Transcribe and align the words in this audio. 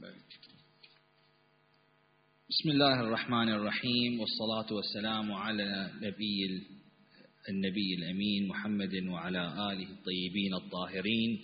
بارك 0.00 0.14
بسم 2.48 2.70
الله 2.70 3.00
الرحمن 3.00 3.48
الرحيم 3.48 4.20
والصلاة 4.20 4.72
والسلام 4.72 5.32
على 5.32 5.90
نبي 6.02 6.62
النبي 7.48 7.94
الأمين 7.98 8.48
محمد 8.48 8.94
وعلى 9.08 9.72
آله 9.72 9.90
الطيبين 9.90 10.54
الطاهرين 10.54 11.40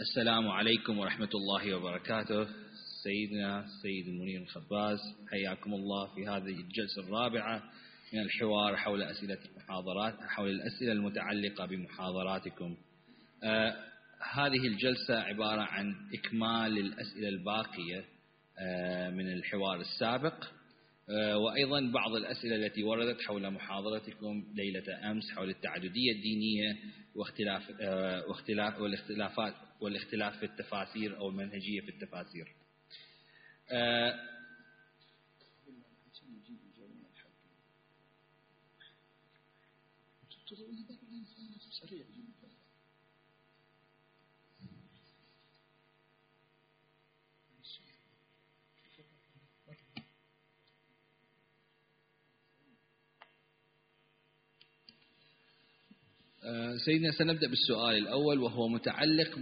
السلام 0.00 0.48
عليكم 0.48 0.98
ورحمة 0.98 1.28
الله 1.34 1.74
وبركاته 1.74 2.46
سيدنا 3.02 3.66
سيد 3.82 4.08
المنير 4.08 4.42
الخباز 4.42 4.98
حياكم 5.30 5.74
الله 5.74 6.14
في 6.14 6.26
هذه 6.26 6.60
الجلسة 6.60 7.02
الرابعة 7.02 7.62
من 8.12 8.20
الحوار 8.20 8.76
حول 8.76 9.02
أسئلة 9.02 9.38
المحاضرات 9.44 10.14
حول 10.20 10.50
الأسئلة 10.50 10.92
المتعلقة 10.92 11.66
بمحاضراتكم 11.66 12.76
هذه 14.32 14.66
الجلسة 14.66 15.20
عبارة 15.20 15.60
عن 15.60 15.94
إكمال 16.14 16.78
الأسئلة 16.78 17.28
الباقية 17.28 18.04
آه 18.58 19.10
من 19.10 19.32
الحوار 19.32 19.80
السابق 19.80 20.44
آه 21.10 21.36
وأيضا 21.36 21.80
بعض 21.80 22.14
الأسئلة 22.14 22.56
التي 22.56 22.82
وردت 22.82 23.22
حول 23.22 23.50
محاضرتكم 23.50 24.44
ليلة 24.54 25.10
أمس 25.10 25.30
حول 25.30 25.50
التعددية 25.50 26.12
الدينية 26.12 26.76
واختلاف 27.14 27.70
آه، 27.80 28.26
واختلاف 28.28 28.80
والاختلافات 28.80 29.54
والاختلاف 29.80 30.38
في 30.38 30.46
التفاسير 30.46 31.18
أو 31.18 31.28
المنهجية 31.28 31.80
في 31.80 31.88
التفاسير. 31.88 32.54
آه، 33.70 34.14
سيدنا 56.84 57.10
سنبدأ 57.10 57.48
بالسؤال 57.48 57.96
الأول 57.96 58.38
وهو 58.38 58.68
متعلق 58.68 59.38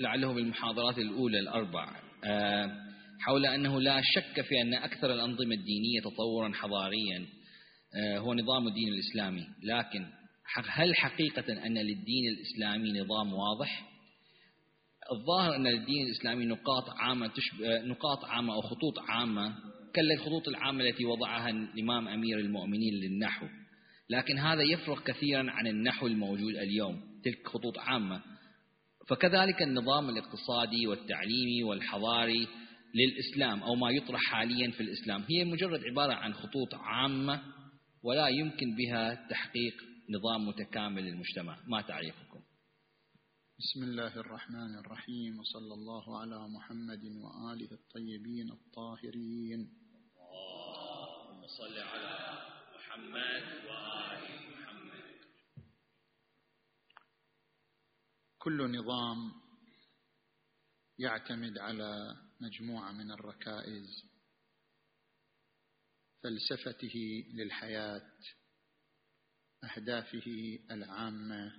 لعله 0.00 0.32
بالمحاضرات 0.32 0.98
الأولى 0.98 1.38
الأربع. 1.38 1.96
آه، 2.24 2.70
حول 3.20 3.46
أنه 3.46 3.80
لا 3.80 4.00
شك 4.04 4.40
في 4.40 4.60
أن 4.60 4.74
أكثر 4.74 5.12
الأنظمة 5.12 5.54
الدينية 5.54 6.00
تطورا 6.00 6.52
حضاريا 6.52 7.26
آه، 7.96 8.18
هو 8.18 8.34
نظام 8.34 8.68
الدين 8.68 8.88
الإسلامي. 8.88 9.46
لكن 9.62 10.06
هل 10.68 10.96
حقيقة 10.96 11.66
أن 11.66 11.78
للدين 11.78 12.28
الإسلامي 12.28 13.00
نظام 13.00 13.32
واضح؟ 13.32 13.88
الظاهر 15.12 15.56
أن 15.56 15.66
للدين 15.66 16.06
الإسلامي 16.06 16.44
نقاط 16.44 16.90
عامة 16.90 17.26
تشبه 17.26 17.78
نقاط 17.78 18.24
عامة 18.24 18.54
أو 18.54 18.60
خطوط 18.60 18.98
عامة 18.98 19.54
كالخطوط 19.94 20.48
العامة 20.48 20.84
التي 20.84 21.04
وضعها 21.04 21.50
الإمام 21.50 22.08
أمير 22.08 22.38
المؤمنين 22.38 22.94
للنحو. 22.94 23.46
لكن 24.10 24.38
هذا 24.38 24.62
يفرق 24.62 25.02
كثيرا 25.02 25.50
عن 25.50 25.66
النحو 25.66 26.06
الموجود 26.06 26.54
اليوم 26.54 27.00
تلك 27.24 27.48
خطوط 27.48 27.78
عامة. 27.78 28.22
فكذلك 29.08 29.62
النظام 29.62 30.08
الاقتصادي 30.08 30.86
والتعليمي 30.86 31.62
والحضاري 31.62 32.48
للإسلام 32.94 33.62
أو 33.62 33.74
ما 33.74 33.90
يطرح 33.90 34.20
حاليا 34.20 34.70
في 34.70 34.80
الإسلام 34.80 35.24
هي 35.30 35.44
مجرد 35.44 35.80
عبارة 35.84 36.12
عن 36.12 36.34
خطوط 36.34 36.74
عامة 36.74 37.42
ولا 38.02 38.28
يمكن 38.28 38.76
بها 38.76 39.28
تحقيق 39.30 39.74
نظام 40.10 40.48
متكامل 40.48 41.02
للمجتمع. 41.02 41.58
ما 41.66 41.80
تعريفكم 41.82 42.40
بسم 43.58 43.82
الله 43.82 44.20
الرحمن 44.20 44.78
الرحيم 44.78 45.38
وصلى 45.38 45.74
الله 45.74 46.20
على 46.20 46.48
محمد 46.48 47.04
وآله 47.04 47.72
الطيبين 47.72 48.50
الطاهرين. 48.50 49.60
اللهم 50.18 51.46
صل 51.46 51.78
على 51.78 52.57
محمد 52.88 53.44
وآل 53.68 54.52
محمد. 54.52 55.20
كل 58.38 58.78
نظام 58.78 59.32
يعتمد 60.98 61.58
على 61.58 62.16
مجموعة 62.40 62.92
من 62.92 63.10
الركائز 63.10 64.04
فلسفته 66.22 67.24
للحياة 67.34 68.10
أهدافه 69.64 70.58
العامة 70.70 71.52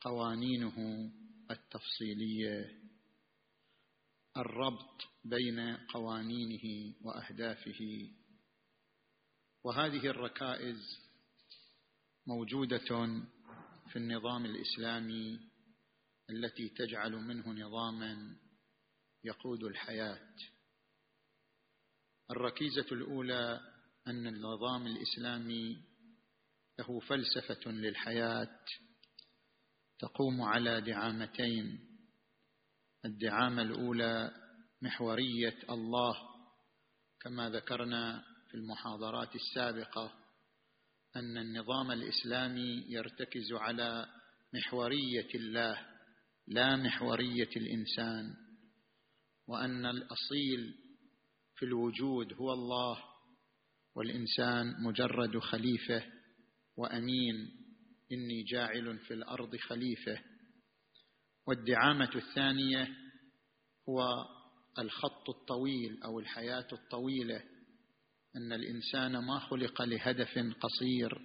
قوانينه 0.00 1.10
التفصيلية 1.50 2.80
الربط 4.36 5.02
بين 5.24 5.76
قوانينه 5.76 6.94
وأهدافه. 7.02 8.19
وهذه 9.64 10.06
الركائز 10.06 10.98
موجودة 12.26 12.78
في 13.90 13.96
النظام 13.96 14.44
الإسلامي 14.44 15.40
التي 16.30 16.68
تجعل 16.68 17.12
منه 17.12 17.48
نظاما 17.48 18.36
يقود 19.24 19.64
الحياة. 19.64 20.34
الركيزة 22.30 22.86
الأولى 22.92 23.60
أن 24.06 24.26
النظام 24.26 24.86
الإسلامي 24.86 25.84
له 26.78 27.00
فلسفة 27.00 27.70
للحياة 27.70 28.58
تقوم 29.98 30.42
على 30.42 30.80
دعامتين. 30.80 31.90
الدعامة 33.04 33.62
الأولى 33.62 34.30
محورية 34.82 35.58
الله 35.70 36.14
كما 37.20 37.50
ذكرنا 37.50 38.29
في 38.50 38.56
المحاضرات 38.56 39.34
السابقة 39.34 40.12
أن 41.16 41.38
النظام 41.38 41.90
الإسلامي 41.90 42.84
يرتكز 42.88 43.52
على 43.52 44.06
محورية 44.54 45.28
الله 45.34 45.86
لا 46.46 46.76
محورية 46.76 47.48
الإنسان 47.56 48.34
وأن 49.46 49.86
الأصيل 49.86 50.74
في 51.54 51.64
الوجود 51.64 52.32
هو 52.32 52.52
الله 52.52 53.04
والإنسان 53.94 54.82
مجرد 54.82 55.38
خليفة 55.38 56.04
وأمين 56.76 57.50
إني 58.12 58.42
جاعل 58.42 58.98
في 58.98 59.14
الأرض 59.14 59.56
خليفة. 59.56 60.22
والدعامة 61.46 62.10
الثانية 62.14 62.88
هو 63.88 64.26
الخط 64.78 65.28
الطويل 65.28 66.02
أو 66.02 66.20
الحياة 66.20 66.66
الطويلة 66.72 67.59
أن 68.36 68.52
الإنسان 68.52 69.18
ما 69.18 69.38
خلق 69.38 69.82
لهدف 69.82 70.38
قصير 70.60 71.18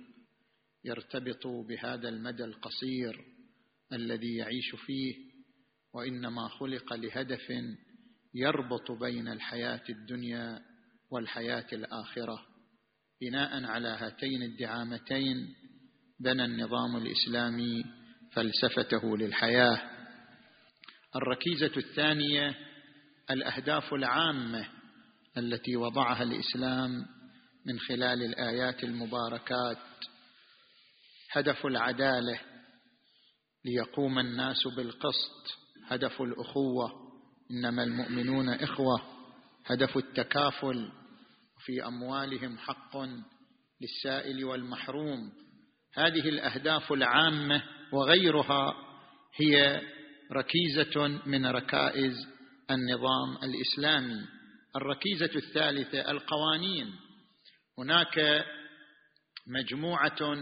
يرتبط 0.83 1.47
بهذا 1.47 2.09
المدى 2.09 2.43
القصير 2.43 3.25
الذي 3.93 4.35
يعيش 4.35 4.75
فيه 4.75 5.15
وإنما 5.93 6.47
خلق 6.47 6.93
لهدف 6.93 7.53
يربط 8.33 8.91
بين 8.91 9.27
الحياة 9.27 9.83
الدنيا 9.89 10.61
والحياة 11.11 11.65
الآخرة. 11.73 12.45
بناء 13.21 13.63
على 13.63 13.87
هاتين 13.87 14.43
الدعامتين 14.43 15.55
بنى 16.19 16.45
النظام 16.45 16.95
الإسلامي 16.95 17.83
فلسفته 18.31 19.17
للحياة. 19.17 19.81
الركيزة 21.15 21.77
الثانية 21.77 22.55
الأهداف 23.31 23.93
العامة 23.93 24.75
التي 25.37 25.75
وضعها 25.75 26.23
الإسلام 26.23 27.05
من 27.65 27.79
خلال 27.79 28.23
الآيات 28.23 28.83
المباركات. 28.83 29.77
هدف 31.31 31.65
العدالة 31.65 32.39
ليقوم 33.65 34.19
الناس 34.19 34.67
بالقسط. 34.75 35.57
هدف 35.87 36.21
الأخوة 36.21 36.91
إنما 37.51 37.83
المؤمنون 37.83 38.49
إخوة. 38.49 39.01
هدف 39.65 39.97
التكافل 39.97 40.91
في 41.59 41.85
أموالهم 41.85 42.57
حق 42.57 42.97
للسائل 43.81 44.45
والمحروم. 44.45 45.31
هذه 45.93 46.29
الأهداف 46.29 46.93
العامة 46.93 47.63
وغيرها 47.91 48.73
هي 49.35 49.81
ركيزة 50.31 51.07
من 51.25 51.45
ركائز 51.45 52.27
النظام 52.71 53.38
الإسلامي. 53.43 54.34
الركيزة 54.75 55.31
الثالثة 55.36 56.12
القوانين. 56.12 56.92
هناك 57.80 58.45
مجموعة 59.48 60.36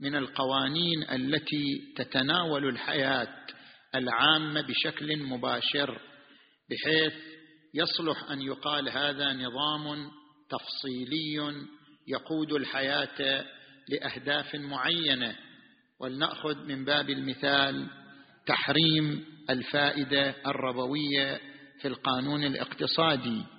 من 0.00 0.16
القوانين 0.16 1.02
التي 1.12 1.94
تتناول 1.96 2.68
الحياة 2.68 3.46
العامة 3.94 4.60
بشكل 4.60 5.16
مباشر 5.16 6.00
بحيث 6.70 7.14
يصلح 7.74 8.30
أن 8.30 8.42
يقال 8.42 8.88
هذا 8.88 9.32
نظام 9.32 10.10
تفصيلي 10.50 11.66
يقود 12.08 12.52
الحياة 12.52 13.44
لأهداف 13.88 14.54
معينة. 14.54 15.36
ولنأخذ 16.00 16.64
من 16.64 16.84
باب 16.84 17.10
المثال 17.10 17.86
تحريم 18.46 19.24
الفائدة 19.50 20.34
الربوية 20.46 21.40
في 21.80 21.88
القانون 21.88 22.44
الاقتصادي. 22.44 23.55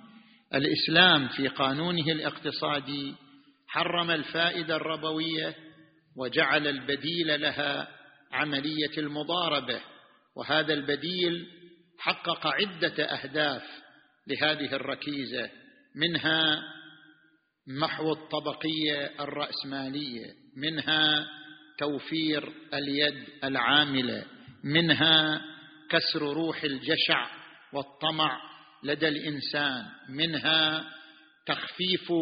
الإسلام 0.54 1.28
في 1.28 1.48
قانونه 1.48 2.12
الاقتصادي 2.12 3.14
حرم 3.68 4.10
الفائدة 4.10 4.76
الربوية 4.76 5.54
وجعل 6.16 6.66
البديل 6.66 7.40
لها 7.40 7.88
عملية 8.32 8.98
المضاربة 8.98 9.80
وهذا 10.36 10.74
البديل 10.74 11.46
حقق 11.98 12.46
عدة 12.46 13.04
أهداف 13.04 13.62
لهذه 14.26 14.74
الركيزة 14.74 15.50
منها 15.96 16.62
محو 17.66 18.12
الطبقية 18.12 19.10
الرأسمالية 19.20 20.34
منها 20.56 21.26
توفير 21.78 22.52
اليد 22.74 23.24
العاملة 23.44 24.24
منها 24.64 25.42
كسر 25.90 26.22
روح 26.22 26.64
الجشع 26.64 27.30
والطمع 27.72 28.40
لدى 28.84 29.08
الإنسان 29.08 29.84
منها 30.08 30.84
تخفيف 31.46 32.12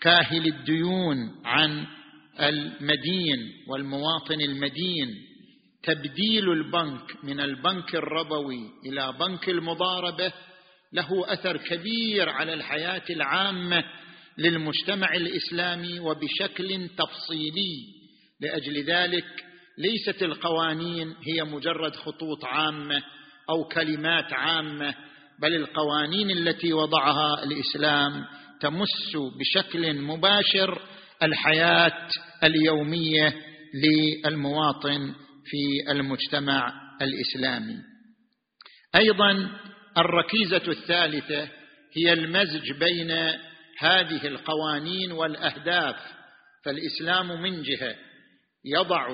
كاهل 0.00 0.46
الديون 0.46 1.16
عن 1.44 1.86
المدين 2.40 3.52
والمواطن 3.68 4.40
المدين. 4.40 5.08
تبديل 5.82 6.52
البنك 6.52 7.24
من 7.24 7.40
البنك 7.40 7.94
الربوي 7.94 8.70
إلى 8.86 9.12
بنك 9.20 9.48
المضاربة 9.48 10.32
له 10.92 11.32
أثر 11.32 11.56
كبير 11.56 12.28
على 12.28 12.54
الحياة 12.54 13.02
العامة 13.10 13.84
للمجتمع 14.38 15.14
الإسلامي 15.14 16.00
وبشكل 16.00 16.88
تفصيلي. 16.98 18.02
لأجل 18.40 18.84
ذلك 18.84 19.44
ليست 19.78 20.22
القوانين 20.22 21.14
هي 21.22 21.44
مجرد 21.44 21.96
خطوط 21.96 22.44
عامة 22.44 23.02
أو 23.50 23.64
كلمات 23.64 24.32
عامة 24.32 24.94
بل 25.40 25.54
القوانين 25.54 26.30
التي 26.30 26.72
وضعها 26.72 27.44
الإسلام 27.44 28.24
تمس 28.60 29.16
بشكل 29.38 29.94
مباشر 29.94 30.82
الحياة 31.22 32.08
اليومية 32.44 33.34
للمواطن 33.74 35.14
في 35.44 35.90
المجتمع 35.92 36.72
الإسلامي. 37.02 37.76
أيضا 38.96 39.50
الركيزة 39.98 40.62
الثالثة 40.68 41.48
هي 41.96 42.12
المزج 42.12 42.72
بين 42.72 43.10
هذه 43.78 44.26
القوانين 44.26 45.12
والأهداف 45.12 45.96
فالإسلام 46.64 47.42
من 47.42 47.62
جهة 47.62 47.96
يضع 48.64 49.08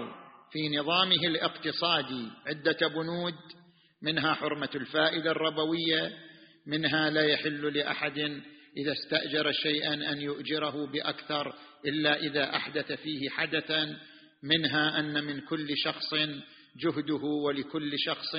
في 0.53 0.77
نظامه 0.79 1.27
الاقتصادي 1.27 2.29
عدة 2.47 2.89
بنود 2.89 3.35
منها 4.03 4.35
حرمة 4.35 4.71
الفائدة 4.75 5.31
الربوية 5.31 6.13
منها 6.67 7.11
لا 7.11 7.23
يحل 7.23 7.79
لأحد 7.79 8.19
إذا 8.77 8.93
استأجر 8.93 9.53
شيئا 9.53 9.95
أن 9.95 10.21
يؤجره 10.21 10.87
بأكثر 10.87 11.55
إلا 11.87 12.17
إذا 12.17 12.57
أحدث 12.57 12.93
فيه 12.93 13.31
حدثا 13.31 13.97
منها 14.43 15.01
أن 15.01 15.25
من 15.25 15.41
كل 15.41 15.69
شخص 15.77 16.15
جهده 16.77 17.25
ولكل 17.25 17.93
شخص 17.99 18.37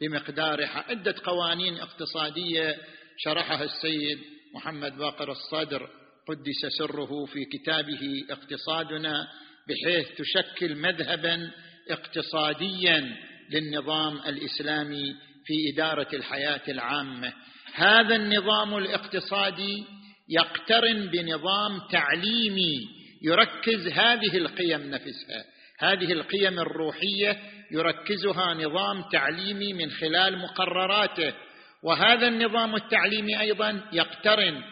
بمقدار 0.00 0.64
عدة 0.64 1.14
قوانين 1.24 1.74
اقتصادية 1.76 2.76
شرحها 3.18 3.64
السيد 3.64 4.18
محمد 4.54 4.96
باقر 4.96 5.32
الصدر 5.32 5.90
قدس 6.28 6.78
سره 6.78 7.24
في 7.24 7.44
كتابه 7.44 8.24
اقتصادنا 8.30 9.28
بحيث 9.68 10.06
تشكل 10.16 10.74
مذهبا 10.76 11.50
اقتصاديا 11.90 13.16
للنظام 13.50 14.16
الإسلامي 14.16 15.14
في 15.44 15.54
إدارة 15.74 16.08
الحياة 16.12 16.62
العامة. 16.68 17.32
هذا 17.74 18.16
النظام 18.16 18.78
الاقتصادي 18.78 19.84
يقترن 20.28 21.06
بنظام 21.06 21.80
تعليمي 21.90 22.88
يركز 23.22 23.88
هذه 23.88 24.36
القيم 24.36 24.90
نفسها. 24.90 25.44
هذه 25.80 26.12
القيم 26.12 26.60
الروحية 26.60 27.40
يركزها 27.72 28.54
نظام 28.54 29.04
تعليمي 29.12 29.72
من 29.72 29.90
خلال 29.90 30.38
مقرراته. 30.38 31.34
وهذا 31.82 32.28
النظام 32.28 32.74
التعليمي 32.74 33.40
أيضا 33.40 33.82
يقترن 33.92 34.62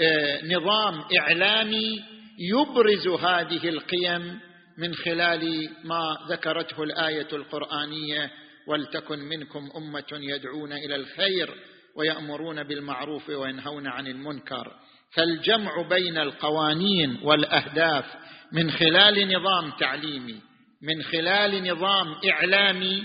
بنظام 0.00 0.94
آه، 0.94 1.08
إعلامي 1.20 2.02
يبرز 2.38 3.08
هذه 3.08 3.68
القيم 3.68 4.40
من 4.78 4.94
خلال 4.94 5.70
ما 5.84 6.16
ذكرته 6.28 6.82
الآية 6.82 7.28
القرآنية 7.32 8.30
ولتكن 8.66 9.18
منكم 9.18 9.70
أمة 9.76 10.12
يدعون 10.12 10.72
إلى 10.72 10.96
الخير 10.96 11.54
ويأمرون 11.96 12.62
بالمعروف 12.62 13.28
وينهون 13.28 13.86
عن 13.86 14.06
المنكر. 14.06 14.72
فالجمع 15.14 15.82
بين 15.88 16.18
القوانين 16.18 17.18
والأهداف 17.22 18.04
من 18.52 18.70
خلال 18.70 19.28
نظام 19.28 19.70
تعليمي 19.70 20.40
من 20.82 21.02
خلال 21.02 21.72
نظام 21.72 22.14
إعلامي 22.30 23.04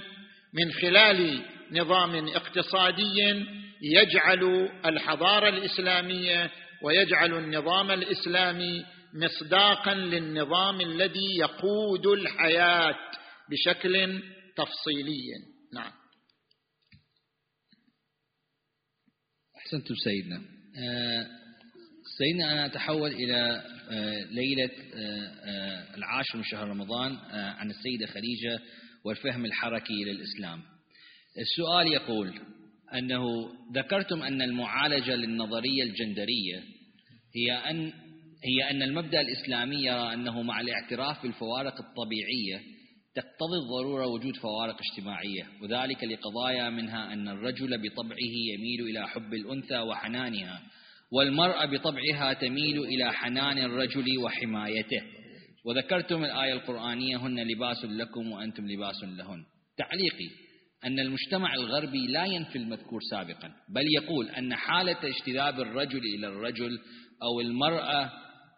من 0.53 0.71
خلال 0.71 1.41
نظام 1.71 2.27
اقتصادي 2.27 3.45
يجعل 3.81 4.69
الحضارة 4.85 5.49
الإسلامية 5.49 6.49
ويجعل 6.81 7.33
النظام 7.33 7.91
الإسلامي 7.91 8.85
مصداقا 9.13 9.93
للنظام 9.93 10.81
الذي 10.81 11.37
يقود 11.39 12.07
الحياة 12.07 12.95
بشكل 13.49 14.21
تفصيلي. 14.55 15.21
نعم. 15.73 15.91
أحسنتم 19.57 19.95
سيدنا. 19.95 20.41
آه، 20.77 21.27
سيدنا 22.17 22.51
أنا 22.51 22.65
أتحول 22.65 23.11
إلى 23.11 23.63
آه، 23.91 24.23
ليلة 24.23 24.71
آه، 24.93 25.95
العاشر 25.95 26.37
من 26.37 26.43
شهر 26.43 26.67
رمضان 26.67 27.15
عن 27.31 27.69
السيدة 27.69 28.07
خديجة 28.07 28.59
والفهم 29.05 29.45
الحركي 29.45 30.03
للاسلام 30.03 30.61
السؤال 31.37 31.93
يقول 31.93 32.39
أنه 32.93 33.23
ذكرتم 33.73 34.23
أن 34.23 34.41
المعالجة 34.41 35.15
للنظرية 35.15 35.83
الجندرية 35.83 36.63
هي 37.35 37.51
أن 37.51 37.93
هي 38.43 38.71
أن 38.71 38.81
المبدأ 38.81 39.21
الإسلامي 39.21 39.75
يرى 39.75 40.13
أنه 40.13 40.41
مع 40.41 40.61
الاعتراف 40.61 41.23
بالفوارق 41.23 41.73
الطبيعية 41.81 42.79
تقتضي 43.15 43.57
الضرورة 43.63 44.07
وجود 44.07 44.35
فوارق 44.35 44.77
اجتماعية 44.91 45.47
وذلك 45.61 46.03
لقضايا 46.03 46.69
منها 46.69 47.13
أن 47.13 47.27
الرجل 47.27 47.77
بطبعه 47.77 48.33
يميل 48.53 48.81
إلى 48.81 49.07
حب 49.07 49.33
الأنثى 49.33 49.79
وحنانها 49.79 50.61
والمرأة 51.11 51.65
بطبعها 51.65 52.33
تميل 52.33 52.79
إلى 52.79 53.13
حنان 53.13 53.57
الرجل 53.57 54.17
وحمايته. 54.17 55.01
وذكرتم 55.65 56.23
الآية 56.23 56.53
القرآنية 56.53 57.17
هن 57.17 57.39
لباس 57.39 57.85
لكم 57.85 58.31
وأنتم 58.31 58.67
لباس 58.67 59.03
لهن. 59.03 59.43
تعليقي 59.77 60.29
أن 60.85 60.99
المجتمع 60.99 61.53
الغربي 61.53 62.07
لا 62.07 62.25
ينفي 62.25 62.57
المذكور 62.57 62.99
سابقا 63.11 63.51
بل 63.69 63.85
يقول 63.95 64.29
أن 64.29 64.55
حالة 64.55 64.97
اجتذاب 65.03 65.59
الرجل 65.59 66.01
إلى 66.15 66.27
الرجل 66.27 66.79
أو 67.23 67.41
المرأة 67.41 68.11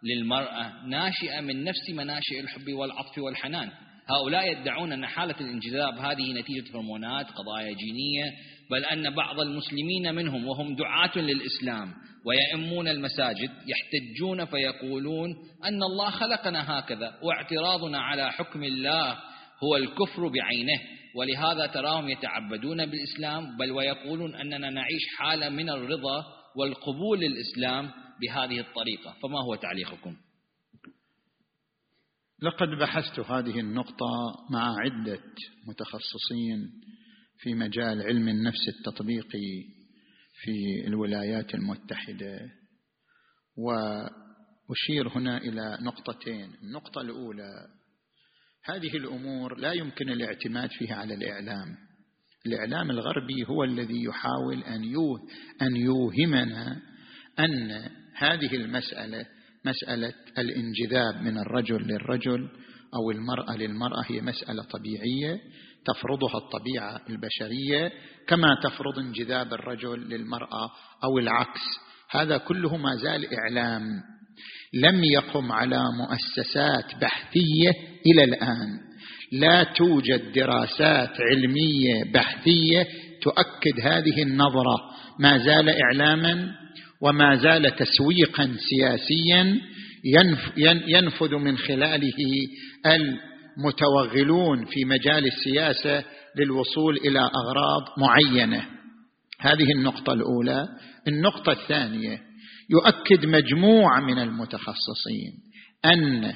للمرأة 0.04 0.86
ناشئة 0.86 1.40
من 1.40 1.64
نفس 1.64 1.90
مناشئ 1.90 2.40
الحب 2.40 2.72
والعطف 2.72 3.18
والحنان. 3.18 3.70
هؤلاء 4.10 4.52
يدعون 4.52 4.92
أن 4.92 5.06
حالة 5.06 5.34
الانجذاب 5.40 5.98
هذه 5.98 6.32
نتيجة 6.32 6.74
هرمونات 6.74 7.26
قضايا 7.30 7.72
جينية 7.72 8.32
بل 8.70 8.84
أن 8.84 9.14
بعض 9.14 9.40
المسلمين 9.40 10.14
منهم 10.14 10.48
وهم 10.48 10.76
دعاة 10.76 11.18
للإسلام 11.18 11.92
ويأمون 12.24 12.88
المساجد 12.88 13.50
يحتجون 13.66 14.44
فيقولون 14.44 15.30
أن 15.64 15.82
الله 15.82 16.10
خلقنا 16.10 16.78
هكذا 16.78 17.18
واعتراضنا 17.22 18.00
على 18.00 18.32
حكم 18.32 18.64
الله 18.64 19.18
هو 19.64 19.76
الكفر 19.76 20.28
بعينه. 20.28 20.80
ولهذا 21.14 21.66
تراهم 21.66 22.08
يتعبدون 22.08 22.86
بالإسلام 22.86 23.56
بل 23.56 23.70
ويقولون 23.70 24.34
أننا 24.34 24.70
نعيش 24.70 25.02
حالة 25.18 25.48
من 25.48 25.70
الرضا 25.70 26.24
والقبول 26.56 27.20
للإسلام 27.20 27.90
بهذه 28.22 28.60
الطريقة 28.60 29.16
فما 29.22 29.38
هو 29.44 29.54
تعليقكم؟ 29.54 30.16
لقد 32.42 32.68
بحثت 32.68 33.20
هذه 33.20 33.60
النقطة 33.60 34.06
مع 34.50 34.74
عدة 34.78 35.22
متخصصين 35.66 36.70
في 37.38 37.54
مجال 37.54 38.02
علم 38.02 38.28
النفس 38.28 38.68
التطبيقي 38.68 39.64
في 40.34 40.86
الولايات 40.86 41.54
المتحدة 41.54 42.50
وأشير 43.56 45.08
هنا 45.16 45.38
إلى 45.38 45.78
نقطتين. 45.80 46.54
النقطة 46.62 47.00
الأولى 47.00 47.68
هذه 48.64 48.96
الأمور 48.96 49.58
لا 49.58 49.72
يمكن 49.72 50.08
الاعتماد 50.08 50.70
فيها 50.70 50.94
على 50.94 51.14
الإعلام. 51.14 51.76
الإعلام 52.46 52.90
الغربي 52.90 53.44
هو 53.48 53.64
الذي 53.64 54.02
يحاول 54.04 54.62
أن 55.62 55.76
يوهمنا 55.76 56.82
أن 57.38 57.90
هذه 58.16 58.56
المسألة 58.56 59.26
مسألة 59.64 60.12
الانجذاب 60.38 61.22
من 61.22 61.38
الرجل 61.38 61.82
للرجل 61.82 62.48
أو 62.94 63.10
المرأة 63.10 63.56
للمرأة 63.56 64.02
هي 64.10 64.20
مسألة 64.20 64.62
طبيعية 64.62 65.40
تفرضها 65.86 66.36
الطبيعة 66.36 67.00
البشرية 67.10 67.92
كما 68.26 68.56
تفرض 68.64 68.98
انجذاب 68.98 69.52
الرجل 69.54 70.08
للمرأة 70.08 70.70
أو 71.04 71.18
العكس. 71.18 71.60
هذا 72.10 72.38
كله 72.38 72.76
ما 72.76 72.96
زال 72.96 73.26
إعلام. 73.34 73.82
لم 74.74 75.04
يقم 75.04 75.52
على 75.52 75.84
مؤسسات 75.98 77.00
بحثية 77.00 77.70
إلى 78.06 78.24
الآن. 78.24 78.68
لا 79.32 79.64
توجد 79.64 80.32
دراسات 80.32 81.16
علمية 81.20 82.12
بحثية 82.12 82.86
تؤكد 83.22 83.80
هذه 83.80 84.22
النظرة. 84.22 84.76
ما 85.18 85.38
زال 85.38 85.68
إعلاما 85.68 86.54
وما 87.02 87.36
زال 87.36 87.76
تسويقا 87.76 88.56
سياسيا 88.70 89.60
ينفذ 90.86 91.34
من 91.34 91.58
خلاله 91.58 92.18
المتوغلون 92.86 94.64
في 94.64 94.84
مجال 94.84 95.26
السياسة 95.26 96.04
للوصول 96.36 96.96
إلى 96.96 97.18
أغراض 97.18 97.82
معينة. 97.98 98.66
هذه 99.40 99.72
النقطة 99.72 100.12
الأولى. 100.12 100.68
النقطة 101.08 101.52
الثانية. 101.52 102.18
يؤكد 102.70 103.26
مجموعة 103.26 104.00
من 104.00 104.18
المتخصصين 104.18 105.32
أن 105.84 106.32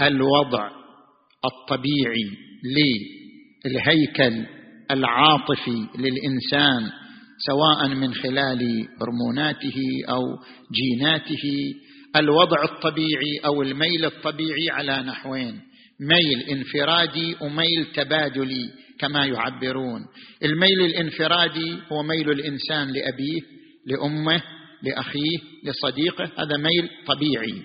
الوضع 0.00 0.70
الطبيعي 1.44 2.30
للهيكل 3.66 4.46
العاطفي 4.90 5.86
للإنسان 5.98 6.90
سواء 7.38 7.88
من 7.88 8.14
خلال 8.14 8.88
هرموناته 9.02 9.80
أو 10.08 10.22
جيناته 10.72 11.74
الوضع 12.16 12.64
الطبيعي 12.64 13.38
أو 13.44 13.62
الميل 13.62 14.04
الطبيعي 14.04 14.70
على 14.70 15.02
نحوين 15.02 15.60
ميل 16.00 16.58
انفرادي 16.58 17.36
وميل 17.40 17.86
تبادلي 17.94 18.70
كما 19.00 19.26
يعبرون. 19.26 20.00
الميل 20.44 20.80
الانفرادي 20.80 21.78
هو 21.92 22.02
ميل 22.02 22.30
الإنسان 22.30 22.88
لأبيه 22.88 23.40
لأمه 23.86 24.42
لأخيه 24.82 25.38
لصديقه 25.64 26.24
هذا 26.24 26.56
ميل 26.56 26.88
طبيعي. 27.06 27.62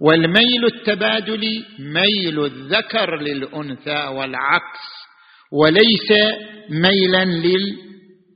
والميل 0.00 0.64
التبادلي 0.64 1.64
ميل 1.78 2.44
الذكر 2.44 3.20
للأنثى 3.20 4.06
والعكس 4.06 4.80
وليس 5.52 6.10
ميلا 6.70 7.24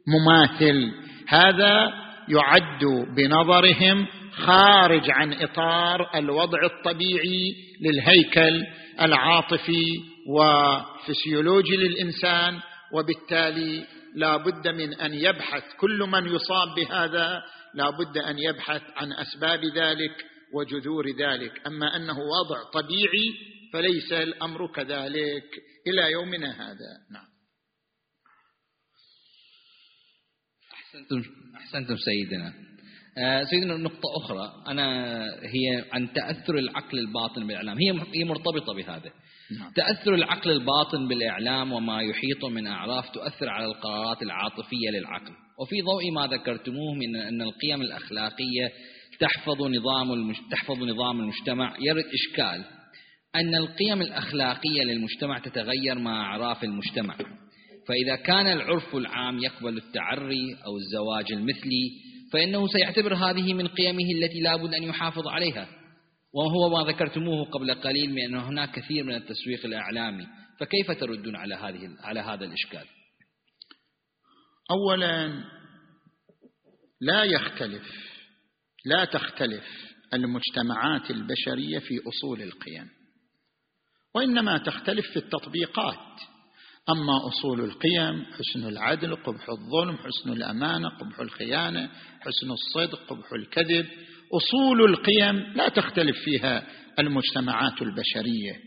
للمماثل 0.07 0.93
هذا 1.29 1.93
يعد 2.29 3.07
بنظرهم 3.17 4.07
خارج 4.33 5.11
عن 5.11 5.33
إطار 5.33 6.11
الوضع 6.15 6.59
الطبيعي 6.65 7.55
للهيكل 7.81 8.67
العاطفي 9.01 9.85
وفسيولوجي 10.29 11.77
للإنسان 11.77 12.61
وبالتالي 12.93 13.85
لا 14.15 14.37
بد 14.37 14.69
من 14.69 14.95
أن 14.95 15.15
يبحث. 15.15 15.63
كل 15.81 15.99
من 15.99 16.27
يصاب 16.27 16.75
بهذا 16.77 17.43
لا 17.75 17.91
بد 17.91 18.19
أن 18.19 18.39
يبحث 18.39 18.83
عن 18.97 19.13
أسباب 19.13 19.61
ذلك 19.65 20.25
وجذور 20.55 21.05
ذلك. 21.09 21.67
أما 21.67 21.97
أنه 21.97 22.19
وضع 22.19 22.63
طبيعي 22.73 23.35
فليس 23.73 24.13
الأمر 24.13 24.73
كذلك 24.73 25.45
إلى 25.87 26.13
يومنا 26.13 26.51
هذا. 26.51 26.93
نعم. 27.13 27.36
احسنتم 30.97 31.23
أحسنتم 31.57 31.97
سيدنا. 31.97 32.53
آه، 33.19 33.45
سيدنا 33.45 33.76
نقطة 33.76 34.09
أخرى. 34.17 34.53
أنا 34.69 35.15
هي 35.25 35.85
عن 35.93 36.12
تأثر 36.12 36.59
العقل 36.59 36.99
الباطن 36.99 37.47
بالإعلام. 37.47 37.79
هي 37.79 37.93
هي 38.15 38.25
مرتبطة 38.25 38.75
بهذا. 38.75 39.11
نعم. 39.59 39.73
تأثر 39.73 40.15
العقل 40.15 40.50
الباطن 40.50 41.09
بالإعلام 41.09 41.73
وما 41.73 42.03
يحيط 42.03 42.45
من 42.45 42.67
أعراف 42.67 43.11
تؤثر 43.11 43.49
على 43.49 43.65
القرارات 43.65 44.23
العاطفية 44.23 44.91
للعقل. 44.91 45.33
وفي 45.61 45.83
ضوء 45.83 46.12
ما 46.12 46.26
ذكرتموه 46.26 46.95
من 46.95 47.17
أن 47.17 47.43
القيم 47.43 47.83
الأخلاقية 47.83 48.73
تحفظ 49.21 49.62
نظام 49.62 50.12
المج... 50.12 50.37
تحفظ 50.50 50.83
نظام 50.83 51.21
المجتمع. 51.21 51.76
يرد 51.81 52.05
إشكال 52.05 52.65
أن 53.35 53.55
القيم 53.55 54.03
الأخلاقية 54.03 54.83
للمجتمع 54.85 55.38
تتغير 55.38 55.99
مع 55.99 56.23
أعراف 56.23 56.65
المجتمع. 56.65 57.17
فإذا 57.88 58.16
كان 58.16 58.47
العرف 58.47 58.97
العام 58.97 59.38
يقبل 59.38 59.76
التعري 59.76 60.57
أو 60.66 60.76
الزواج 60.76 61.33
المثلي 61.33 61.90
فإنه 62.33 62.66
سيعتبر 62.66 63.14
هذه 63.14 63.55
من 63.55 63.69
قيمه 63.69 64.11
التي 64.11 64.40
لا 64.40 64.57
بد 64.57 64.75
أن 64.75 64.83
يحافظ 64.83 65.28
عليها. 65.28 65.69
وهو 66.35 66.69
ما 66.69 66.90
ذكرتموه 66.93 67.45
قبل 67.45 67.75
قليل 67.75 68.11
من 68.11 68.23
أن 68.23 68.35
هناك 68.35 68.71
كثير 68.71 69.05
من 69.05 69.14
التسويق 69.14 69.66
الإعلامي. 69.66 70.26
فكيف 70.61 70.90
تردون 70.90 71.37
على 71.37 71.55
هذه 71.55 71.97
على 72.00 72.21
هذا 72.21 72.45
الإشكال؟ 72.45 72.85
أولا 74.71 75.45
لا 77.00 77.25
يختلف 77.25 77.83
لا 78.85 79.05
تختلف 79.05 79.64
المجتمعات 80.14 81.11
البشرية 81.11 81.78
في 81.78 82.00
أصول 82.09 82.43
القيم. 82.43 82.88
وإنما 84.14 84.59
تختلف 84.59 85.07
في 85.11 85.16
التطبيقات. 85.16 86.36
أما 86.90 87.26
أصول 87.28 87.61
القيم 87.61 88.25
حسن 88.25 88.69
العدل 88.69 89.16
قبح 89.16 89.49
الظلم 89.49 89.97
حسن 89.97 90.33
الأمانة 90.33 90.88
قبح 90.88 91.21
الخيانة 91.21 91.90
حسن 92.21 92.50
الصدق 92.50 92.99
قبح 93.09 93.33
الكذب. 93.33 93.87
أصول 94.35 94.90
القيم 94.90 95.37
لا 95.55 95.69
تختلف 95.69 96.16
فيها 96.25 96.66
المجتمعات 96.99 97.83
البشرية. 97.83 98.61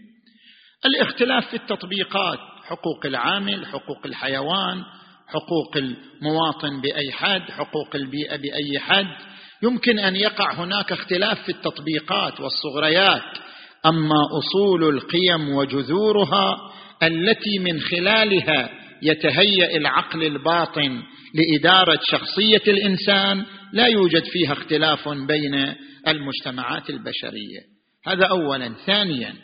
الاختلاف 0.86 1.50
في 1.50 1.56
التطبيقات 1.56 2.40
حقوق 2.64 3.06
العامل 3.06 3.66
حقوق 3.66 4.06
الحيوان 4.06 4.84
حقوق 5.28 5.78
المواطن 5.78 6.82
بأي 6.82 7.12
حد 7.12 7.42
حقوق 7.42 7.96
البيئة 7.96 8.36
بأي 8.36 8.80
حد. 8.80 9.16
يمكن 9.64 10.00
أن 10.00 10.16
يقع 10.16 10.54
هناك 10.54 10.92
اختلاف 10.92 11.44
في 11.46 11.52
التطبيقات 11.52 12.40
والصغريات. 12.40 13.38
أما 13.86 14.22
أصول 14.40 14.84
القيم 14.84 15.50
وجذورها 15.50 16.58
التي 17.04 17.60
من 17.60 17.80
خلالها 17.80 18.70
يتهيأ 19.02 19.78
العقل 19.78 20.24
الباطن 20.24 21.04
لإدارة 21.34 22.00
شخصية 22.12 22.64
الإنسان 22.68 23.46
لا 23.74 23.88
يوجد 23.88 24.24
فيها 24.24 24.54
اختلاف 24.54 25.10
بين 25.10 25.76
المجتمعات 26.08 26.90
البشرية. 26.90 27.60
هذا 28.06 28.26
اولا. 28.26 28.74
ثانيا 28.86 29.36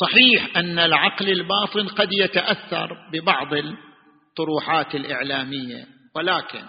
صحيح 0.00 0.56
أن 0.56 0.78
العقل 0.78 1.30
الباطن 1.30 1.86
قد 1.86 2.12
يتأثر 2.12 2.88
ببعض 3.12 3.54
الطروحات 3.54 4.94
الإعلامية 4.94 5.86
ولكن 6.16 6.62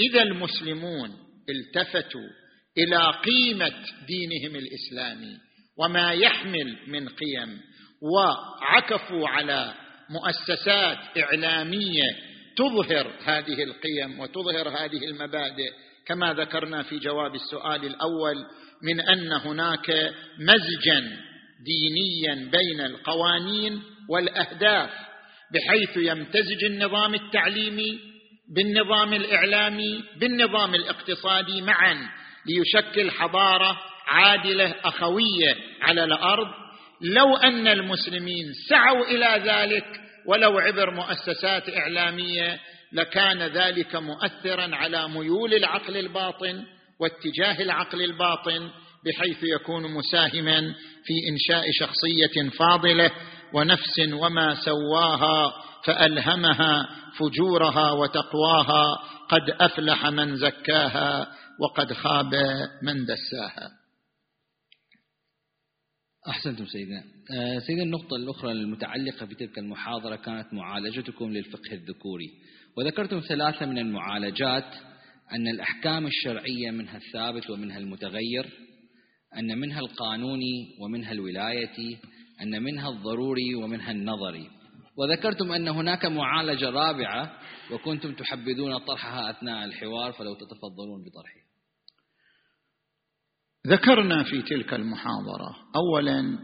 إذا 0.00 0.22
المسلمون 0.22 1.10
التفتوا 1.48 2.28
إلى 2.78 3.12
قيمة 3.24 3.74
دينهم 4.06 4.56
الإسلامي 4.56 5.38
وما 5.78 6.12
يحمل 6.12 6.76
من 6.86 7.08
قيم 7.08 7.60
وعكفوا 8.02 9.28
على 9.28 9.74
مؤسسات 10.10 10.98
إعلامية 11.18 12.16
تظهر 12.56 13.12
هذه 13.24 13.62
القيم 13.62 14.20
وتظهر 14.20 14.68
هذه 14.68 15.04
المبادئ 15.04 15.72
كما 16.06 16.32
ذكرنا 16.32 16.82
في 16.82 16.98
جواب 16.98 17.34
السؤال 17.34 17.84
الأول 17.84 18.36
من 18.82 19.00
أن 19.00 19.32
هناك 19.32 19.90
مزجا 20.38 21.16
دينيا 21.64 22.50
بين 22.50 22.80
القوانين 22.80 23.82
والأهداف 24.08 24.90
بحيث 25.54 25.96
يمتزج 25.96 26.64
النظام 26.64 27.14
التعليمي 27.14 28.00
بالنظام 28.54 29.12
الإعلامي 29.12 30.04
بالنظام 30.20 30.74
الاقتصادي 30.74 31.60
معا 31.62 32.08
ليشكل 32.46 33.10
حضارة 33.10 33.78
عادلة 34.06 34.74
أخوية 34.84 35.56
على 35.82 36.04
الأرض 36.04 36.65
لو 37.00 37.36
أن 37.36 37.68
المسلمين 37.68 38.52
سعوا 38.68 39.04
إلى 39.04 39.52
ذلك 39.52 40.00
ولو 40.26 40.58
عبر 40.58 40.90
مؤسسات 40.90 41.68
إعلامية 41.76 42.58
لكان 42.92 43.42
ذلك 43.42 43.96
مؤثرا 43.96 44.76
على 44.76 45.08
ميول 45.08 45.54
العقل 45.54 45.96
الباطن 45.96 46.64
واتجاه 47.00 47.62
العقل 47.62 48.02
الباطن 48.02 48.70
بحيث 49.06 49.38
يكون 49.42 49.94
مساهما 49.94 50.60
في 51.04 51.14
إنشاء 51.30 51.64
شخصية 51.72 52.50
فاضلة 52.50 53.10
ونفس 53.52 54.00
وما 54.12 54.54
سواها 54.54 55.52
فألهمها 55.84 56.88
فجورها 57.18 57.92
وتقواها 57.92 58.98
قد 59.28 59.50
أفلح 59.60 60.06
من 60.06 60.36
زكاها 60.36 61.26
وقد 61.60 61.92
خاب 61.92 62.34
من 62.82 63.04
دساها. 63.04 63.85
أحسنتم 66.28 66.66
سيدنا. 66.66 67.04
آه، 67.30 67.58
سيدنا 67.58 67.82
النقطة 67.82 68.16
الأخرى 68.16 68.52
المتعلقة 68.52 69.26
بتلك 69.26 69.58
المحاضرة 69.58 70.16
كانت 70.16 70.54
معالجتكم 70.54 71.30
للفقه 71.30 71.72
الذكوري. 71.72 72.30
وذكرتم 72.76 73.20
ثلاثة 73.20 73.66
من 73.66 73.78
المعالجات 73.78 74.74
أن 75.32 75.48
الأحكام 75.48 76.06
الشرعية 76.06 76.70
منها 76.70 76.96
الثابت 76.96 77.50
ومنها 77.50 77.78
المتغير 77.78 78.46
أن 79.38 79.58
منها 79.58 79.80
القانوني 79.80 80.76
ومنها 80.80 81.12
الولاية 81.12 81.96
أن 82.42 82.62
منها 82.62 82.88
الضروري 82.88 83.54
ومنها 83.54 83.90
النظري. 83.90 84.50
وذكرتم 84.98 85.52
أن 85.52 85.68
هناك 85.68 86.04
معالجة 86.04 86.70
رابعة 86.70 87.38
وكنتم 87.72 88.14
تحبذون 88.14 88.78
طرحها 88.78 89.30
أثناء 89.30 89.64
الحوار 89.64 90.12
فلو 90.12 90.34
تتفضلون 90.34 91.04
بطرحها. 91.04 91.45
ذكرنا 93.66 94.22
في 94.22 94.42
تلك 94.42 94.74
المحاضرة 94.74 95.56
أولا 95.76 96.38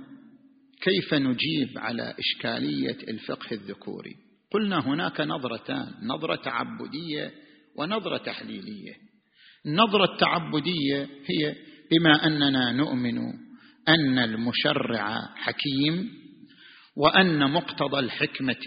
كيف 0.83 1.15
نجيب 1.15 1.79
على 1.79 2.15
إشكالية 2.19 2.97
الفقه 3.09 3.53
الذكوري؟ 3.53 4.15
قلنا 4.53 4.79
هناك 4.87 5.21
نظرتان 5.21 5.87
نظرة 6.03 6.37
تعبدية 6.37 7.31
ونظرة 7.79 8.17
تحليلية. 8.17 8.95
النظرة 9.67 10.13
التعبدية 10.13 11.03
هي 11.03 11.55
بما 11.91 12.27
أننا 12.27 12.73
نؤمن 12.73 13.19
أن 13.89 14.19
المشرع 14.19 15.21
حكيم 15.37 16.11
وأن 16.97 17.51
مقتضى 17.51 17.99
الحكمة 17.99 18.65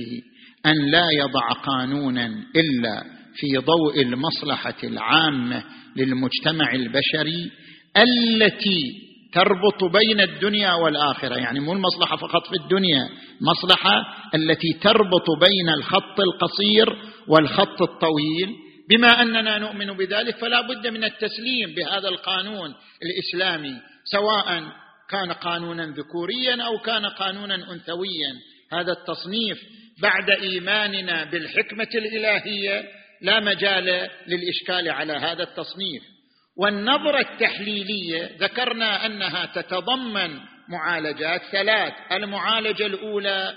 أن 0.65 0.91
لا 0.91 1.06
يضع 1.19 1.51
قانونا 1.51 2.25
إلا 2.56 3.03
في 3.36 3.58
ضوء 3.58 4.01
المصلحة 4.01 4.77
العامة 4.84 5.63
للمجتمع 5.95 6.71
البشري 6.73 7.51
التي 7.97 9.05
تربط 9.34 9.84
بين 9.84 10.21
الدنيا 10.21 10.73
والآخرة 10.73 11.36
يعني 11.36 11.60
مو 11.60 11.73
المصلحة 11.73 12.17
فقط 12.17 12.47
في 12.47 12.63
الدنيا 12.63 13.10
مصلحة 13.41 14.03
التي 14.36 14.73
تربط 14.81 15.25
بين 15.39 15.69
الخط 15.69 16.19
القصير 16.19 16.95
والخط 17.27 17.81
الطويل. 17.81 18.55
بما 18.89 19.21
أننا 19.21 19.58
نؤمن 19.58 19.93
بذلك 19.93 20.38
فلا 20.38 20.62
بد 20.62 20.88
من 20.88 21.03
التسليم 21.03 21.75
بهذا 21.75 22.10
القانون 22.10 22.73
الإسلامي 23.03 23.73
سواء 24.12 24.63
كان 25.10 25.31
قانونا 25.31 25.86
ذكوريا 25.86 26.63
أو 26.63 26.79
كان 26.79 27.05
قانونا 27.05 27.55
أنثويا. 27.55 28.34
هذا 28.73 28.91
التصنيف 28.91 29.62
بعد 30.01 30.29
إيماننا 30.29 31.23
بالحكمة 31.23 31.89
الإلهية 31.95 32.84
لا 33.21 33.39
مجال 33.39 34.10
للإشكال 34.27 34.89
على 34.89 35.13
هذا 35.13 35.43
التصنيف. 35.43 36.14
والنظرة 36.57 37.19
التحليلية 37.19 38.31
ذكرنا 38.39 39.05
أنها 39.05 39.45
تتضمن 39.45 40.39
معالجات 40.69 41.41
ثلاث 41.51 41.93
المعالجة 42.11 42.85
الأولى 42.85 43.53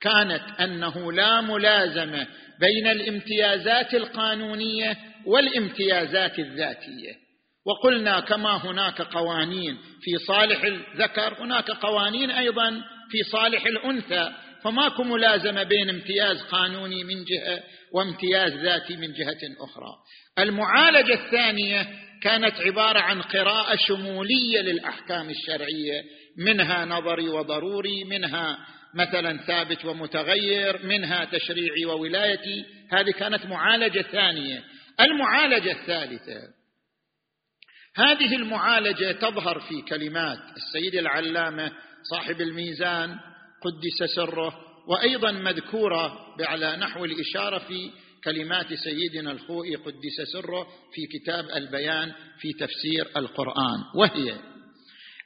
كانت 0.00 0.60
أنه 0.60 1.12
لا 1.12 1.40
ملازمة 1.40 2.26
بين 2.60 2.86
الامتيازات 2.86 3.94
القانونية 3.94 4.96
والامتيازات 5.26 6.38
الذاتية. 6.38 7.22
وقلنا 7.66 8.20
كما 8.20 8.56
هناك 8.56 9.02
قوانين 9.02 9.78
في 10.02 10.18
صالح 10.26 10.64
الذكر 10.64 11.44
هناك 11.44 11.70
قوانين 11.70 12.30
أيضا 12.30 12.70
في 13.10 13.22
صالح 13.32 13.66
الأنثى. 13.66 14.32
فماكو 14.62 15.02
ملازمة 15.02 15.62
بين 15.62 15.90
امتياز 15.90 16.42
قانوني 16.42 17.04
من 17.04 17.24
جهة 17.24 17.62
وامتياز 17.92 18.52
ذاتي 18.52 18.96
من 18.96 19.12
جهة 19.12 19.40
أخرى. 19.60 19.94
المعالجة 20.38 21.14
الثانية 21.14 21.88
كانت 22.22 22.54
عبارة 22.60 22.98
عن 22.98 23.22
قراءة 23.22 23.76
شمولية 23.88 24.60
للأحكام 24.60 25.30
الشرعية 25.30 26.02
منها 26.38 26.84
نظري 26.84 27.28
وضروري 27.28 28.04
منها 28.04 28.58
مثلا 28.94 29.36
ثابت 29.36 29.84
ومتغير 29.84 30.86
منها 30.86 31.24
تشريعي 31.24 31.84
وولايتي 31.86 32.64
هذه 32.90 33.10
كانت 33.10 33.46
معالجة 33.46 34.02
ثانية. 34.02 34.64
المعالجة 35.00 35.72
الثالثة 35.72 36.40
هذه 37.96 38.36
المعالجة 38.36 39.12
تظهر 39.12 39.60
في 39.60 39.82
كلمات 39.88 40.38
السيد 40.56 40.94
العلامة 40.94 41.72
صاحب 42.10 42.40
الميزان 42.40 43.18
قدس 43.62 44.14
سره 44.16 44.54
وأيضا 44.88 45.30
مذكورة 45.30 46.18
على 46.40 46.76
نحو 46.76 47.04
الإشارة 47.04 47.58
في 47.58 47.90
كلمات 48.24 48.74
سيدنا 48.74 49.32
الخوئي 49.32 49.74
قدس 49.74 50.32
سره 50.32 50.66
في 50.94 51.18
كتاب 51.18 51.44
البيان 51.56 52.12
في 52.38 52.52
تفسير 52.52 53.08
القرآن 53.16 53.80
وهي 53.96 54.34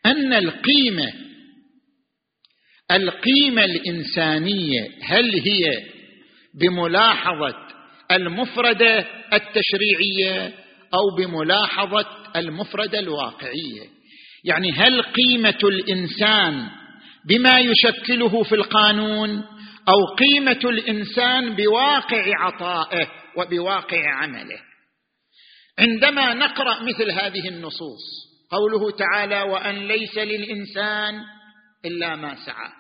أن 0.07 0.33
القيمة 0.33 1.13
القيمة 2.91 3.65
الإنسانية 3.65 4.89
هل 5.03 5.41
هي 5.41 5.85
بملاحظة 6.61 7.55
المفردة 8.11 9.07
التشريعية 9.33 10.55
أو 10.95 11.17
بملاحظة 11.19 12.07
المفردة 12.37 12.99
الواقعية؟ 12.99 13.83
يعني 14.45 14.73
هل 14.73 15.03
قيمة 15.03 15.59
الإنسان 15.65 16.69
بما 17.29 17.59
يشكله 17.59 18.43
في 18.43 18.55
القانون 18.55 19.45
أو 19.89 20.15
قيمة 20.15 20.61
الإنسان 20.65 21.57
بواقع 21.57 22.25
عطائه 22.41 23.09
وبواقع 23.37 24.15
عمله. 24.15 24.61
عندما 25.79 26.35
نقرأ 26.35 26.83
مثل 26.83 27.11
هذه 27.11 27.49
النصوص 27.49 28.03
قوله 28.51 28.91
تعالى 28.91 29.43
وأن 29.43 29.89
ليس 29.89 30.19
للإنسان 30.19 31.21
إلا 31.85 32.17
ما 32.17 32.35
سعى. 32.35 32.71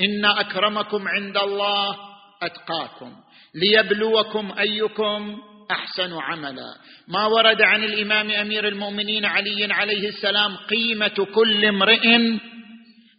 إن 0.00 0.24
أكرمكم 0.24 1.08
عند 1.08 1.36
الله 1.36 1.96
أتقاكم 2.42 3.12
ليبلوكم 3.54 4.52
أيكم 4.58 5.38
أحسن 5.70 6.12
عملا. 6.12 6.74
ما 7.08 7.26
ورد 7.26 7.62
عن 7.62 7.84
الإمام 7.84 8.30
أمير 8.30 8.68
المؤمنين 8.68 9.24
علي 9.24 9.72
عليه 9.72 10.08
السلام 10.08 10.56
قيمة 10.56 11.26
كل 11.34 11.64
امرئ 11.64 12.18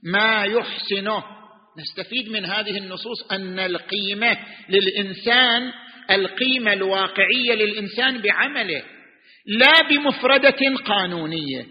ما 0.03 0.43
يحسنه 0.43 1.23
نستفيد 1.79 2.31
من 2.31 2.45
هذه 2.45 2.77
النصوص 2.77 3.31
أن 3.31 3.59
القيمة 3.59 4.37
للإنسان 4.69 5.71
القيمة 6.11 6.73
الواقعية 6.73 7.53
للإنسان 7.53 8.21
بعمله 8.21 8.81
لا 9.45 9.87
بمفردة 9.89 10.59
قانونية. 10.85 11.65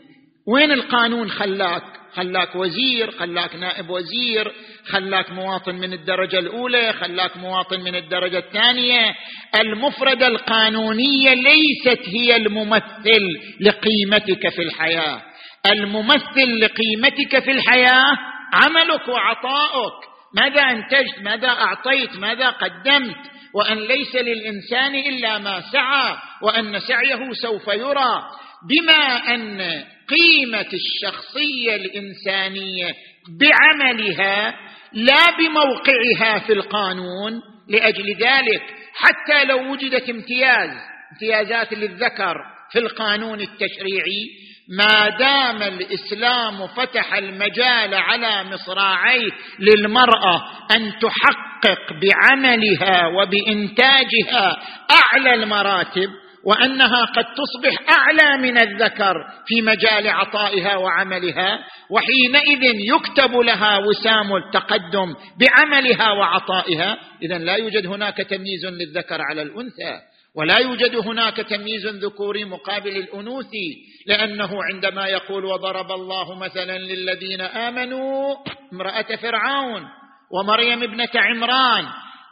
وين 0.46 0.72
القانون؟ 0.72 1.30
خلاك 1.30 1.82
خلاك 2.12 2.56
وزير 2.56 3.10
خلاك 3.10 3.56
نائب 3.56 3.90
وزير 3.90 4.52
خلاك 4.84 5.30
مواطن 5.30 5.74
من 5.74 5.92
الدرجة 5.92 6.38
الأولى 6.38 6.92
خلاك 6.92 7.36
مواطن 7.36 7.80
من 7.80 7.96
الدرجة 7.96 8.38
الثانية. 8.38 9.14
المفردة 9.60 10.26
القانونية 10.26 11.34
ليست 11.34 12.08
هي 12.08 12.36
الممثل 12.36 13.40
لقيمتك 13.60 14.48
في 14.48 14.62
الحياة. 14.62 15.22
الممثل 15.66 16.60
لقيمتك 16.60 17.44
في 17.44 17.50
الحياة 17.50 18.16
عملك 18.52 19.08
وعطاؤك 19.08 20.04
ماذا 20.34 20.62
أنتجت 20.62 21.18
ماذا 21.22 21.48
أعطيت 21.48 22.16
ماذا 22.16 22.50
قدمت؟ 22.50 23.16
وأن 23.54 23.78
ليس 23.78 24.14
للإنسان 24.14 24.94
إلا 24.94 25.38
ما 25.38 25.60
سعى 25.60 26.16
وأن 26.42 26.80
سعيه 26.80 27.32
سوف 27.32 27.68
يرى. 27.68 28.22
بما 28.68 29.34
أن 29.34 29.84
قيمة 30.08 30.68
الشخصية 30.72 31.76
الإنسانية 31.76 32.94
بعملها 33.40 34.54
لا 34.92 35.26
بموقعها 35.38 36.46
في 36.46 36.52
القانون 36.52 37.40
لأجل 37.68 38.12
ذلك 38.12 38.62
حتى 38.94 39.44
لو 39.44 39.72
وجدت 39.72 40.10
امتياز 40.10 40.70
امتيازات 41.12 41.72
للذكر 41.72 42.34
في 42.72 42.78
القانون 42.78 43.40
التشريعي 43.40 44.30
ما 44.70 45.08
دام 45.08 45.62
الإسلام 45.62 46.66
فتح 46.66 47.14
المجال 47.14 47.94
على 47.94 48.44
مصراعيه 48.44 49.30
للمرأة 49.58 50.42
أن 50.76 50.92
تحقق 50.98 51.92
بعملها 51.92 53.06
وبإنتاجها 53.06 54.56
أعلى 54.90 55.34
المراتب 55.34 56.10
وأنها 56.44 57.04
قد 57.04 57.24
تصبح 57.24 57.98
أعلى 57.98 58.42
من 58.42 58.58
الذكر 58.58 59.14
في 59.46 59.62
مجال 59.62 60.08
عطائها 60.08 60.76
وعملها 60.76 61.58
وحينئذ 61.90 62.62
يكتب 62.94 63.36
لها 63.36 63.78
وسام 63.78 64.36
التقدم 64.36 65.14
بعملها 65.40 66.12
وعطائها 66.12 66.98
اذا 67.22 67.38
لا 67.38 67.56
يوجد 67.56 67.86
هناك 67.86 68.16
تمييز 68.16 68.66
للذكر 68.66 69.22
على 69.30 69.42
الأنثى. 69.42 70.09
ولا 70.36 70.58
يوجد 70.58 70.96
هناك 70.96 71.36
تمييز 71.36 71.86
ذكوري 71.86 72.44
مقابل 72.44 72.96
الانوثي 72.96 73.76
لأنه 74.06 74.50
عندما 74.72 75.06
يقول 75.06 75.44
وضرب 75.44 75.92
الله 75.92 76.38
مثلا 76.38 76.78
للذين 76.78 77.40
آمنوا 77.40 78.34
امرأة 78.72 79.16
فرعون 79.22 79.82
ومريم 80.30 80.82
ابنة 80.82 81.08
عمران 81.14 81.84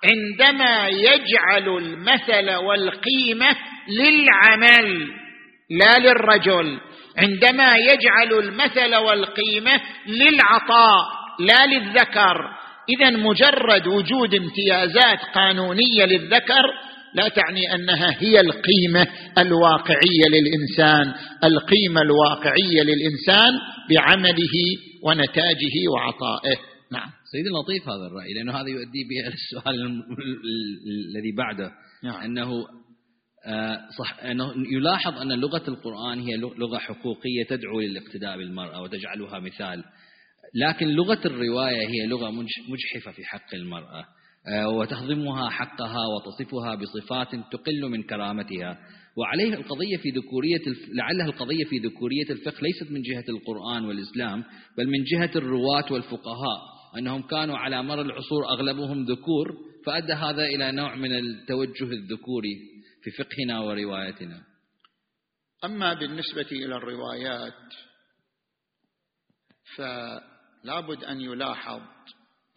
عندما 0.04 0.88
يجعل 0.88 1.68
المثل 1.68 2.54
والقيمة 2.54 3.56
للعمل 3.88 5.08
لا 5.70 5.98
للرجل 5.98 6.80
عندما 7.18 7.76
يجعل 7.76 8.32
المثل 8.32 8.94
والقيمة 8.94 9.80
للعطاء 10.06 11.04
لا 11.40 11.66
للذكر. 11.66 12.58
اذا 12.88 13.10
مجرد 13.10 13.86
وجود 13.86 14.34
امتيازات 14.34 15.18
قانونية 15.34 16.04
للذكر 16.06 16.64
لا 17.14 17.28
تعني 17.28 17.74
أنها 17.74 18.22
هي 18.22 18.40
القيمة 18.40 19.06
الواقعية 19.38 20.24
للإنسان 20.28 21.14
القيمة 21.44 22.02
الواقعية 22.02 22.82
للإنسان 22.82 23.52
بعمله 23.90 24.56
ونتاجه 25.02 25.88
وعطائه. 25.94 26.56
نعم. 26.92 27.10
سيدي 27.32 27.48
لطيف 27.48 27.88
هذا 27.88 28.06
الرأي 28.06 28.34
لأنه 28.34 28.52
هذا 28.52 28.68
يؤدي 28.68 29.04
به 29.10 29.28
السؤال 29.28 29.74
الذي 31.08 31.32
بعده. 31.36 31.70
نعم. 32.04 32.22
أنه 32.22 32.66
آه، 33.46 33.80
صح 33.98 34.24
أنه 34.24 34.52
يلاحظ 34.72 35.18
أن 35.18 35.40
لغة 35.40 35.62
القرآن 35.68 36.20
هي 36.20 36.36
لغة 36.36 36.78
حقوقية 36.78 37.44
تدعو 37.48 37.80
للاقتداء 37.80 38.36
بالمرأة 38.36 38.82
وتجعلها 38.82 39.38
مثال. 39.38 39.84
لكن 40.54 40.88
لغة 40.88 41.20
الرواية 41.24 41.88
هي 41.88 42.06
لغة 42.06 42.30
مجحفة 42.68 43.12
في 43.12 43.24
حق 43.24 43.54
المرأة. 43.54 44.04
وتهضمها 44.66 45.50
حقها 45.50 46.02
وتصفها 46.06 46.74
بصفات 46.74 47.28
تقل 47.52 47.88
من 47.90 48.02
كرامتها. 48.02 48.78
وعليه 49.16 49.54
القضية 49.54 49.96
في 49.96 50.08
ذكورية 50.10 50.62
لعلها 50.94 51.26
القضية 51.26 51.64
في 51.64 51.78
ذكورية 51.78 52.30
الفقه 52.30 52.62
ليست 52.62 52.90
من 52.90 53.02
جهة 53.02 53.24
القرآن 53.28 53.84
والإسلام 53.84 54.44
بل 54.78 54.86
من 54.86 55.04
جهة 55.04 55.30
الرواة 55.36 55.92
والفقهاء. 55.92 56.78
أنهم 56.98 57.22
كانوا 57.22 57.58
على 57.58 57.82
مر 57.82 58.00
العصور 58.00 58.48
أغلبهم 58.48 59.04
ذكور 59.04 59.56
فأدى 59.86 60.12
هذا 60.12 60.44
إلى 60.44 60.72
نوع 60.72 60.94
من 60.94 61.12
التوجه 61.12 61.84
الذكوري 61.84 62.54
في 63.02 63.10
فقهنا 63.10 63.60
وروايتنا. 63.60 64.42
أما 65.64 65.94
بالنسبة 65.94 66.46
إلى 66.52 66.76
الروايات 66.76 67.74
فلا 69.76 70.80
بد 70.80 71.04
أن 71.04 71.20
يلاحظ 71.20 71.80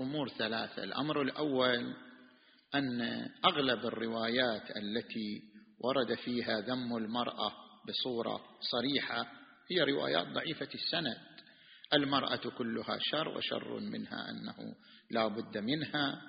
أمور 0.01 0.29
ثلاثة. 0.29 0.83
الأمر 0.83 1.21
الأول 1.21 1.95
أن 2.75 3.01
أغلب 3.45 3.85
الروايات 3.85 4.77
التي 4.77 5.41
ورد 5.79 6.13
فيها 6.13 6.59
ذم 6.59 6.97
المرأة 6.97 7.51
بصورة 7.87 8.41
صريحة 8.71 9.25
هي 9.71 9.83
روايات 9.83 10.27
ضعيفة 10.27 10.69
السند. 10.75 11.17
المرأة 11.93 12.49
كلها 12.57 12.97
شر 12.99 13.27
وشر 13.27 13.79
منها 13.79 14.29
أنه 14.29 14.75
لا 15.11 15.27
بد 15.27 15.57
منها. 15.57 16.21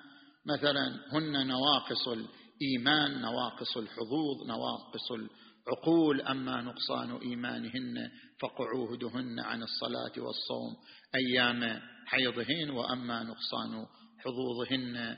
مثلا 0.45 0.99
هن 1.11 1.47
نواقص 1.47 2.07
الإيمان 2.07 3.21
نواقص 3.21 3.77
الحظوظ 3.77 4.47
نواقص 4.47 5.11
العقول. 5.11 6.21
أما 6.21 6.61
نقصان 6.61 7.19
إيمانهن 7.21 8.11
فقعودهن 8.39 9.39
عن 9.39 9.63
الصلاة 9.63 10.11
والصوم 10.17 10.75
أيام 11.15 11.81
حيضهن 12.05 12.69
وأما 12.69 13.23
نقصان 13.23 13.85
حظوظهن 14.19 15.17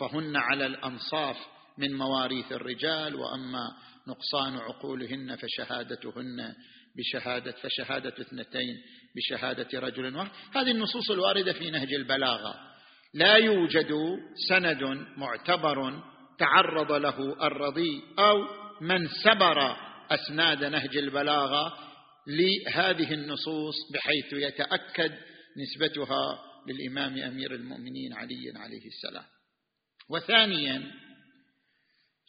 فهن 0.00 0.36
على 0.36 0.66
الأنصاف 0.66 1.36
من 1.78 1.96
مواريث 1.96 2.52
الرجال 2.52 3.14
وأما 3.14 3.68
نقصان 4.08 4.56
عقولهن 4.56 5.36
فشهادتهن 5.36 6.54
بشهادة 6.96 7.52
فشهادة 7.52 8.14
اثنتين 8.20 8.76
بشهادة 9.16 9.80
رجل 9.80 10.16
واحد. 10.16 10.30
هذه 10.54 10.70
النصوص 10.70 11.10
الواردة 11.10 11.52
في 11.52 11.70
نهج 11.70 11.94
البلاغة. 11.94 12.54
لا 13.14 13.36
يوجد 13.36 13.92
سند 14.48 14.82
معتبر 15.16 16.02
تعرض 16.38 16.92
له 16.92 17.46
الرضي 17.46 18.02
أو 18.18 18.44
من 18.80 19.08
سبر 19.24 19.76
أسناد 20.10 20.64
نهج 20.64 20.96
البلاغة 20.96 21.74
لهذه 22.26 23.14
النصوص 23.14 23.74
بحيث 23.94 24.32
يتأكد 24.32 25.12
نسبتها 25.56 26.38
للإمام 26.68 27.18
أمير 27.18 27.54
المؤمنين 27.54 28.12
علي 28.12 28.52
عليه 28.56 28.86
السلام. 28.86 29.24
وثانيا 30.10 30.82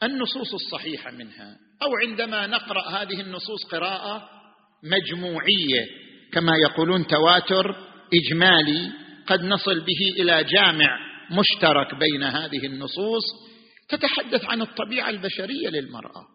النصوص 0.03 0.53
الصحيحة 0.53 1.11
منها 1.11 1.57
أو 1.81 1.89
عندما 2.07 2.47
نقرأ 2.47 2.89
هذه 2.89 3.21
النصوص 3.21 3.65
قراءة 3.71 4.29
مجموعية 4.83 5.87
كما 6.33 6.53
يقولون 6.69 7.07
تواتر 7.07 7.75
إجمالي 8.13 8.91
قد 9.27 9.43
نصل 9.43 9.79
به 9.79 10.21
إلى 10.21 10.43
جامع 10.43 10.99
مشترك 11.31 11.95
بين 11.95 12.23
هذه 12.23 12.65
النصوص 12.65 13.23
تتحدث 13.89 14.45
عن 14.45 14.61
الطبيعة 14.61 15.09
البشرية 15.09 15.69
للمرأة. 15.69 16.32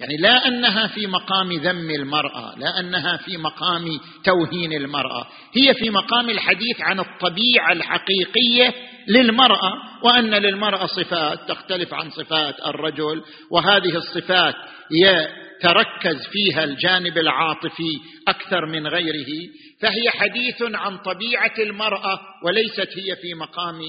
يعني 0.00 0.16
لا 0.16 0.48
أنها 0.48 0.86
في 0.86 1.06
مقام 1.06 1.52
ذم 1.52 1.90
المرأة 1.90 2.58
لا 2.58 2.80
أنها 2.80 3.16
في 3.16 3.36
مقام 3.36 3.84
توهين 4.24 4.72
المرأة 4.72 5.26
هي 5.56 5.74
في 5.74 5.90
مقام 5.90 6.30
الحديث 6.30 6.80
عن 6.80 7.00
الطبيعة 7.00 7.72
الحقيقية 7.72 8.74
للمرأة 9.08 9.72
وأن 10.02 10.30
للمرأة 10.30 10.86
صفات 10.86 11.48
تختلف 11.48 11.94
عن 11.94 12.10
صفات 12.10 12.60
الرجل 12.66 13.22
وهذه 13.50 13.96
الصفات 13.96 14.54
يتركز 14.90 16.26
فيها 16.32 16.64
الجانب 16.64 17.18
العاطفي 17.18 17.98
أكثر 18.28 18.66
من 18.66 18.86
غيره 18.86 19.48
فهي 19.80 20.10
حديث 20.10 20.62
عن 20.62 20.98
طبيعة 20.98 21.54
المرأة 21.58 22.20
وليست 22.44 22.88
هي 22.98 23.16
في 23.16 23.34
مقام 23.34 23.80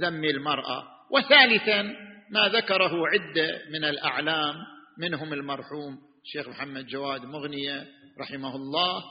ذم 0.00 0.24
المرأة. 0.24 0.82
وثالثا 1.10 1.82
ما 2.30 2.48
ذكره 2.48 2.92
عدة 3.08 3.58
من 3.72 3.84
الأعلام 3.84 4.54
منهم 4.98 5.32
المرحوم 5.32 5.98
الشيخ 6.24 6.48
محمد 6.48 6.86
جواد 6.86 7.24
مغنية 7.24 7.86
رحمه 8.18 8.56
الله 8.56 9.04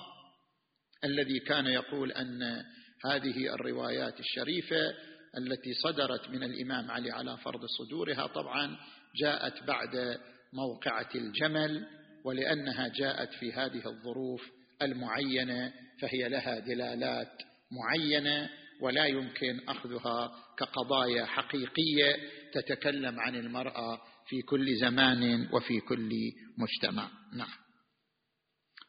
الذي 1.03 1.39
كان 1.39 1.65
يقول 1.65 2.11
أن 2.11 2.63
هذه 3.05 3.53
الروايات 3.53 4.19
الشريفة 4.19 4.93
التي 5.37 5.73
صدرت 5.73 6.29
من 6.29 6.43
الإمام 6.43 6.91
علي 6.91 7.11
على 7.11 7.37
فرض 7.37 7.65
صدورها 7.65 8.27
طبعا 8.27 8.77
جاءت 9.15 9.63
بعد 9.63 10.19
موقعة 10.53 11.09
الجمل 11.15 11.87
ولأنها 12.25 12.87
جاءت 12.87 13.33
في 13.33 13.53
هذه 13.53 13.85
الظروف 13.85 14.41
المعينة 14.81 15.73
فهي 16.01 16.29
لها 16.29 16.59
دلالات 16.59 17.31
معينة 17.71 18.49
ولا 18.81 19.05
يمكن 19.05 19.59
أخذها 19.69 20.31
كقضايا 20.57 21.25
حقيقية 21.25 22.15
تتكلم 22.53 23.19
عن 23.19 23.35
المرأة 23.35 24.01
في 24.27 24.41
كل 24.41 24.75
زمان 24.75 25.49
وفي 25.53 25.79
كل 25.79 26.11
مجتمع. 26.57 27.09
نعم. 27.33 27.49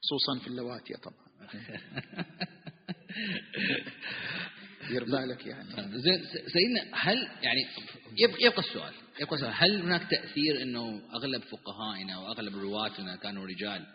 خصوصا 0.02 0.38
في 0.44 0.46
اللواتي 0.46 0.94
طبعا. 0.94 1.24
دير 4.88 5.04
بالك 5.04 5.46
يعني. 5.46 5.68
زين 5.98 6.24
سيدنا 6.46 6.90
هل 6.92 7.28
يعني 7.42 7.60
يبقى 8.18 8.58
السؤال 8.58 8.94
يبقى 9.20 9.34
السؤال 9.34 9.52
هل 9.54 9.82
هناك 9.82 10.10
تأثير 10.10 10.62
إنه 10.62 11.02
أغلب 11.14 11.42
فقهائنا 11.42 12.18
وأغلب 12.18 12.56
رواتنا 12.56 13.16
كانوا 13.16 13.46
رجال 13.46 13.86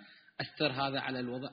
أثر 0.41 0.71
هذا 0.71 0.99
على 0.99 1.19
الوضع؟ 1.19 1.51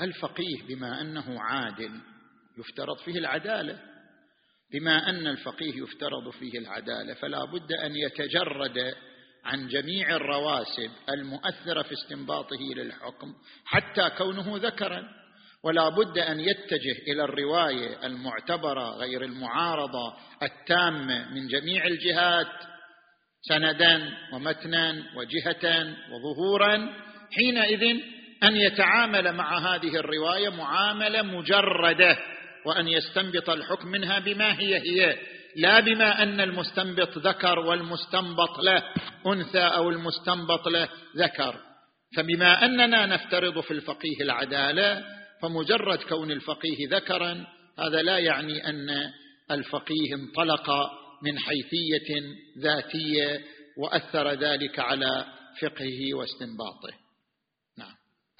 الفقيه 0.00 0.62
بما 0.68 1.00
أنه 1.00 1.40
عادل 1.40 2.00
يفترض 2.58 2.98
فيه 2.98 3.18
العدالة. 3.18 3.80
بما 4.72 5.08
أن 5.08 5.26
الفقيه 5.26 5.82
يفترض 5.82 6.30
فيه 6.30 6.58
العدالة 6.58 7.14
فلا 7.14 7.44
بد 7.44 7.72
أن 7.72 7.96
يتجرد 7.96 8.94
عن 9.44 9.68
جميع 9.68 10.16
الرواسب 10.16 10.90
المؤثرة 11.08 11.82
في 11.82 11.92
استنباطه 11.92 12.74
للحكم 12.76 13.34
حتى 13.64 14.10
كونه 14.18 14.56
ذكرا. 14.56 15.18
ولا 15.64 15.88
بد 15.88 16.18
أن 16.18 16.40
يتجه 16.40 17.12
إلى 17.12 17.24
الرواية 17.24 18.06
المعتبرة 18.06 18.90
غير 18.90 19.24
المعارضة 19.24 20.14
التامة 20.42 21.34
من 21.34 21.48
جميع 21.48 21.86
الجهات 21.86 22.52
سندا 23.48 24.12
ومتنا 24.32 25.02
وجهه 25.16 25.96
وظهورا 26.12 26.94
حينئذ 27.32 27.82
أن 28.42 28.56
يتعامل 28.56 29.32
مع 29.32 29.58
هذه 29.58 29.96
الرواية 29.96 30.48
معاملة 30.48 31.22
مجردة. 31.22 32.18
وأن 32.66 32.88
يستنبط 32.88 33.50
الحكم 33.50 33.88
منها 33.88 34.18
بما 34.18 34.60
هي 34.60 34.78
هي 34.78 35.18
لا 35.56 35.80
بما 35.80 36.22
أن 36.22 36.40
المستنبط 36.40 37.18
ذكر 37.18 37.58
والمستنبط 37.58 38.58
له 38.58 38.82
أنثى 39.26 39.58
أو 39.58 39.90
المستنبط 39.90 40.68
له 40.68 40.88
ذكر. 41.16 41.54
فبما 42.16 42.64
أننا 42.64 43.06
نفترض 43.06 43.60
في 43.60 43.70
الفقيه 43.70 44.20
العدالة 44.20 45.04
فمجرد 45.42 45.98
كون 45.98 46.30
الفقيه 46.30 46.88
ذكرا 46.90 47.46
هذا 47.78 48.02
لا 48.02 48.18
يعني 48.18 48.68
أن 48.68 49.10
الفقيه 49.50 50.14
انطلق 50.14 50.70
من 51.22 51.38
حيثية 51.38 52.22
ذاتية 52.58 53.40
وأثر 53.78 54.30
ذلك 54.32 54.78
على 54.78 55.24
فقهه 55.60 56.14
واستنباطه. 56.14 57.07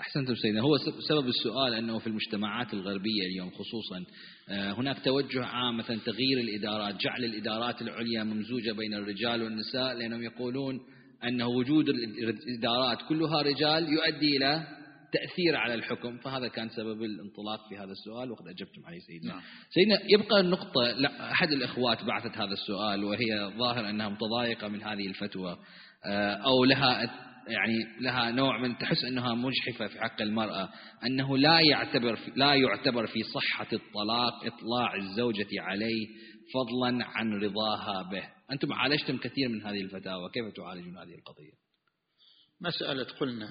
أحسنتم 0.09 0.35
سيدنا. 0.35 0.61
هو 0.61 0.77
سبب 1.09 1.29
السؤال 1.29 1.75
أنه 1.75 1.99
في 1.99 2.07
المجتمعات 2.07 2.75
الغربية 2.75 3.23
اليوم 3.33 3.51
خصوصا 3.51 4.05
آه، 4.49 4.73
هناك 4.73 5.05
توجه 5.05 5.45
عام 5.45 5.77
مثلا 5.77 5.99
تغيير 6.07 6.39
الإدارات 6.41 6.95
جعل 6.95 7.25
الإدارات 7.25 7.83
العليا 7.83 8.25
ممزوجة 8.25 8.73
بين 8.73 8.95
الرجال 8.95 9.43
والنساء 9.43 9.95
لأنهم 9.95 10.23
يقولون 10.23 10.81
أن 11.25 11.43
وجود 11.43 11.89
الإدارات 11.89 12.99
كلها 13.09 13.43
رجال 13.43 13.89
يؤدي 13.93 14.37
إلى 14.37 14.67
تأثير 15.13 15.57
على 15.57 15.75
الحكم. 15.75 16.19
فهذا 16.19 16.49
كان 16.49 16.69
سبب 16.69 17.03
الانطلاق 17.03 17.69
في 17.69 17.77
هذا 17.77 17.93
السؤال 17.93 18.31
وقد 18.31 18.49
أجبتم 18.49 18.87
عليه 18.87 18.99
سيدنا. 18.99 19.33
نعم. 19.33 19.43
سيدنا 19.71 19.99
يبقى 20.11 20.41
النقطة 20.41 20.83
لا 20.83 21.33
أحد 21.33 21.53
الإخوات 21.53 22.05
بعثت 22.05 22.37
هذا 22.37 22.53
السؤال 22.53 23.05
وهي 23.05 23.53
ظاهر 23.59 23.91
أنها 23.91 24.09
متضايقة 24.09 24.69
من 24.69 24.83
هذه 24.83 25.07
الفتوى 25.07 25.59
آه، 26.07 26.35
أو 26.35 26.65
لها 26.65 27.05
يعني 27.49 28.01
لها 28.01 28.31
نوع 28.31 28.61
من 28.61 28.79
تحس 28.79 29.05
أنها 29.05 29.35
مجحفة 29.35 29.87
في 29.87 30.01
حق 30.01 30.23
المرأة 30.23 30.69
أنه 31.07 31.39
لا 31.39 31.61
يعتبر 31.61 32.19
لا 32.37 32.55
يعتبر 32.55 33.07
في 33.07 33.23
صحة 33.23 33.69
الطلاق 33.73 34.45
إطلاع 34.45 34.95
الزوجة 34.95 35.49
عليه 35.59 36.07
فضلا 36.55 37.05
عن 37.05 37.33
رضاها 37.33 38.03
به. 38.03 38.29
أنتم 38.53 38.73
عالجتم 38.73 39.19
كثير 39.19 39.49
من 39.49 39.63
هذه 39.63 39.81
الفتاوى 39.81 40.31
كيف 40.35 40.55
تعالجون 40.57 40.99
هذه 40.99 41.15
القضية؟ 41.15 41.53
مسألة 42.61 43.05
قلنا 43.05 43.49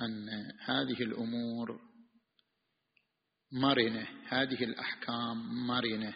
أن 0.00 0.28
هذه 0.64 1.02
الأمور 1.02 1.80
مرنة 3.52 4.06
هذه 4.28 4.64
الأحكام 4.64 5.66
مرنة 5.66 6.14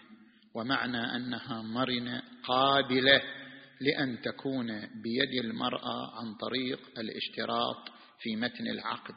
ومعنى 0.55 1.17
أنها 1.17 1.63
مرنة 1.63 2.23
قابلة 2.45 3.23
لأن 3.81 4.21
تكون 4.21 4.67
بيد 4.81 5.45
المرأة 5.45 6.21
عن 6.21 6.35
طريق 6.35 6.99
الاشتراط 6.99 7.89
في 8.21 8.37
متن 8.37 8.67
العقد. 8.67 9.15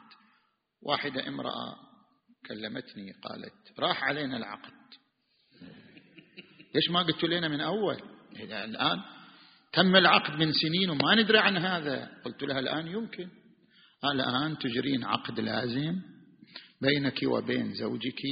واحدة 0.82 1.28
امرأة 1.28 1.76
كلمتني 2.48 3.12
قالت 3.12 3.78
راح 3.78 4.04
علينا 4.04 4.36
العقد. 4.36 4.72
ليش 6.74 6.90
ما 6.90 7.02
قلت 7.02 7.24
لنا 7.24 7.48
من 7.48 7.60
أول؟ 7.60 8.02
الآن 8.40 8.98
تم 9.72 9.96
العقد 9.96 10.38
من 10.38 10.52
سنين 10.52 10.90
وما 10.90 11.14
ندري 11.14 11.38
عن 11.38 11.56
هذا. 11.56 12.10
قلت 12.24 12.42
لها 12.42 12.58
الآن 12.58 12.86
يمكن. 12.86 13.28
الآن 14.04 14.58
تجرين 14.58 15.04
عقد 15.04 15.40
لازم 15.40 16.00
بينك 16.82 17.20
وبين 17.22 17.74
زوجك 17.74 18.22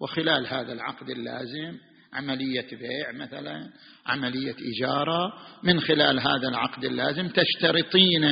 وخلال 0.00 0.46
هذا 0.46 0.72
العقد 0.72 1.10
اللازم 1.10 1.78
عملية 2.12 2.66
بيع 2.72 3.12
مثلا 3.12 3.68
عملية 4.06 4.56
إجارة 4.74 5.32
من 5.62 5.80
خلال 5.80 6.20
هذا 6.20 6.48
العقد 6.48 6.84
اللازم 6.84 7.28
تشترطين 7.28 8.22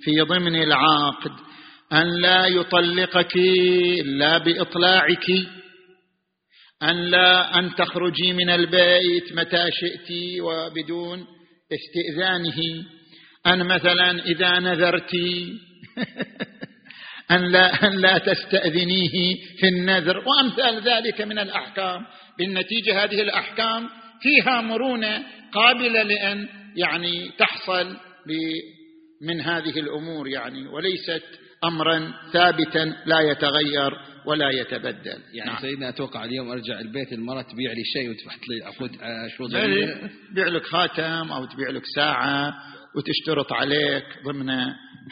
في 0.00 0.20
ضمن 0.20 0.56
العقد 0.56 1.32
أن 1.92 2.20
لا 2.20 2.46
يطلقك 2.46 3.36
إلا 4.00 4.38
بإطلاعك 4.38 5.30
أن 6.82 6.96
لا 6.96 7.58
أن 7.58 7.74
تخرجي 7.74 8.32
من 8.32 8.50
البيت 8.50 9.32
متى 9.32 9.70
شئت 9.70 10.40
وبدون 10.40 11.26
استئذانه. 11.72 12.84
أن 13.46 13.66
مثلا 13.66 14.10
إذا 14.10 14.58
نذرت 14.58 15.10
أن 17.30 17.52
لا, 17.52 17.86
أن 17.86 17.96
لا 17.96 18.18
تستأذنيه 18.18 19.36
في 19.60 19.68
النذر. 19.68 20.18
وأمثال 20.18 20.82
ذلك 20.88 21.20
من 21.20 21.38
الأحكام. 21.38 22.06
بالنتيجة 22.38 23.04
هذه 23.04 23.22
الأحكام 23.22 23.88
فيها 24.20 24.60
مرونة 24.60 25.22
قابلة 25.52 26.02
لأن 26.02 26.48
يعني 26.76 27.30
تحصل 27.38 27.96
من 29.22 29.40
هذه 29.40 29.80
الأمور 29.80 30.28
يعني 30.28 30.68
وليست 30.68 31.22
أمرا 31.64 32.12
ثابتا 32.32 32.96
لا 33.06 33.20
يتغير 33.20 33.92
ولا 34.26 34.50
يتبدل. 34.50 35.18
يعني 35.32 35.50
نعم. 35.50 35.60
سيدنا 35.60 35.88
أتوقع 35.88 36.24
اليوم 36.24 36.50
أرجع 36.50 36.80
البيت 36.80 37.12
المرأة 37.12 37.42
تبيع 37.42 37.72
لي 37.72 37.84
شيء 37.84 38.10
وتحط 38.10 38.48
لي 38.48 38.64
عقود 38.64 38.90
شروط 39.36 39.50
تبيع 40.30 40.48
لك 40.48 40.62
خاتم 40.62 41.32
أو 41.32 41.44
تبيع 41.44 41.70
لك 41.70 41.82
ساعة 41.94 42.54
وتشترط 42.96 43.52
عليك 43.52 44.04
ضمن 44.24 44.50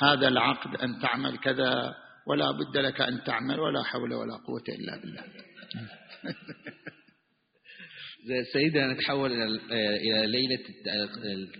هذا 0.02 0.28
العقد 0.28 0.76
أن 0.76 1.00
تعمل 1.02 1.38
كذا 1.38 1.94
ولا 2.26 2.50
بد 2.50 2.76
لك 2.76 3.00
أن 3.00 3.24
تعمل 3.24 3.60
ولا 3.60 3.82
حول 3.82 4.14
ولا 4.14 4.36
قوة 4.36 4.64
إلا 4.68 5.00
بالله. 5.00 5.24
سيدنا 8.52 8.92
نتحول 8.92 9.32
إلى 9.72 10.26
ليلة 10.26 10.60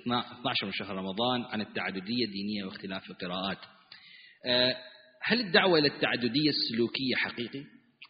12 0.03 0.66
من 0.66 0.72
شهر 0.72 0.96
رمضان 0.96 1.42
عن 1.42 1.61
التعددية 1.61 2.24
الدينية 2.24 2.64
واختلاف 2.64 3.11
القراءات. 3.11 3.59
آه، 4.46 4.77
هل 5.22 5.40
الدعوة 5.40 5.79
إلى 5.79 5.88
التعددية 5.88 6.50
السلوكية 6.50 7.14
حقيقي؟ 7.16 7.64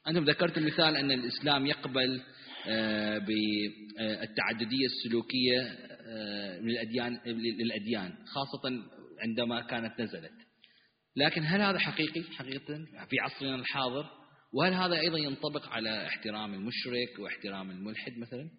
أنتم 0.09 0.25
ذكرتم 0.25 0.67
مثال 0.67 0.97
أن 0.97 1.11
الإسلام 1.11 1.67
يقبل 1.67 2.21
آه، 2.69 3.19
بالتعددية 3.19 4.87
السلوكية 4.87 5.61
آه، 6.07 6.59
للأديان 6.59 7.21
للأديان 7.27 8.15
خاصة 8.27 8.83
عندما 9.23 9.61
كانت 9.61 10.01
نزلت. 10.01 10.44
لكن 11.17 11.43
هل 11.47 11.61
هذا 11.61 11.79
حقيقي؟ 11.79 12.23
حقيقة. 12.23 12.75
في 13.11 13.21
عصرنا 13.21 13.55
الحاضر 13.55 14.11
وهل 14.53 14.75
هذا 14.75 15.01
أيضا 15.01 15.19
ينطبق 15.19 15.69
على 15.69 16.07
احترام 16.07 16.55
المشرك 16.55 17.19
واحترام 17.19 17.71
الملحد 17.71 18.19
مثلا؟ 18.19 18.51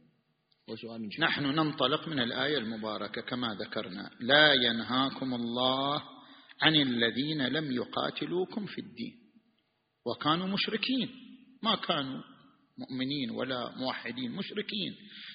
من 0.69 1.09
نحن 1.19 1.43
ننطلق 1.43 2.07
من 2.07 2.19
الآية 2.19 2.57
المباركة 2.57 3.21
كما 3.21 3.47
ذكرنا. 3.61 4.09
لا 4.19 4.53
ينهاكم 4.53 5.33
الله 5.33 6.03
عن 6.61 6.75
الذين 6.75 7.47
لم 7.47 7.71
يقاتلوكم 7.71 8.65
في 8.65 8.81
الدين. 8.81 9.13
وكانوا 10.05 10.47
مشركين. 10.47 11.09
ما 11.63 11.75
كانوا. 11.75 12.21
مؤمنين 12.77 13.31
ولا 13.31 13.71
موحدين 13.75 14.31
مشركين. 14.31 14.93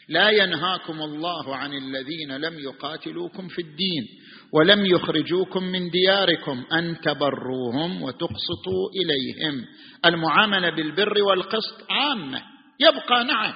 لا 0.08 0.30
ينهاكم 0.30 1.02
الله 1.02 1.56
عن 1.56 1.72
الذين 1.74 2.36
لم 2.36 2.58
يقاتلوكم 2.58 3.48
في 3.48 3.62
الدين 3.62 4.06
ولم 4.52 4.86
يخرجوكم 4.86 5.62
من 5.62 5.90
دياركم 5.90 6.64
أن 6.72 7.00
تبروهم 7.00 8.02
وتقسطوا 8.02 8.88
إليهم. 8.96 9.66
المعاملة 10.04 10.70
بالبر 10.70 11.22
والقسط 11.22 11.90
عامة 11.90 12.42
يبقى 12.80 13.24
نعم. 13.24 13.52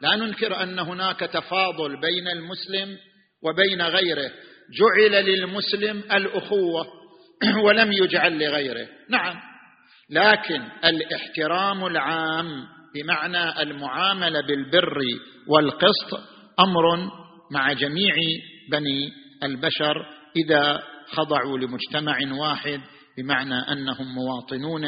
لا 0.00 0.16
ننكر 0.16 0.62
أن 0.62 0.78
هناك 0.78 1.20
تفاضل 1.20 2.00
بين 2.00 2.28
المسلم 2.28 2.98
وبين 3.42 3.82
غيره. 3.82 4.30
جعل 4.78 5.24
للمسلم 5.24 5.98
الأخوة 5.98 6.86
ولم 7.64 7.92
يجعل 7.92 8.38
لغيره. 8.38 8.88
نعم. 9.10 9.36
لكن 10.10 10.62
الاحترام 10.84 11.86
العام 11.86 12.75
بمعنى 12.94 13.62
المعاملة 13.62 14.40
بالبر 14.40 14.98
والقسط 15.46 16.20
أمر 16.60 17.10
مع 17.50 17.72
جميع 17.72 18.14
بني 18.70 19.12
البشر 19.42 20.06
إذا 20.36 20.82
خضعوا 21.06 21.58
لمجتمع 21.58 22.18
واحد 22.40 22.80
بمعنى 23.18 23.54
أنهم 23.54 24.14
مواطنون 24.14 24.82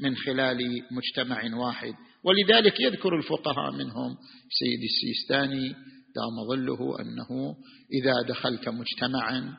من 0.00 0.16
خلال 0.16 0.58
مجتمع 0.90 1.56
واحد. 1.56 1.94
ولذلك 2.24 2.80
يذكر 2.80 3.16
الفقهاء 3.16 3.72
منهم 3.72 4.16
سيد 4.50 4.80
السيستاني 4.82 5.74
دام 6.16 6.48
ظله 6.48 7.00
أنه 7.00 7.54
إذا 7.92 8.12
دخلت 8.28 8.68
مجتمعا 8.68 9.54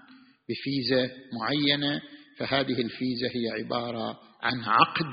بفيزة 0.49 1.09
معينة 1.33 2.01
فهذه 2.37 2.81
الفيزة 2.81 3.27
هي 3.35 3.63
عبارة 3.63 4.19
عن 4.43 4.63
عقد 4.63 5.05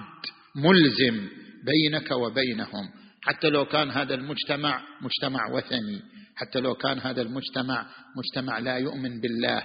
ملزم 0.57 1.29
بينك 1.69 2.11
وبينهم. 2.11 2.89
حتى 3.23 3.49
لو 3.49 3.65
كان 3.65 3.91
هذا 3.91 4.15
المجتمع 4.15 4.81
مجتمع 5.01 5.41
وثني. 5.53 6.01
حتى 6.37 6.61
لو 6.61 6.75
كان 6.75 6.99
هذا 6.99 7.23
المجتمع 7.23 7.87
مجتمع 8.17 8.59
لا 8.59 8.77
يؤمن 8.79 9.21
بالله. 9.21 9.63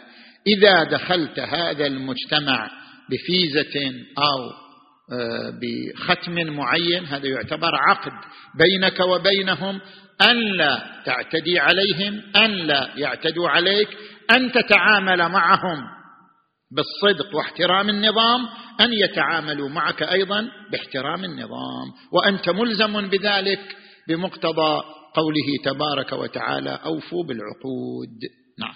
إذا 0.48 0.84
دخلت 0.84 1.40
هذا 1.40 1.88
المجتمع 1.88 2.70
بفيزة 3.10 3.92
أو 4.18 4.64
آه، 5.12 5.54
بختم 5.62 6.34
معين 6.34 7.06
هذا 7.06 7.28
يعتبر 7.28 7.76
عقد 7.76 8.12
بينك 8.58 9.00
وبينهم. 9.00 9.80
أن 10.22 10.58
لا 10.58 11.02
تعتدي 11.06 11.60
عليهم 11.60 12.22
أن 12.36 12.52
لا 12.52 12.90
يعتدوا 12.98 13.50
عليك 13.50 13.90
أن 14.32 14.52
تتعامل 14.52 15.30
معهم. 15.30 15.93
بالصدق 16.76 17.36
واحترام 17.36 17.90
النظام 17.90 18.42
أن 18.82 18.94
يتعاملوا 18.94 19.70
معك 19.70 20.04
أيضا 20.04 20.48
باحترام 20.72 21.24
النظام. 21.24 21.88
وأنت 22.12 22.50
ملزم 22.50 23.10
بذلك 23.10 23.76
بمقتضى 24.08 24.84
قوله 25.14 25.48
تبارك 25.66 26.14
وتعالى 26.14 26.80
أوفوا 26.86 27.24
بالعقود. 27.24 28.20
نعم. 28.60 28.74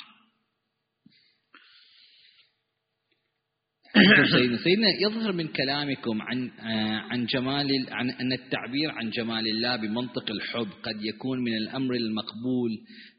سيدنا 4.32 4.58
سيدنا 4.58 4.88
يظهر 5.02 5.32
من 5.32 5.48
كلامكم 5.48 6.22
عن 6.22 6.52
عن 7.12 7.26
جمال 7.26 7.68
عن 7.92 8.10
أن 8.10 8.34
التعبير 8.34 8.92
عن 8.92 9.10
جمال 9.10 9.48
الله 9.48 9.76
بمنطق 9.76 10.32
الحب 10.32 10.68
قد 10.84 11.06
يكون 11.06 11.40
من 11.40 11.58
الأمر 11.58 11.96
المقبول. 11.96 12.72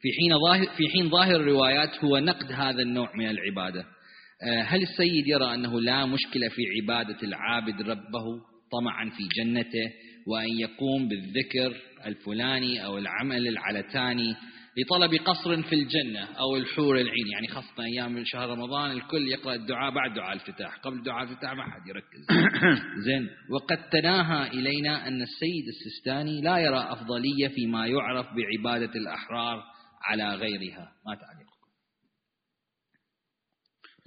في 0.02 0.08
حين 0.18 0.38
ظاهر 0.38 0.66
في 0.76 0.88
حين 0.92 1.10
ظاهر 1.10 1.36
الروايات 1.36 2.04
هو 2.04 2.18
نقد 2.18 2.52
هذا 2.52 2.82
النوع 2.82 3.16
من 3.16 3.28
العبادة. 3.28 3.80
آه، 3.80 3.97
هل 4.42 4.82
السيد 4.82 5.26
يرى 5.26 5.54
أنه 5.54 5.80
لا 5.80 6.06
مشكلة 6.06 6.48
في 6.48 6.62
عبادة 6.76 7.22
العابد 7.22 7.82
ربه 7.82 8.24
طمعا 8.72 9.10
في 9.10 9.28
جنته 9.36 9.92
وأن 10.26 10.48
يقوم 10.58 11.08
بالذكر 11.08 11.76
الفلاني 12.06 12.84
أو 12.84 12.98
العمل 12.98 13.48
العلتاني 13.48 14.34
لطلب 14.78 15.14
قصر 15.14 15.62
في 15.62 15.74
الجنة 15.74 16.24
أو 16.24 16.56
الحور 16.56 16.96
العين؟ 17.00 17.26
يعني 17.32 17.48
خاصة 17.48 17.84
أيام 17.84 18.22
شهر 18.24 18.48
رمضان 18.48 18.90
الكل 18.90 19.28
يقرأ 19.28 19.54
الدعاء 19.54 19.94
بعد 19.94 20.14
دعاء 20.14 20.32
الافتتاح 20.32 20.78
قبل 20.78 21.02
دعاء 21.02 21.24
الافتتاح 21.24 21.52
ما 21.52 21.62
حد 21.62 21.88
يركز. 21.88 22.26
زين. 23.06 23.28
وقد 23.50 23.88
تناهى 23.88 24.50
إلينا 24.50 25.08
أن 25.08 25.22
السيد 25.22 25.64
السستاني 25.68 26.40
لا 26.40 26.58
يرى 26.58 26.86
أفضلية 26.90 27.48
فيما 27.48 27.86
يعرف 27.86 28.26
بعبادة 28.26 28.92
الأحرار 28.94 29.62
على 30.02 30.34
غيرها. 30.34 30.92
ما 31.06 31.14
تعليق 31.14 31.47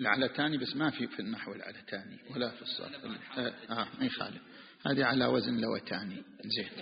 العلتاني 0.01 0.57
بس 0.57 0.75
ما 0.75 0.89
في 0.89 1.07
في 1.07 1.19
النحو 1.19 1.53
العلتاني 1.53 2.19
ولا 2.29 2.49
في 2.49 2.61
الصرف. 2.61 3.05
آه, 3.37 3.53
آه 3.69 3.87
ما 3.99 4.05
يخالف. 4.05 4.41
هذه 4.85 5.05
على 5.05 5.25
وزن 5.25 5.57
لوتاني 5.57 6.23
زين. 6.55 6.69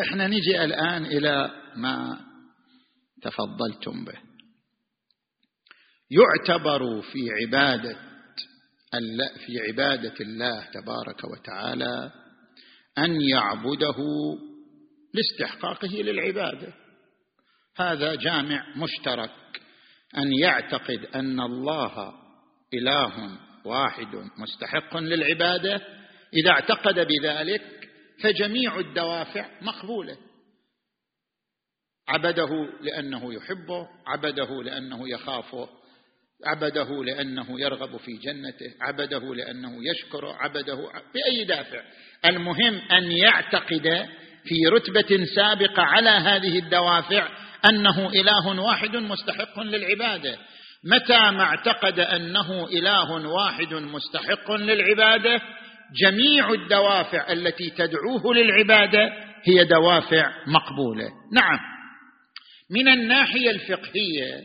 إحنا 0.00 0.26
نجي 0.26 0.64
الآن 0.64 1.06
إلى 1.06 1.50
ما 1.76 2.20
تفضلتم 3.22 4.04
به. 4.04 4.18
يعتبر 6.10 7.02
في 7.02 7.30
عبادة 7.30 8.10
في 9.46 9.60
عبادة 9.68 10.14
الله 10.20 10.64
تبارك 10.64 11.24
وتعالى 11.24 12.12
أن 12.98 13.20
يعبده 13.20 13.96
لاستحقاقه 15.14 15.88
للعبادة. 15.88 16.79
هذا 17.76 18.14
جامع 18.14 18.66
مشترك 18.76 19.30
أن 20.18 20.32
يعتقد 20.32 21.06
أن 21.14 21.40
الله 21.40 22.14
إله 22.74 23.38
واحد 23.64 24.16
مستحق 24.38 24.96
للعبادة. 24.96 25.80
إذا 26.34 26.50
اعتقد 26.50 27.06
بذلك 27.06 27.90
فجميع 28.22 28.78
الدوافع 28.78 29.46
مقبولة. 29.62 30.16
عبده 32.08 32.48
لأنه 32.80 33.34
يحبه 33.34 33.88
عبده 34.06 34.62
لأنه 34.62 35.08
يخافه 35.08 35.68
عبده 36.46 37.04
لأنه 37.04 37.60
يرغب 37.60 37.96
في 37.96 38.12
جنته 38.12 38.74
عبده 38.80 39.34
لأنه 39.34 39.78
يشكره 39.90 40.32
عبده 40.32 40.76
بأي 41.14 41.44
دافع. 41.44 41.82
المهم 42.24 42.74
أن 42.74 43.12
يعتقد 43.12 44.08
في 44.44 44.66
رتبة 44.72 45.24
سابقة 45.34 45.82
على 45.82 46.10
هذه 46.10 46.58
الدوافع 46.58 47.28
أنه 47.68 48.08
إله 48.08 48.60
واحد 48.60 48.96
مستحق 48.96 49.60
للعبادة. 49.60 50.38
متى 50.84 51.30
ما 51.30 51.42
اعتقد 51.42 52.00
أنه 52.00 52.68
إله 52.68 53.26
واحد 53.26 53.74
مستحق 53.74 54.50
للعبادة 54.50 55.40
جميع 56.02 56.52
الدوافع 56.52 57.32
التي 57.32 57.70
تدعوه 57.70 58.34
للعبادة 58.34 59.12
هي 59.44 59.64
دوافع 59.64 60.32
مقبولة. 60.46 61.08
نعم. 61.32 61.58
من 62.70 62.88
الناحية 62.88 63.50
الفقهية 63.50 64.44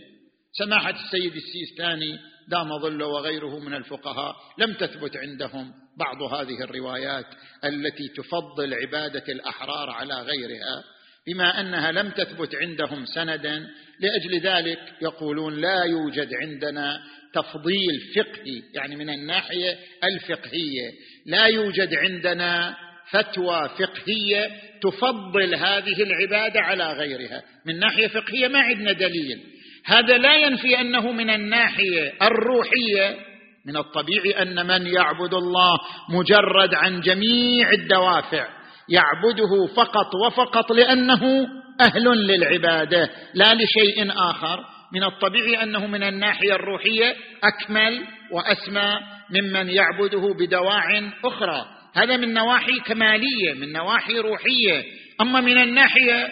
سماحة 0.51 0.89
السيد 0.89 1.33
السيستاني 1.35 2.19
دام 2.47 2.79
ظله 2.79 3.07
وغيره 3.07 3.59
من 3.59 3.73
الفقهاء 3.73 4.35
لم 4.57 4.73
تثبت 4.73 5.17
عندهم 5.17 5.71
بعض 5.97 6.21
هذه 6.21 6.63
الروايات 6.63 7.25
التي 7.65 8.07
تفضل 8.17 8.73
عبادة 8.73 9.23
الأحرار 9.29 9.89
على 9.89 10.21
غيرها. 10.21 10.83
بما 11.27 11.59
أنها 11.59 11.91
لم 11.91 12.09
تثبت 12.09 12.55
عندهم 12.55 13.05
سندا 13.05 13.67
لأجل 13.99 14.39
ذلك 14.39 14.79
يقولون 15.01 15.61
لا 15.61 15.83
يوجد 15.83 16.33
عندنا 16.33 17.01
تفضيل 17.33 18.01
فقهي 18.15 18.61
يعني 18.73 18.95
من 18.95 19.09
الناحية 19.09 19.77
الفقهية. 20.03 20.91
لا 21.25 21.45
يوجد 21.45 21.95
عندنا 21.95 22.75
فتوى 23.09 23.69
فقهية 23.69 24.51
تفضل 24.81 25.55
هذه 25.55 26.03
العبادة 26.03 26.61
على 26.61 26.93
غيرها. 26.93 27.43
من 27.65 27.79
ناحية 27.79 28.07
فقهية 28.07 28.47
ما 28.47 28.59
عندنا 28.59 28.91
دليل. 28.91 29.39
هذا 29.85 30.17
لا 30.17 30.35
ينفي 30.37 30.81
أنه 30.81 31.11
من 31.11 31.29
الناحية 31.29 32.13
الروحية. 32.21 33.17
من 33.65 33.77
الطبيعي 33.77 34.41
أن 34.41 34.67
من 34.67 34.87
يعبد 34.87 35.33
الله 35.33 35.79
مجرد 36.09 36.73
عن 36.73 37.01
جميع 37.01 37.71
الدوافع. 37.71 38.54
يعبده 38.89 39.73
فقط 39.75 40.15
وفقط 40.25 40.71
لأنه 40.71 41.47
أهل 41.81 42.03
للعبادة 42.03 43.09
لا 43.33 43.53
لشيء 43.53 44.11
آخر. 44.11 44.59
من 44.93 45.03
الطبيعي 45.03 45.63
أنه 45.63 45.87
من 45.87 46.03
الناحية 46.03 46.55
الروحية 46.55 47.15
أكمل 47.43 48.01
وأسمى 48.31 48.99
ممن 49.29 49.69
يعبده 49.69 50.33
بدواع 50.39 51.11
أخرى. 51.25 51.65
هذا 51.93 52.17
من 52.17 52.33
نواحي 52.33 52.79
كمالية 52.85 53.53
من 53.53 53.71
نواحي 53.71 54.19
روحية. 54.19 54.83
أما 55.21 55.41
من 55.41 55.57
الناحية 55.57 56.29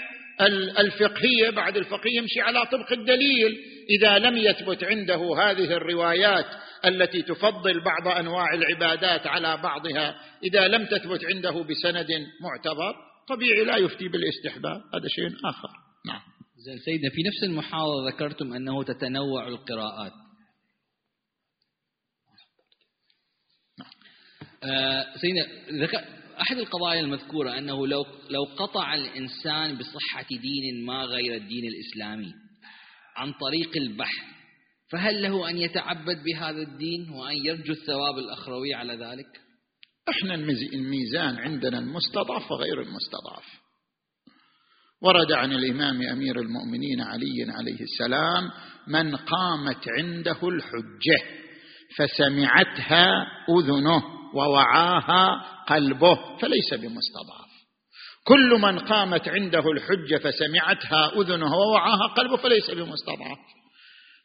الفقهية 0.79 1.49
بعد 1.49 1.77
الفقيه 1.77 2.17
يمشي 2.17 2.41
على 2.41 2.65
طبق 2.65 2.91
الدليل. 2.91 3.57
إذا 3.89 4.17
لم 4.19 4.37
يثبت 4.37 4.83
عنده 4.83 5.35
هذه 5.37 5.73
الروايات 5.77 6.45
التي 6.85 7.21
تفضل 7.21 7.83
بعض 7.83 8.07
أنواع 8.07 8.53
العبادات 8.53 9.27
على 9.27 9.57
بعضها 9.57 10.15
إذا 10.43 10.67
لم 10.67 10.85
تثبت 10.85 11.25
عنده 11.25 11.63
بسند 11.63 12.07
معتبر 12.41 12.95
طبيعي 13.27 13.63
لا 13.65 13.77
يفتي 13.77 14.07
بالاستحباب 14.07 14.81
هذا 14.95 15.07
شيء 15.07 15.27
آخر. 15.45 15.69
نعم. 16.07 16.21
زين 16.57 16.77
سيدنا 16.77 17.09
في 17.09 17.23
نفس 17.23 17.43
المحاضرة 17.43 18.07
ذكرتم 18.07 18.53
أنه 18.53 18.83
تتنوع 18.83 19.47
القراءات. 19.47 20.11
آه 24.63 25.05
سيدنا 25.15 25.45
ذكر 25.83 26.03
أحد 26.41 26.57
القضايا 26.57 26.99
المذكورة 26.99 27.57
أنه 27.57 27.87
لو 27.87 28.05
لو 28.29 28.43
قطع 28.43 28.93
الإنسان 28.93 29.77
بصحة 29.77 30.27
دين 30.29 30.85
ما 30.85 31.03
غير 31.03 31.35
الدين 31.35 31.63
الإسلامي. 31.65 32.33
عن 33.15 33.33
طريق 33.33 33.77
البحث. 33.77 34.33
فهل 34.91 35.21
له 35.21 35.49
أن 35.49 35.57
يتعبد 35.57 36.23
بهذا 36.23 36.61
الدين 36.61 37.09
وأن 37.09 37.35
يرجو 37.45 37.73
الثواب 37.73 38.17
الأخروي 38.17 38.73
على 38.73 38.93
ذلك؟ 38.93 39.27
إحنا 40.09 40.35
الميزان 40.73 41.37
عندنا 41.37 41.79
المستضعف 41.79 42.51
وغير 42.51 42.81
المستضعف. 42.81 43.45
ورد 45.01 45.31
عن 45.31 45.51
الإمام 45.51 46.01
أمير 46.01 46.39
المؤمنين 46.39 47.01
علي 47.01 47.45
عليه 47.49 47.81
السلام 47.81 48.51
من 48.87 49.15
قامت 49.15 49.89
عنده 49.99 50.49
الحجة 50.49 51.43
فسمعتها 51.97 53.27
أذنه 53.49 54.03
ووعاها 54.35 55.45
قلبه 55.67 56.37
فليس 56.37 56.73
بمستضعف. 56.73 57.42
كل 58.23 58.49
من 58.61 58.79
قامت 58.79 59.27
عنده 59.27 59.71
الحجة 59.71 60.17
فسمعتها 60.17 61.11
أذنه 61.21 61.55
ووعاها 61.55 62.07
قلبه 62.17 62.37
فليس 62.37 62.71
بمستضعف. 62.71 63.37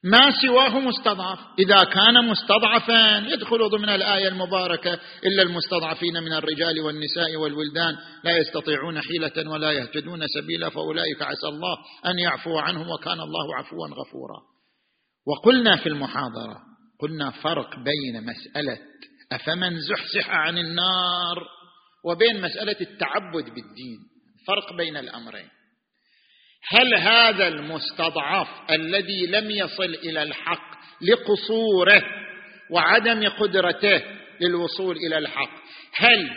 ما 0.05 0.31
سواه 0.43 0.79
مستضعف. 0.81 1.39
إذا 1.59 1.85
كان 1.85 2.29
مستضعفا 2.29 3.19
يدخل 3.19 3.69
ضمن 3.69 3.89
الآية 3.89 4.29
المباركة 4.29 4.99
إلا 5.25 5.43
المستضعفين 5.43 6.23
من 6.23 6.33
الرجال 6.33 6.81
والنساء 6.81 7.37
والولدان. 7.37 7.97
لا 8.25 8.37
يستطيعون 8.37 9.01
حيلة 9.01 9.51
ولا 9.51 9.73
يهتدون 9.73 10.27
سبيلا 10.27 10.71
فأولئك 10.71 11.23
عسى 11.23 11.47
الله 11.49 11.77
أن 12.07 12.19
يعفو 12.19 12.59
عنهم 12.59 12.91
وكان 12.91 13.21
الله 13.21 13.57
عفوا 13.57 13.87
غفورا. 13.87 14.41
وقلنا 15.27 15.77
في 15.77 15.89
المحاضرة 15.89 16.57
قلنا 17.01 17.31
فرق 17.31 17.71
بين 17.77 18.27
مسألة 18.27 18.79
أفمن 19.33 19.81
زحزح 19.81 20.31
عن 20.31 20.59
النار 20.59 21.58
وبين 22.05 22.41
مسألة 22.41 22.77
التعبد 22.81 23.45
بالدين 23.45 23.99
فرق 24.47 24.73
بين 24.77 24.97
الأمرين. 24.97 25.49
هل 26.71 26.95
هذا 26.95 27.49
المستضعف 27.49 28.49
الذي 28.71 29.27
لم 29.27 29.51
يصل 29.51 29.95
إلى 30.05 30.23
الحق 30.23 30.79
لقصوره 31.03 32.03
وعدم 32.71 33.29
قدرته 33.29 34.03
للوصول 34.41 34.97
إلى 34.97 35.19
الحق 35.19 35.51
هل 35.95 36.31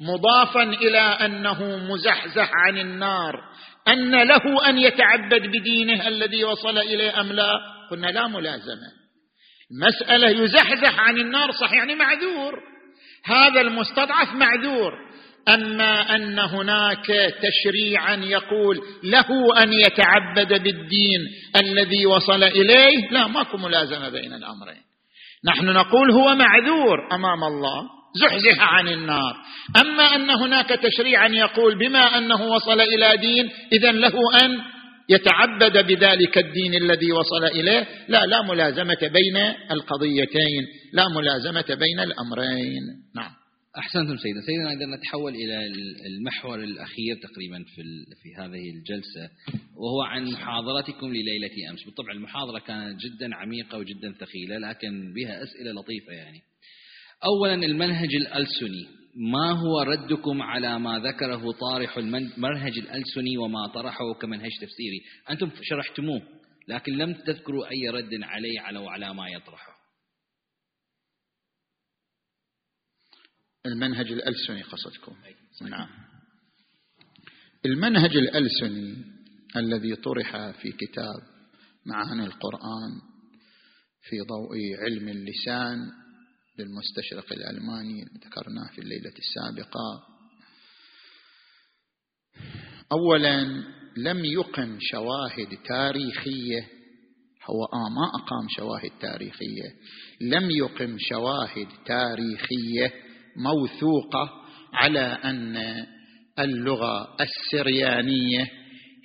مضافا 0.00 0.62
إلى 0.62 0.98
أنه 0.98 1.76
مزحزح 1.76 2.50
عن 2.54 2.78
النار 2.78 3.40
أن 3.88 4.22
له 4.22 4.68
أن 4.68 4.78
يتعبد 4.78 5.46
بدينه 5.46 6.08
الذي 6.08 6.44
وصل 6.44 6.78
إليه 6.78 7.20
أم 7.20 7.32
لا؟ 7.32 7.58
قلنا 7.90 8.06
لا 8.06 8.26
ملازمة. 8.26 8.92
مسألة 9.80 10.28
يزحزح 10.28 11.00
عن 11.00 11.18
النار 11.18 11.52
صح 11.52 11.72
يعني 11.72 11.94
معذور. 11.94 12.73
هذا 13.24 13.60
المستضعف 13.60 14.28
معذور. 14.34 14.92
أما 15.48 16.14
أن 16.14 16.38
هناك 16.38 17.06
تشريعا 17.42 18.16
يقول 18.16 18.80
له 19.02 19.26
أن 19.62 19.72
يتعبد 19.72 20.62
بالدين 20.62 21.20
الذي 21.56 22.06
وصل 22.06 22.42
إليه 22.42 23.10
لا 23.10 23.26
ماكو 23.26 23.56
ملازمة 23.56 24.08
بين 24.08 24.32
الأمرين. 24.32 24.82
نحن 25.44 25.66
نقول 25.66 26.10
هو 26.10 26.34
معذور 26.34 26.98
أمام 27.12 27.44
الله 27.44 27.82
زحزح 28.14 28.74
عن 28.74 28.88
النار. 28.88 29.34
أما 29.80 30.14
أن 30.14 30.30
هناك 30.30 30.68
تشريعا 30.68 31.28
يقول 31.28 31.78
بما 31.78 32.18
أنه 32.18 32.42
وصل 32.42 32.80
إلى 32.80 33.16
دين 33.16 33.50
اذا 33.72 33.92
له 33.92 34.12
أن 34.44 34.73
يتعبد 35.08 35.86
بذلك 35.86 36.38
الدين 36.38 36.74
الذي 36.74 37.12
وصل 37.12 37.44
إليه. 37.44 37.86
لا 38.08 38.26
لا 38.26 38.42
ملازمة 38.42 38.98
بين 39.02 39.36
القضيتين 39.70 40.62
لا 40.92 41.08
ملازمة 41.08 41.66
بين 41.68 42.00
الأمرين. 42.00 42.82
نعم. 43.16 43.30
أحسنتم 43.78 44.16
سيدنا. 44.16 44.40
سيدنا 44.46 44.72
إذا 44.72 44.96
نتحول 44.96 45.34
إلى 45.34 45.66
المحور 46.06 46.58
الأخير 46.58 47.16
تقريبا 47.22 47.64
في, 47.64 47.82
في 48.22 48.42
هذه 48.42 48.70
الجلسة 48.76 49.30
وهو 49.76 50.02
عن 50.02 50.24
محاضرتكم 50.24 51.06
لليلة 51.06 51.70
أمس. 51.70 51.84
بالطبع 51.84 52.12
المحاضرة 52.12 52.58
كانت 52.58 53.00
جدا 53.00 53.34
عميقة 53.34 53.78
وجدا 53.78 54.12
ثقيلة 54.12 54.58
لكن 54.68 55.12
بها 55.12 55.42
أسئلة 55.42 55.72
لطيفة 55.72 56.12
يعني. 56.12 56.40
أولا 57.24 57.54
المنهج 57.54 58.14
الألسني. 58.14 59.03
ما 59.16 59.50
هو 59.50 59.82
ردكم 59.82 60.42
على 60.42 60.78
ما 60.78 60.98
ذكره 60.98 61.52
طارح 61.52 61.98
المنهج 61.98 62.78
الألسني 62.78 63.38
وما 63.38 63.66
طرحه 63.74 64.14
كمنهج 64.20 64.50
تفسيري؟ 64.60 65.00
أنتم 65.30 65.50
شرحتموه 65.62 66.22
لكن 66.68 66.92
لم 66.92 67.14
تذكروا 67.14 67.70
أي 67.70 67.88
رد 67.88 68.22
عليه 68.22 68.60
على 68.60 68.78
وعلى 68.78 69.14
ما 69.14 69.28
يطرحه. 69.28 69.74
المنهج 73.66 74.12
الألسني 74.12 74.62
قصدكم. 74.62 75.16
نعم. 75.62 75.88
المنهج 77.66 78.16
الألسني 78.16 78.96
الذي 79.56 79.96
طرح 79.96 80.50
في 80.50 80.72
كتاب 80.72 81.22
معاني 81.86 82.24
القرآن 82.24 83.00
في 84.02 84.16
ضوء 84.20 84.56
علم 84.82 85.08
اللسان 85.08 86.03
للمستشرق 86.58 87.32
الألماني 87.32 88.04
ذكرناه 88.26 88.66
في 88.74 88.78
الليلة 88.80 89.12
السابقة. 89.18 90.02
أولا 92.92 93.44
لم 93.96 94.24
يقم 94.24 94.78
شواهد 94.80 95.58
تاريخية. 95.68 96.68
هو 97.50 97.64
آه 97.64 97.88
ما 97.88 98.22
أقام 98.22 98.46
شواهد 98.56 98.90
تاريخية. 99.00 99.74
لم 100.20 100.50
يقم 100.50 100.96
شواهد 100.98 101.68
تاريخية 101.86 102.92
موثوقة 103.36 104.30
على 104.72 105.00
أن 105.00 105.56
اللغة 106.38 107.16
السريانية 107.20 108.50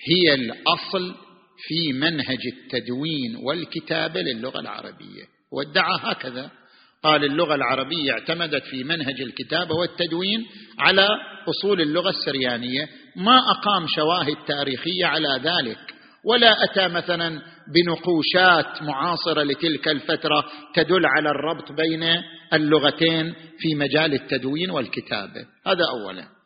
هي 0.07 0.33
الأصل 0.33 1.15
في 1.57 1.93
منهج 1.93 2.47
التدوين 2.53 3.35
والكتابة 3.35 4.21
للغة 4.21 4.59
العربية. 4.59 5.23
وادعى 5.51 5.97
هكذا 6.01 6.58
قال 7.03 7.23
اللغة 7.23 7.55
العربية 7.55 8.11
اعتمدت 8.11 8.63
في 8.63 8.83
منهج 8.83 9.21
الكتابة 9.21 9.75
والتدوين 9.75 10.45
على 10.79 11.07
أصول 11.49 11.81
اللغة 11.81 12.09
السريانية. 12.09 12.87
ما 13.15 13.37
أقام 13.51 13.85
شواهد 13.87 14.35
تاريخية 14.47 15.05
على 15.05 15.41
ذلك. 15.43 15.77
ولا 16.25 16.63
أتى 16.63 16.87
مثلا 16.87 17.41
بنقوشات 17.75 18.83
معاصرة 18.83 19.43
لتلك 19.43 19.87
الفترة 19.87 20.45
تدل 20.75 21.05
على 21.05 21.29
الربط 21.29 21.71
بين 21.71 22.03
اللغتين 22.53 23.33
في 23.59 23.75
مجال 23.75 24.13
التدوين 24.13 24.71
والكتابة. 24.71 25.45
هذا 25.67 25.85
أولا. 25.89 26.38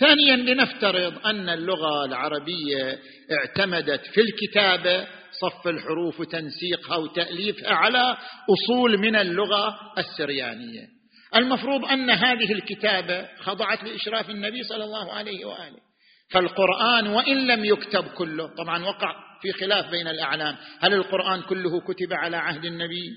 ثانيا 0.00 0.36
لنفترض 0.36 1.26
أن 1.26 1.48
اللغة 1.48 2.04
العربية 2.04 2.98
اعتمدت 3.32 4.06
في 4.06 4.20
الكتابة 4.20 5.06
صف 5.40 5.68
الحروف 5.68 6.20
وتنسيقها 6.20 6.96
وتأليفها 6.96 7.74
على 7.74 8.16
أصول 8.50 8.98
من 8.98 9.16
اللغة 9.16 9.76
السريانية. 9.98 10.86
المفروض 11.36 11.84
أن 11.84 12.10
هذه 12.10 12.52
الكتابة 12.52 13.28
خضعت 13.40 13.84
لإشراف 13.84 14.30
النبي 14.30 14.62
صلى 14.62 14.84
الله 14.84 15.12
عليه 15.12 15.44
وآله. 15.44 15.78
فالقرآن 16.30 17.06
وإن 17.06 17.46
لم 17.46 17.64
يكتب 17.64 18.04
كله 18.04 18.46
طبعا 18.46 18.84
وقع 18.84 19.14
في 19.42 19.52
خلاف 19.52 19.90
بين 19.90 20.08
الأعلام 20.08 20.56
هل 20.80 20.94
القرآن 20.94 21.42
كله 21.42 21.80
كتب 21.80 22.12
على 22.12 22.36
عهد 22.36 22.64
النبي؟ 22.64 23.10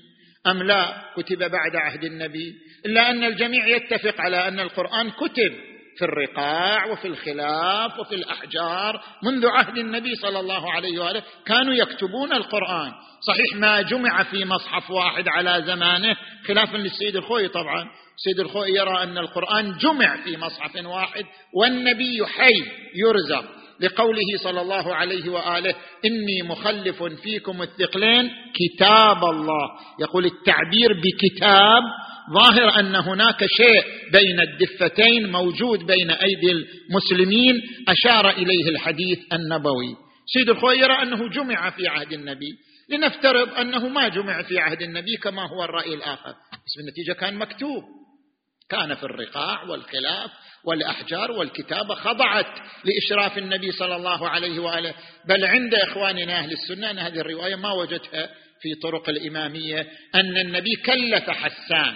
أم 0.46 0.62
لا 0.62 1.12
كتب 1.16 1.38
بعد 1.38 1.76
عهد 1.76 2.04
النبي؟ 2.04 2.54
إلا 2.86 3.10
أن 3.10 3.24
الجميع 3.24 3.66
يتفق 3.66 4.20
على 4.20 4.48
أن 4.48 4.60
القرآن 4.60 5.10
كتب 5.10 5.52
في 5.98 6.04
الرقاع 6.04 6.86
وفي 6.86 7.08
الخلاف 7.08 7.98
وفي 7.98 8.14
الأحجار 8.14 9.02
منذ 9.22 9.46
عهد 9.46 9.78
النبي 9.78 10.14
صلى 10.14 10.40
الله 10.40 10.72
عليه 10.72 10.98
وآله 10.98 11.22
كانوا 11.46 11.74
يكتبون 11.74 12.32
القرآن. 12.32 12.92
صحيح 13.26 13.56
ما 13.56 13.80
جمع 13.82 14.22
في 14.22 14.44
مصحف 14.44 14.90
واحد 14.90 15.28
على 15.28 15.62
زمانه 15.66 16.16
خلافا 16.46 16.76
للسيد 16.76 17.16
الخوي 17.16 17.48
طبعا. 17.48 17.88
السيد 18.16 18.40
الخوي 18.40 18.70
يرى 18.70 19.02
أن 19.02 19.18
القرآن 19.18 19.76
جمع 19.76 20.16
في 20.24 20.36
مصحف 20.36 20.86
واحد 20.86 21.24
والنبي 21.54 22.26
حي 22.26 22.64
يرزق. 22.94 23.44
لقوله 23.80 24.36
صلى 24.42 24.60
الله 24.60 24.94
عليه 24.94 25.30
وآله 25.30 25.74
إني 26.04 26.42
مخلف 26.48 27.02
فيكم 27.02 27.62
الثقلين 27.62 28.30
كتاب 28.54 29.24
الله. 29.24 29.70
يقول 30.00 30.24
التعبير 30.24 30.92
بكتاب 30.92 31.82
ظاهر 32.32 32.80
أن 32.80 32.96
هناك 32.96 33.46
شيء 33.46 34.10
بين 34.12 34.40
الدفتين 34.40 35.32
موجود 35.32 35.78
بين 35.78 36.10
أيدي 36.10 36.52
المسلمين 36.52 37.62
أشار 37.88 38.30
إليه 38.30 38.68
الحديث 38.68 39.18
النبوي. 39.32 39.96
سيد 40.34 40.50
الخوي 40.50 40.78
يرى 40.78 41.02
أنه 41.02 41.28
جمع 41.28 41.70
في 41.70 41.88
عهد 41.88 42.12
النبي. 42.12 42.58
لنفترض 42.90 43.54
أنه 43.54 43.88
ما 43.88 44.08
جمع 44.08 44.42
في 44.42 44.58
عهد 44.58 44.82
النبي 44.82 45.16
كما 45.16 45.42
هو 45.42 45.64
الرأي 45.64 45.94
الآخر. 45.94 46.34
بس 46.52 46.80
النتيجه 46.80 47.12
كان 47.12 47.34
مكتوب. 47.34 47.82
كان 48.70 48.94
في 48.94 49.02
الرقاع 49.02 49.62
والخلاف 49.62 50.30
والأحجار 50.64 51.30
والكتابه 51.32 51.94
خضعت 51.94 52.58
لإشراف 52.84 53.38
النبي 53.38 53.72
صلى 53.72 53.96
الله 53.96 54.28
عليه 54.28 54.58
وآله. 54.58 54.94
بل 55.28 55.44
عند 55.44 55.74
إخواننا 55.74 56.38
أهل 56.38 56.52
السنة 56.52 56.90
ان 56.90 56.98
هذه 56.98 57.20
الرواية 57.20 57.56
ما 57.56 57.72
وجدتها 57.72 58.30
في 58.62 58.74
طرق 58.82 59.08
الإمامية 59.08 59.86
أن 60.14 60.36
النبي 60.36 60.74
كلف 60.86 61.30
حسان. 61.30 61.94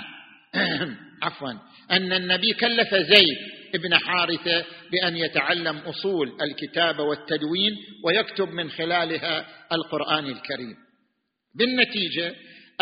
عفوا 1.23 1.53
أن 1.91 2.13
النبي 2.13 2.53
كلف 2.61 2.95
زيد 2.95 3.39
ابن 3.75 3.99
حارثة 3.99 4.65
بأن 4.93 5.17
يتعلم 5.17 5.77
أصول 5.79 6.33
الكتابه 6.43 7.03
والتدوين 7.03 7.77
ويكتب 8.05 8.49
من 8.49 8.71
خلالها 8.71 9.47
القرآن 9.73 10.27
الكريم. 10.27 10.77
بالنتيجة 11.55 12.35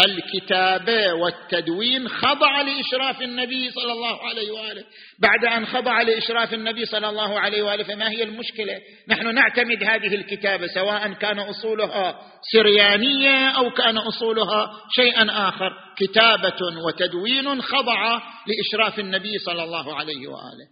الكتابه 0.04 1.12
والتدوين 1.12 2.08
خضع 2.08 2.62
لإشراف 2.62 3.22
النبي 3.22 3.70
صلى 3.70 3.92
الله 3.92 4.28
عليه 4.28 4.50
وآله. 4.52 4.84
بعد 5.18 5.44
أن 5.44 5.66
خضع 5.66 6.02
لإشراف 6.02 6.54
النبي 6.54 6.84
صلى 6.84 7.08
الله 7.08 7.40
عليه 7.40 7.62
وآله 7.62 7.84
فما 7.84 8.10
هي 8.10 8.22
المشكلة؟ 8.22 8.80
نحن 9.08 9.34
نعتمد 9.34 9.84
هذه 9.84 10.14
الكتابة 10.14 10.66
سواء 10.66 11.12
كان 11.12 11.38
أصولها 11.38 12.18
سريانية 12.52 13.48
أو 13.48 13.70
كان 13.70 13.98
أصولها 13.98 14.70
شيئا 14.90 15.48
آخر. 15.48 15.72
كتابة 15.98 16.86
وتدوين 16.86 17.62
خضع 17.62 18.20
لإشراف 18.46 18.98
النبي 18.98 19.38
صلى 19.38 19.64
الله 19.64 19.96
عليه 19.96 20.28
وآله. 20.28 20.68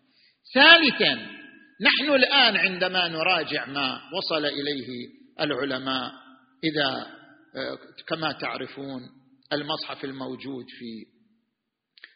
ثالثا 0.55 1.15
نحن 1.83 2.15
الآن 2.15 2.57
عندما 2.57 3.09
نراجع 3.09 3.67
ما 3.67 4.01
وصل 4.13 4.47
إليه 4.47 5.09
العلماء 5.41 6.11
إذا 6.65 7.07
كما 8.07 8.33
تعرفون 8.33 9.09
المصحف 9.53 10.05
الموجود 10.05 10.67
في 10.79 11.07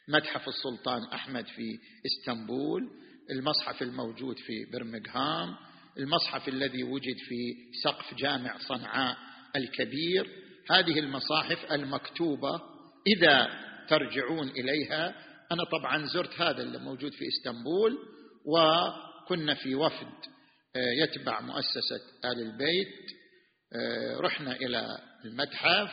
متحف 0.08 0.48
السلطان 0.48 1.02
أحمد 1.02 1.46
في 1.46 1.78
اسطنبول 2.06 2.90
المصحف 3.30 3.82
الموجود 3.82 4.38
في 4.38 4.64
برمغهام 4.72 5.56
المصحف 5.98 6.48
الذي 6.48 6.82
وجد 6.82 7.16
في 7.28 7.54
سقف 7.84 8.14
جامع 8.14 8.58
صنعاء 8.58 9.16
الكبير. 9.56 10.26
هذه 10.70 10.98
المصاحف 10.98 11.72
المكتوبة 11.72 12.60
إذا 13.06 13.48
ترجعون 13.88 14.48
إليها 14.48 15.14
أنا 15.52 15.64
طبعا 15.64 16.06
زرت 16.06 16.40
هذا 16.40 16.62
اللي 16.62 16.78
موجود 16.78 17.12
في 17.12 17.24
اسطنبول 17.28 17.98
وكنا 18.44 19.54
في 19.54 19.74
وفد 19.74 20.30
آه، 20.76 20.92
يتبع 21.02 21.40
مؤسسة 21.40 22.00
آل 22.24 22.40
البيت. 22.42 23.20
رحنا 24.20 24.56
إلى 24.56 24.98
المتحف 25.24 25.90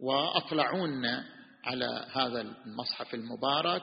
وأطلعونا 0.00 1.24
على 1.64 2.06
هذا 2.12 2.40
المصحف 2.40 3.14
المبارك 3.14 3.82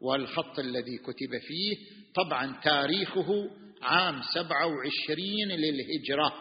والخط 0.00 0.58
الذي 0.58 0.98
كتب 0.98 1.38
فيه. 1.48 1.76
طبعا 2.14 2.60
تاريخه 2.62 3.50
عام 3.82 4.22
سبعة 4.34 4.66
وعشرين 4.66 5.48
للهجرة 5.48 6.34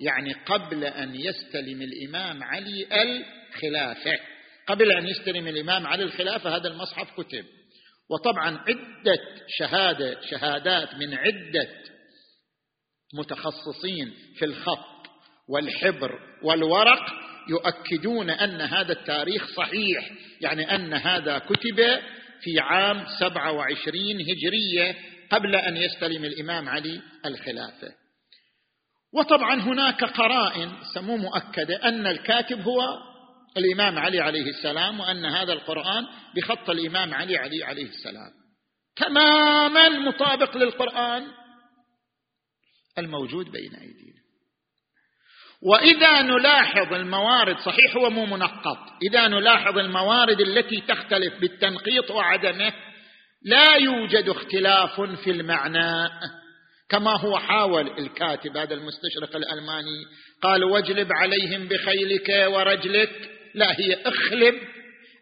يعني 0.00 0.32
قبل 0.32 0.84
أن 0.84 1.14
يستلم 1.14 1.82
الإمام 1.82 2.42
علي 2.42 2.86
الخلافة. 3.02 4.18
قبل 4.66 4.92
أن 4.92 5.08
يستلم 5.08 5.46
الإمام 5.46 5.86
علي 5.86 6.02
الخلافة 6.02 6.56
هذا 6.56 6.68
المصحف 6.68 7.20
كتب. 7.20 7.44
وطبعا 8.10 8.58
عدة 8.58 9.20
شهادة 9.58 10.20
شهادات 10.20 10.94
من 10.94 11.14
عدة 11.14 11.68
متخصصين 13.14 14.14
في 14.38 14.44
الخط. 14.44 14.91
والحبر 15.48 16.18
والورق 16.42 17.02
يؤكدون 17.48 18.30
أن 18.30 18.60
هذا 18.60 18.92
التاريخ 18.92 19.46
صحيح 19.56 20.10
يعني 20.40 20.74
أن 20.74 20.94
هذا 20.94 21.38
كتب 21.38 22.00
في 22.42 22.60
عام 22.60 23.04
سبعة 23.20 23.52
وعشرين 23.52 24.20
هجرية 24.20 24.96
قبل 25.30 25.56
أن 25.56 25.76
يستلم 25.76 26.24
الإمام 26.24 26.68
علي 26.68 27.00
الخلافة. 27.26 27.94
وطبعا 29.14 29.60
هناك 29.60 30.04
قرائن 30.04 30.72
سمو 30.94 31.16
مؤكدة 31.16 31.88
أن 31.88 32.06
الكاتب 32.06 32.60
هو 32.60 32.80
الإمام 33.56 33.98
علي 33.98 34.20
عليه 34.20 34.48
السلام 34.48 35.00
وأن 35.00 35.24
هذا 35.24 35.52
القرآن 35.52 36.06
بخط 36.36 36.70
الإمام 36.70 37.14
علي 37.14 37.36
علي 37.36 37.64
عليه 37.64 37.86
السلام. 37.86 38.30
تماما 38.96 39.88
مطابق 39.88 40.56
للقرآن 40.56 41.26
الموجود 42.98 43.50
بين 43.50 43.74
أيدينا. 43.74 44.11
وإذا 45.62 46.22
نلاحظ 46.22 46.92
الموارد 46.92 47.58
صحيح 47.58 47.96
هو 47.96 48.10
مو 48.10 48.26
منقط. 48.26 48.78
إذا 49.10 49.28
نلاحظ 49.28 49.78
الموارد 49.78 50.40
التي 50.40 50.82
تختلف 50.88 51.40
بالتنقيط 51.40 52.10
وعدمه 52.10 52.72
لا 53.44 53.76
يوجد 53.76 54.28
اختلاف 54.28 55.00
في 55.00 55.30
المعنى. 55.30 56.08
كما 56.88 57.20
هو 57.20 57.38
حاول 57.38 57.90
الكاتب 57.98 58.56
هذا 58.56 58.74
المستشرق 58.74 59.36
الألماني 59.36 60.04
قال 60.42 60.64
واجلب 60.64 61.08
عليهم 61.12 61.68
بخيلك 61.68 62.52
ورجلك. 62.54 63.30
لا 63.54 63.80
هي 63.80 63.94
اخلب 64.06 64.54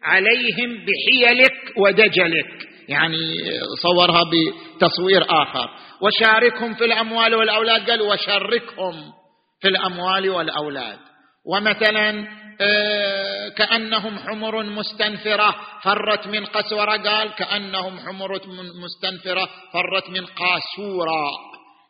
عليهم 0.03 0.85
بحيلك 0.85 1.77
ودجلك. 1.77 2.67
يعني 2.89 3.37
صورها 3.81 4.23
بتصوير 4.23 5.23
آخر. 5.29 5.69
وشاركهم 6.01 6.73
في 6.73 6.85
الأموال 6.85 7.35
والأولاد. 7.35 7.89
قال 7.89 8.01
وشركهم. 8.01 9.20
في 9.61 9.67
الأموال 9.67 10.29
والأولاد. 10.29 10.99
ومثلا 11.45 12.27
آه، 12.61 13.49
كأنهم 13.49 14.19
حمر 14.19 14.63
مستنفرة 14.63 15.55
فرت 15.83 16.27
من 16.27 16.45
قسورة 16.45 16.97
قال 16.97 17.35
كأنهم 17.35 17.99
حمر 17.99 18.39
مستنفرة 18.83 19.49
فرت 19.73 20.09
من 20.09 20.25
قاسورة. 20.25 21.29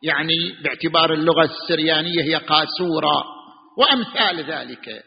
يعني 0.02 0.34
باعتبار 0.64 1.12
اللغة 1.12 1.44
السريانية 1.44 2.22
هي 2.22 2.34
قاسورة. 2.34 3.24
وأمثال 3.78 4.44
ذلك. 4.44 5.04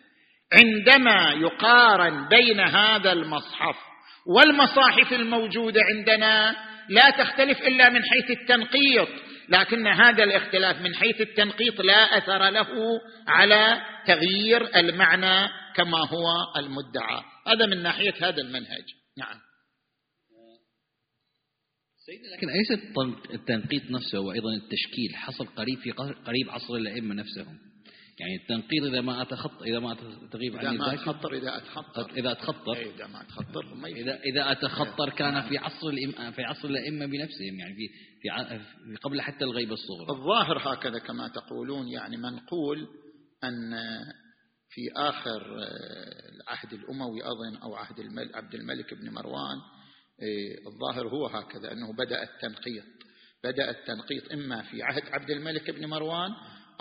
عندما 0.54 1.34
يقارن 1.34 2.28
بين 2.30 2.60
هذا 2.60 3.12
المصحف 3.12 3.76
والمصاحف 4.28 5.14
الموجودة 5.14 5.82
عندنا 5.96 6.56
لا 6.90 7.10
تختلف 7.10 7.62
إلا 7.62 7.90
من 7.90 8.02
حيث 8.04 8.32
التنقيط. 8.32 9.08
لكن 9.50 9.88
هذا 9.88 10.24
الاختلاف 10.24 10.82
من 10.82 10.96
حيث 10.96 11.22
التنقيط 11.22 11.82
لا 11.82 12.18
أثر 12.18 12.50
له 12.50 12.68
على 13.28 13.82
تغيير 14.08 14.76
المعنى 14.76 15.48
كما 15.76 15.98
هو 15.98 16.28
المدعى. 16.58 17.22
هذا 17.48 17.66
من 17.66 17.84
ناحية 17.84 18.14
هذا 18.22 18.42
المنهج. 18.42 18.84
نعم. 19.18 19.40
سيدنا 22.06 22.36
لكن 22.38 22.50
أليس 22.50 22.72
التنقيط 23.34 23.92
نفسه 23.92 24.20
وأيضا 24.20 24.54
التشكيل 24.54 25.16
حصل 25.16 25.46
قريب 25.46 25.80
في 25.80 25.92
قريب 26.26 26.50
عصر 26.50 26.76
الأئمة 26.76 27.16
نفسهم؟ 27.16 27.75
يعني 28.20 28.36
التنقيط 28.36 28.84
إذا 28.84 29.02
ما 29.02 29.22
أتخط 29.22 29.64
إذا 29.64 29.80
ما 29.80 29.98
تغيب 30.32 30.58
عن 30.58 30.66
إذا 30.66 30.72
ما 30.72 30.94
أتخطر 30.94 31.34
إذا 31.34 31.58
أتخطر. 31.58 32.12
إذا 32.18 32.32
أتخطر. 32.32 32.76
إيه، 32.76 32.96
إذا 32.96 33.08
ما 33.08 33.22
أتخطر 33.22 33.86
إذا 33.86 34.20
إذا 34.20 34.52
أتخطر 34.52 35.10
كان 35.10 35.42
في 35.42 35.58
عصر 35.58 35.92
في 36.32 36.44
عصر 36.44 36.68
الأئمة 36.68 37.06
بنفسهم 37.06 37.60
يعني 37.60 37.76
في 37.76 37.90
في 38.22 38.30
قبل 39.04 39.22
حتى 39.22 39.46
الغيبة 39.46 39.74
الصغرى. 39.74 40.18
الظاهر 40.18 40.74
هكذا 40.74 41.00
كما 41.00 41.28
تقولون 41.28 41.88
يعني 41.88 42.18
منقول 42.18 42.88
أن 43.44 43.76
في 44.70 44.82
آخر 44.96 45.42
العهد 46.36 46.74
الأموي 46.74 47.20
أظن 47.24 47.58
أو 47.64 47.76
عهد 47.76 48.00
عبد 48.34 48.56
الملك 48.56 48.94
بن 48.94 49.10
مروان 49.10 49.58
إيه، 50.22 50.68
الظاهر 50.68 51.08
هو 51.08 51.28
هكذا 51.28 51.72
أنه 51.72 51.94
بدأ 51.94 52.24
التنقيط. 52.24 52.86
بدأ 53.44 53.70
التنقيط 53.70 54.32
إما 54.32 54.62
في 54.62 54.84
عهد 54.84 55.04
عبد 55.06 55.30
الملك 55.30 55.72
بن 55.72 55.86
مروان 55.86 56.32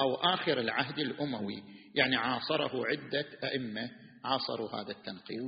أو 0.01 0.15
آخر 0.15 0.61
العهد 0.61 0.99
الأموي 0.99 1.63
يعني 1.95 2.17
عاصره 2.17 2.87
عدة 2.87 3.27
أئمة 3.45 3.91
عاصروا 4.25 4.69
هذا 4.69 4.91
التنقيط 4.91 5.43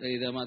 وإذا 0.00 0.30
ما 0.30 0.46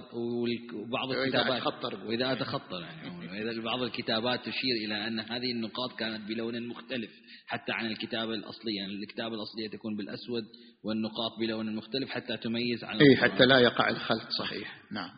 وبعض 0.74 1.12
الكتابات 1.12 1.94
وإذا 2.06 2.32
أتخطر 2.32 2.82
يعني 2.82 3.42
إذا 3.42 3.62
بعض 3.62 3.82
الكتابات 3.82 4.40
تشير 4.40 4.76
إلى 4.86 5.08
أن 5.08 5.20
هذه 5.20 5.52
النقاط 5.52 6.00
كانت 6.00 6.30
بلون 6.30 6.68
مختلف 6.68 7.12
حتى 7.48 7.72
عن 7.72 7.86
الكتابة 7.86 8.34
الأصلية 8.34 8.78
يعني 8.78 8.94
الكتابة 8.94 9.36
الأصلية 9.36 9.70
تكون 9.70 9.98
بالأسود 9.98 10.44
والنقاط 10.84 11.40
بلون 11.40 11.76
مختلف 11.76 12.10
حتى 12.10 12.38
تميز 12.38 12.84
عن 12.84 13.00
أي 13.00 13.16
حتى 13.16 13.46
لا 13.46 13.60
يقع 13.60 13.90
الخلط 13.90 14.30
صحيح. 14.40 14.82
نعم. 14.92 15.10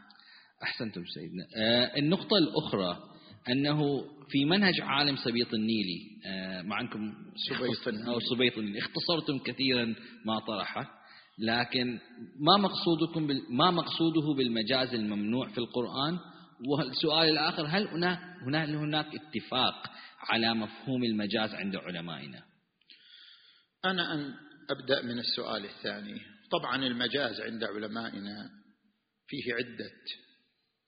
أحسنتم 0.64 1.06
سيدنا. 1.06 1.46
آه 1.58 1.98
النقطة 1.98 2.38
الأخرى 2.38 2.98
أنه 3.50 4.06
في 4.30 4.46
منهج 4.46 4.82
عالم 4.82 5.16
سبيط 5.16 5.54
النيلي 5.54 6.22
آه 6.26 6.62
معكم 6.62 7.14
سبيط 7.50 8.08
أو 8.08 8.20
سبيط 8.20 8.58
النيلي. 8.58 8.80
اختصرتم 8.80 9.40
كثيرا 9.40 9.96
ما 10.26 10.40
طرحه 10.40 11.04
لكن 11.40 12.00
ما 12.40 12.58
مقصودكم 12.58 13.28
ما 13.50 13.72
مقصوده 13.72 14.34
بالمجاز 14.38 14.94
الممنوع 14.94 15.50
في 15.50 15.58
القرآن؟ 15.58 16.20
والسؤال 16.68 17.30
الآخر 17.30 17.66
هل 17.68 17.88
هناك 17.88 18.20
هناك 18.42 18.70
هناك 18.70 19.06
اتفاق 19.16 19.92
على 20.30 20.54
مفهوم 20.54 21.04
المجاز 21.04 21.54
عند 21.54 21.76
علمائنا؟ 21.76 22.44
أنا 23.86 24.14
أن 24.14 24.34
أبدأ 24.70 25.02
من 25.02 25.20
السؤال 25.20 25.66
الثاني. 25.66 26.22
طبعا 26.52 26.86
المجاز 26.86 27.42
عند 27.42 27.64
علمائنا 27.64 28.50
فيه 29.28 29.54
عدة 29.54 29.92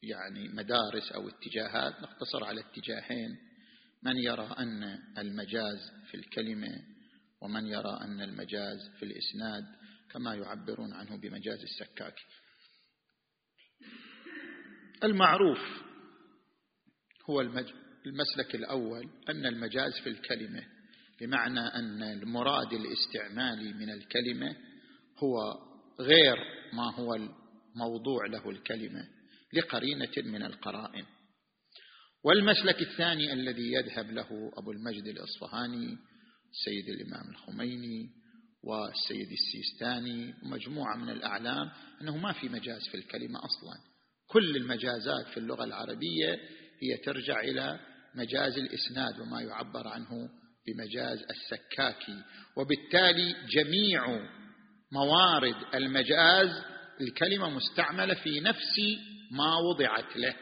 يعني 0.06 0.48
مدارس 0.48 1.12
أو 1.12 1.30
اتجاهات 1.30 1.94
نقتصر 2.02 2.44
على 2.44 2.62
اتجاهين. 2.62 3.38
من 4.04 4.18
يرى 4.18 4.56
أن 4.60 5.00
المجاز 5.18 5.92
في 6.12 6.18
الكلمة 6.18 6.82
ومن 7.42 7.66
يرى 7.66 8.00
أن 8.02 8.22
المجاز 8.22 8.90
في 9.00 9.06
الإسناد 9.06 9.64
كما 10.12 10.36
يعبرون 10.36 10.94
عنه 10.94 11.18
بمجاز 11.18 11.60
السكاك. 11.64 12.16
المعروف 15.04 15.60
هو 17.30 17.42
المسلك 18.06 18.56
الأول 18.56 19.10
أن 19.30 19.46
المجاز 19.46 20.00
في 20.04 20.10
الكلمة 20.10 20.64
بمعنى 21.22 21.60
أن 21.60 22.04
المراد 22.04 22.74
الاستعمالي 22.74 23.74
من 23.74 23.90
الكلمة 23.90 24.56
هو 25.18 25.38
غير 26.00 26.38
ما 26.74 26.96
هو 26.96 27.16
الموضوع 27.16 28.26
له 28.26 28.50
الكلمة. 28.50 29.08
لقرينة 29.54 30.12
من 30.18 30.44
القرائن. 30.44 31.06
والمسلك 32.24 32.82
الثاني 32.82 33.34
الذي 33.34 33.74
يذهب 33.74 34.12
له 34.12 34.52
أبو 34.58 34.72
المجد 34.72 35.08
الإصفهاني 35.08 35.98
السيد 36.52 36.90
الإمام 36.90 37.30
الخميني 37.30 38.10
والسيد 38.64 39.32
السيستاني 39.32 40.34
ومجموعة 40.44 40.98
من 40.98 41.10
الأعلام 41.10 41.72
أنه 42.02 42.18
ما 42.18 42.32
في 42.32 42.50
مجاز 42.50 42.88
في 42.92 42.98
الكلمة 42.98 43.40
أصلا. 43.46 43.78
كل 44.28 44.56
المجازات 44.56 45.28
في 45.28 45.38
اللغة 45.38 45.64
العربية 45.64 46.40
هي 46.82 46.98
ترجع 47.06 47.40
إلى 47.40 47.80
مجاز 48.16 48.58
الإسناد 48.58 49.20
وما 49.20 49.42
يعبر 49.42 49.88
عنه 49.88 50.30
بمجاز 50.68 51.20
السكاكي. 51.30 52.24
وبالتالي 52.58 53.36
جميع 53.50 54.30
موارد 54.92 55.56
المجاز 55.76 56.50
الكلمة 57.02 57.50
مستعملة 57.50 58.14
في 58.14 58.40
نفس 58.40 58.80
ما 59.32 59.56
وضعت 59.56 60.18
له. 60.18 60.36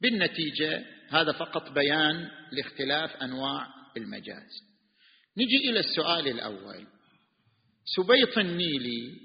بالنتيجة 0.00 0.84
هذا 1.10 1.32
فقط 1.32 1.72
بيان 1.72 2.30
لاختلاف 2.52 3.16
أنواع 3.16 3.66
المجاز. 3.96 4.50
نجي 5.38 5.70
إلى 5.70 5.80
السؤال 5.80 6.28
الأول. 6.28 6.86
سبيط 7.96 8.38
النيلي 8.38 9.20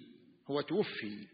هو 0.52 0.62
توفي 0.62 1.28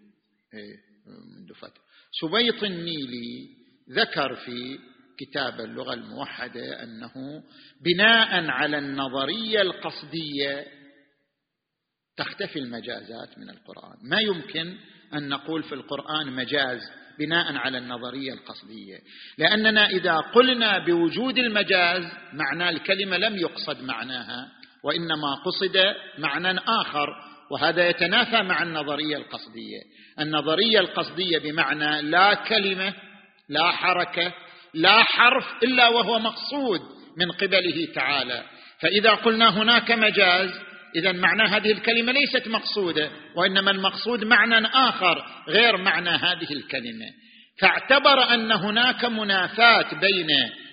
إيه، 0.54 0.76
منذ 1.08 1.54
فترة. 1.54 1.84
سبيط 2.22 2.64
النيلي 2.64 3.50
ذكر 3.90 4.36
في 4.36 4.80
كتاب 5.18 5.60
اللغة 5.60 5.94
الموحدة 5.94 6.84
أنه 6.84 7.44
بناء 7.82 8.46
على 8.46 8.78
النظرية 8.78 9.62
القصدية 9.62 10.68
تختفي 12.18 12.60
المجازات 12.60 13.38
من 13.38 13.50
القرآن. 13.50 13.98
ما 14.10 14.20
يمكن 14.20 14.78
أن 15.14 15.30
نقول 15.30 15.64
في 15.64 15.76
القرآن 15.76 16.34
مجاز 16.36 16.80
بناء 17.20 17.56
على 17.56 17.78
النظرية 17.78 18.34
القصدية. 18.34 18.98
لأننا 19.38 19.86
إذا 19.86 20.18
قلنا 20.18 20.86
بوجود 20.86 21.38
المجاز 21.38 22.04
معنى 22.34 22.70
الكلمة 22.70 23.18
لم 23.18 23.38
يقصد 23.38 23.84
معناها 23.84 24.48
وإنما 24.84 25.36
قصد 25.46 25.96
معنى 26.18 26.60
آخر 26.82 27.08
وهذا 27.52 27.90
يتنافى 27.90 28.44
مع 28.44 28.64
النظرية 28.64 29.18
القصدية. 29.18 29.80
النظرية 30.20 30.80
القصدية 30.80 31.38
بمعنى 31.38 32.02
لا 32.02 32.34
كلمة 32.34 32.94
لا 33.50 33.72
حركة 33.72 34.34
لا 34.74 35.04
حرف 35.04 35.46
إلا 35.64 35.88
وهو 35.88 36.20
مقصود 36.20 36.82
من 37.18 37.32
قبله 37.32 37.88
تعالى. 37.96 38.44
فإذا 38.82 39.12
قلنا 39.12 39.50
هناك 39.50 39.92
مجاز 39.92 40.50
اذا 40.96 41.12
معنى 41.12 41.44
هذه 41.44 41.72
الكلمة 41.72 42.12
ليست 42.12 42.48
مقصودة 42.48 43.10
وإنما 43.36 43.72
المقصود 43.72 44.24
معنى 44.24 44.68
آخر 44.68 45.26
غير 45.48 45.78
معنى 45.78 46.10
هذه 46.10 46.52
الكلمة. 46.52 47.06
فاعتبر 47.62 48.34
أن 48.34 48.52
هناك 48.52 49.06
منافاه 49.06 50.00
بين 50.02 50.30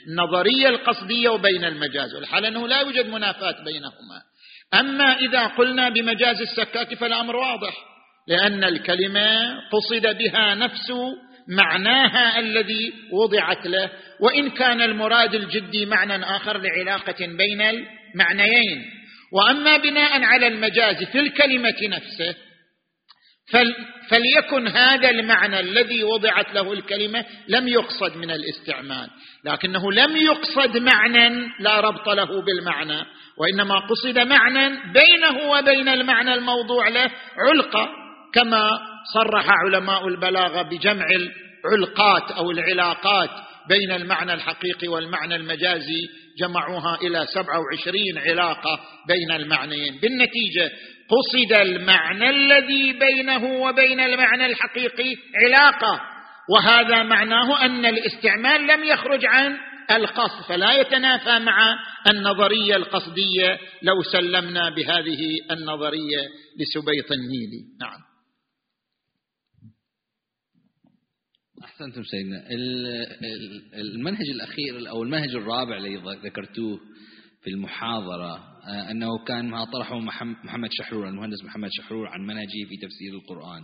النظرية 0.08 0.68
القصدية 0.68 1.28
وبين 1.28 1.64
المجاز 1.64 2.14
والحال 2.14 2.44
أنه 2.44 2.68
لا 2.68 2.80
يوجد 2.80 3.06
منافاه 3.06 3.64
بينهما. 3.64 4.22
أما 4.74 5.18
إذا 5.18 5.46
قلنا 5.46 5.88
بمجاز 5.88 6.40
السكاك 6.40 6.94
فالأمر 6.94 7.36
واضح 7.36 7.74
لأن 8.28 8.64
الكلمة 8.64 9.58
قصد 9.72 10.18
بها 10.18 10.54
نفس 10.54 10.92
معناها 11.48 12.38
الذي 12.38 12.92
وضعت 13.12 13.66
له 13.66 13.90
وإن 14.20 14.50
كان 14.50 14.80
المراد 14.80 15.34
الجدي 15.34 15.86
معنى 15.86 16.24
آخر 16.24 16.58
لعلاقة 16.58 17.26
بين 17.26 17.60
المعنيين. 17.60 18.95
وأما 19.32 19.76
بناء 19.76 20.22
على 20.22 20.46
المجاز 20.46 21.04
في 21.04 21.20
الكلمة 21.20 21.76
نفسه 21.82 22.34
فليكن 24.10 24.68
هذا 24.68 25.10
المعنى 25.10 25.60
الذي 25.60 26.04
وضعت 26.04 26.54
له 26.54 26.72
الكلمة 26.72 27.24
لم 27.48 27.68
يقصد 27.68 28.16
من 28.16 28.30
الاستعمال. 28.30 29.10
لكنه 29.44 29.92
لم 29.92 30.16
يقصد 30.16 30.76
معنى 30.76 31.48
لا 31.60 31.80
ربط 31.80 32.08
له 32.08 32.42
بالمعنى 32.42 33.04
وإنما 33.38 33.78
قصد 33.78 34.18
معنى 34.18 34.68
بينه 34.92 35.50
وبين 35.50 35.88
المعنى 35.88 36.34
الموضوع 36.34 36.88
له 36.88 37.10
علقة 37.38 37.88
كما 38.34 38.70
صرح 39.14 39.46
علماء 39.64 40.08
البلاغة 40.08 40.62
بجمع 40.62 41.06
العلقات 41.06 42.30
أو 42.30 42.50
العلاقات 42.50 43.30
بين 43.68 43.92
المعنى 43.92 44.34
الحقيقي 44.34 44.88
والمعنى 44.88 45.36
المجازي 45.36 46.08
جمعوها 46.38 46.98
إلى 47.02 47.26
سبعة 47.34 47.60
وعشرين 47.60 48.18
علاقة 48.18 48.80
بين 49.08 49.30
المعنيين. 49.30 49.98
بالنتيجة 50.02 50.70
قصد 51.08 51.60
المعنى 51.60 52.30
الذي 52.30 52.92
بينه 52.92 53.44
وبين 53.44 54.00
المعنى 54.00 54.46
الحقيقي 54.46 55.16
علاقة. 55.44 56.00
وهذا 56.48 57.02
معناه 57.02 57.64
أن 57.64 57.86
الاستعمال 57.86 58.66
لم 58.66 58.84
يخرج 58.84 59.24
عن 59.24 59.56
القصد 59.90 60.42
فلا 60.48 60.72
يتنافى 60.80 61.38
مع 61.38 61.78
النظرية 62.10 62.76
القصدية 62.76 63.58
لو 63.82 64.02
سلمنا 64.12 64.70
بهذه 64.70 65.20
النظرية 65.50 66.18
لسبيط 66.60 67.12
النيلي 67.12 67.62
نعم. 67.80 68.05
أحسنتم 71.76 72.02
سيدنا. 72.02 72.46
المنهج 73.74 74.30
الأخير 74.34 74.90
أو 74.90 75.02
المنهج 75.02 75.36
الرابع 75.36 75.76
الذي 75.76 75.96
ذكرتوه 75.96 76.80
في 77.42 77.50
المحاضرة 77.50 78.34
آه، 78.36 78.90
أنه 78.90 79.24
كان 79.24 79.48
ما 79.48 79.64
طرحه 79.64 79.98
محمد 80.44 80.68
شحرور 80.72 81.08
المهندس 81.08 81.44
محمد 81.44 81.68
شحرور 81.72 82.08
عن 82.08 82.26
منهجه 82.26 82.64
في 82.68 82.76
تفسير 82.76 83.14
القرآن 83.14 83.62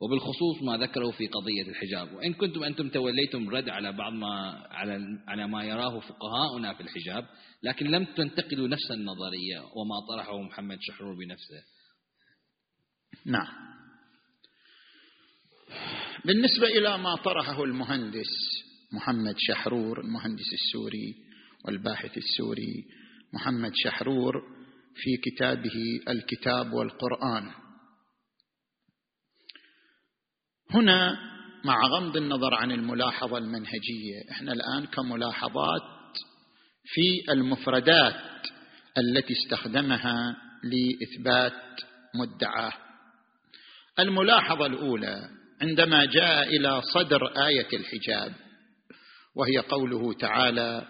وبالخصوص 0.00 0.62
ما 0.62 0.76
ذكره 0.76 1.10
في 1.10 1.26
قضية 1.26 1.70
الحجاب. 1.70 2.12
وإن 2.12 2.32
كنتم 2.32 2.64
أنتم 2.64 2.88
توليتم 2.88 3.50
رد 3.50 3.68
على 3.68 3.92
بعض 3.92 4.12
ما 4.12 4.66
على 4.70 4.98
على 5.28 5.48
ما 5.48 5.64
يراه 5.64 6.00
فقهاؤنا 6.00 6.74
في 6.74 6.80
الحجاب 6.80 7.24
لكن 7.62 7.86
لم 7.86 8.04
تنتقدوا 8.04 8.68
نفس 8.68 8.90
النظرية 8.90 9.60
وما 9.60 10.06
طرحه 10.08 10.42
محمد 10.42 10.78
شحرور 10.80 11.14
بنفسه. 11.14 11.62
نعم. 13.26 13.79
بالنسبة 16.24 16.66
إلى 16.66 16.98
ما 16.98 17.16
طرحه 17.16 17.64
المهندس 17.64 18.62
محمد 18.92 19.34
شحرور 19.38 20.00
المهندس 20.00 20.52
السوري 20.52 21.14
والباحث 21.64 22.18
السوري 22.18 22.84
محمد 23.32 23.72
شحرور 23.74 24.42
في 24.94 25.16
كتابه 25.16 26.00
الكتاب 26.08 26.72
والقرآن. 26.72 27.50
هنا 30.70 31.16
مع 31.64 31.86
غمض 31.86 32.16
النظر 32.16 32.54
عن 32.54 32.72
الملاحظة 32.72 33.38
المنهجية 33.38 34.30
إحنا 34.30 34.52
الآن 34.52 34.86
كملاحظات 34.86 36.16
في 36.84 37.32
المفردات 37.32 38.46
التي 38.98 39.32
استخدمها 39.32 40.36
لإثبات 40.64 41.80
مدعاه. 42.14 42.72
الملاحظة 43.98 44.66
الأولى 44.66 45.39
عندما 45.62 46.04
جاء 46.04 46.56
إلى 46.56 46.82
صدر 46.82 47.46
آية 47.46 47.68
الحجاب 47.72 48.32
وهي 49.36 49.58
قوله 49.58 50.12
تعالى 50.12 50.86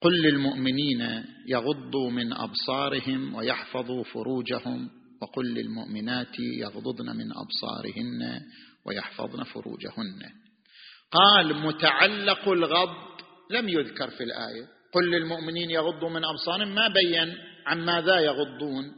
قل 0.00 0.22
للمؤمنين 0.22 1.24
يغضوا 1.48 2.10
من 2.10 2.32
أبصارهم 2.32 3.34
ويحفظوا 3.34 4.04
فروجهم 4.04 4.90
وقل 5.22 5.44
للمؤمنات 5.54 6.38
يغضضن 6.38 7.16
من 7.16 7.32
أبصارهن 7.36 8.40
ويحفظن 8.86 9.42
فروجهن. 9.42 10.22
قال 11.10 11.56
متعلق 11.56 12.48
الغض 12.48 12.96
لم 13.50 13.68
يذكر 13.68 14.10
في 14.10 14.24
الآية. 14.24 14.66
قل 14.94 15.10
للمؤمنين 15.10 15.70
يغضوا 15.70 16.10
من 16.10 16.24
أبصارهم 16.24 16.74
ما 16.74 16.88
بين 16.88 17.34
عن 17.66 17.84
ماذا 17.84 18.18
يغضون. 18.18 18.92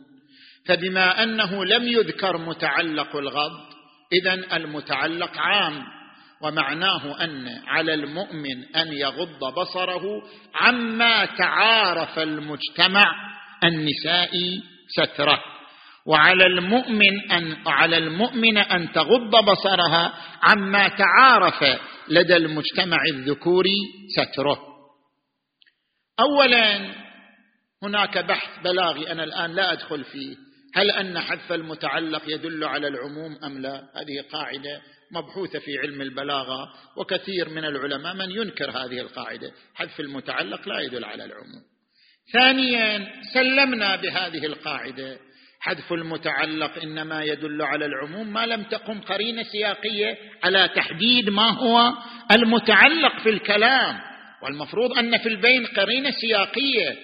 فبما 0.66 1.22
أنه 1.22 1.64
لم 1.64 1.88
يذكر 1.88 2.38
متعلق 2.38 3.16
الغض 3.16 3.65
اذا 4.12 4.56
المتعلق 4.56 5.38
عام 5.38 5.84
ومعناه 6.42 7.24
أن 7.24 7.48
على 7.66 7.94
المؤمن 7.94 8.76
أن 8.76 8.92
يغض 8.92 9.54
بصره 9.54 10.22
عما 10.54 11.24
تعارف 11.24 12.18
المجتمع 12.18 13.04
النسائي 13.64 14.62
سترة. 14.88 15.42
وعلى 16.06 16.46
المؤمن 16.46 17.30
أن 17.32 17.56
على 17.66 17.98
المؤمن 17.98 18.58
أن 18.58 18.92
تغض 18.92 19.44
بصرها 19.44 20.14
عما 20.42 20.88
تعارف 20.88 21.80
لدى 22.08 22.36
المجتمع 22.36 22.98
الذكوري 23.08 23.76
ستره. 24.16 24.58
اولا 26.20 26.94
هناك 27.82 28.18
بحث 28.18 28.62
بلاغي. 28.64 29.12
أنا 29.12 29.24
الآن 29.24 29.54
لا 29.54 29.72
أدخل 29.72 30.04
فيه 30.04 30.45
هل 30.76 30.90
أن 30.90 31.20
حذف 31.20 31.52
المتعلق 31.52 32.22
يدل 32.26 32.64
على 32.64 32.88
العموم 32.88 33.38
أم 33.44 33.58
لا؟ 33.58 33.74
هذه 33.74 34.24
قاعدة 34.32 34.80
مبحوثة 35.10 35.58
في 35.58 35.78
علم 35.78 36.02
البلاغة 36.02 36.68
وكثير 36.96 37.48
من 37.48 37.64
العلماء 37.64 38.14
من 38.14 38.30
ينكر 38.30 38.70
هذه 38.70 39.00
القاعدة. 39.00 39.52
حذف 39.74 40.00
المتعلق 40.00 40.68
لا 40.68 40.80
يدل 40.80 41.04
على 41.04 41.24
العموم. 41.24 41.62
ثانيا 42.32 43.06
سلمنا 43.34 43.96
بهذه 43.96 44.46
القاعدة. 44.46 45.18
حذف 45.60 45.92
المتعلق 45.92 46.82
إنما 46.82 47.24
يدل 47.24 47.62
على 47.62 47.86
العموم 47.86 48.32
ما 48.32 48.46
لم 48.46 48.62
تقم 48.62 49.00
قرينة 49.00 49.42
سياقية 49.42 50.18
على 50.44 50.68
تحديد 50.68 51.30
ما 51.30 51.50
هو 51.50 51.92
المتعلق 52.32 53.20
في 53.22 53.28
الكلام. 53.28 54.00
والمفروض 54.42 54.98
أن 54.98 55.18
في 55.18 55.28
البين 55.28 55.66
قرينة 55.66 56.10
سياقية. 56.10 56.96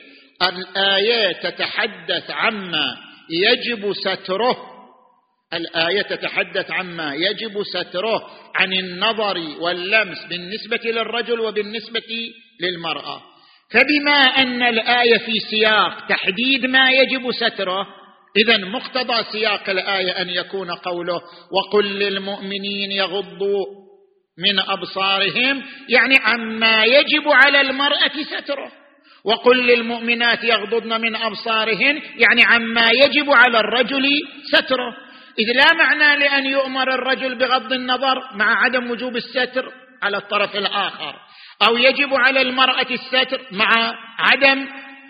الآية 0.43 1.33
تتحدث 1.33 2.31
عما 2.31 3.12
يجب 3.31 3.93
ستره. 3.93 4.57
الآية 5.53 6.03
تتحدث 6.03 6.71
عما 6.71 7.15
يجب 7.15 7.63
ستره 7.63 8.31
عن 8.55 8.73
النظر 8.73 9.39
واللمس 9.61 10.19
بالنسبة 10.31 10.91
للرجل 10.91 11.41
وبالنسبة 11.41 12.33
للمرأة. 12.61 13.23
فبما 13.71 14.21
أن 14.21 14.63
الآية 14.63 15.19
في 15.19 15.33
سياق 15.51 16.07
تحديد 16.07 16.67
ما 16.67 16.91
يجب 16.91 17.33
ستره 17.33 17.87
اذا 18.37 18.57
مقتضى 18.57 19.25
سياق 19.33 19.71
الآية 19.71 20.11
أن 20.23 20.29
يكون 20.29 20.71
قوله 20.71 21.23
وقل 21.53 21.85
للمؤمنين 21.85 22.93
يغضوا 22.93 23.67
من 24.39 24.59
أبصارهم 24.59 25.63
يعني 25.89 26.17
عما 26.21 26.85
يجب 26.85 27.29
على 27.29 27.61
المرأة 27.61 28.13
ستره. 28.23 28.82
وقل 29.25 29.67
للمؤمنات 29.67 30.45
يغضضن 30.45 31.01
من 31.01 31.17
أبصارهن 31.17 32.03
يعني 32.19 32.43
عما 32.47 32.91
يجب 32.91 33.31
على 33.31 33.61
الرجل 33.61 34.05
ستره. 34.53 34.97
إذ 35.39 35.53
لا 35.57 35.73
معنى 35.75 36.21
لأن 36.25 36.47
يؤمر 36.47 36.95
الرجل 36.95 37.35
بغض 37.35 37.73
النظر 37.73 38.23
مع 38.35 38.65
عدم 38.65 38.91
وجوب 38.91 39.17
الستر 39.17 39.73
على 40.03 40.17
الطرف 40.17 40.57
الآخر 40.57 41.15
أو 41.67 41.77
يجب 41.77 42.15
على 42.15 42.43
المرأة 42.43 42.87
الستر 42.91 43.41
مع 43.53 43.95
عدم 44.19 44.67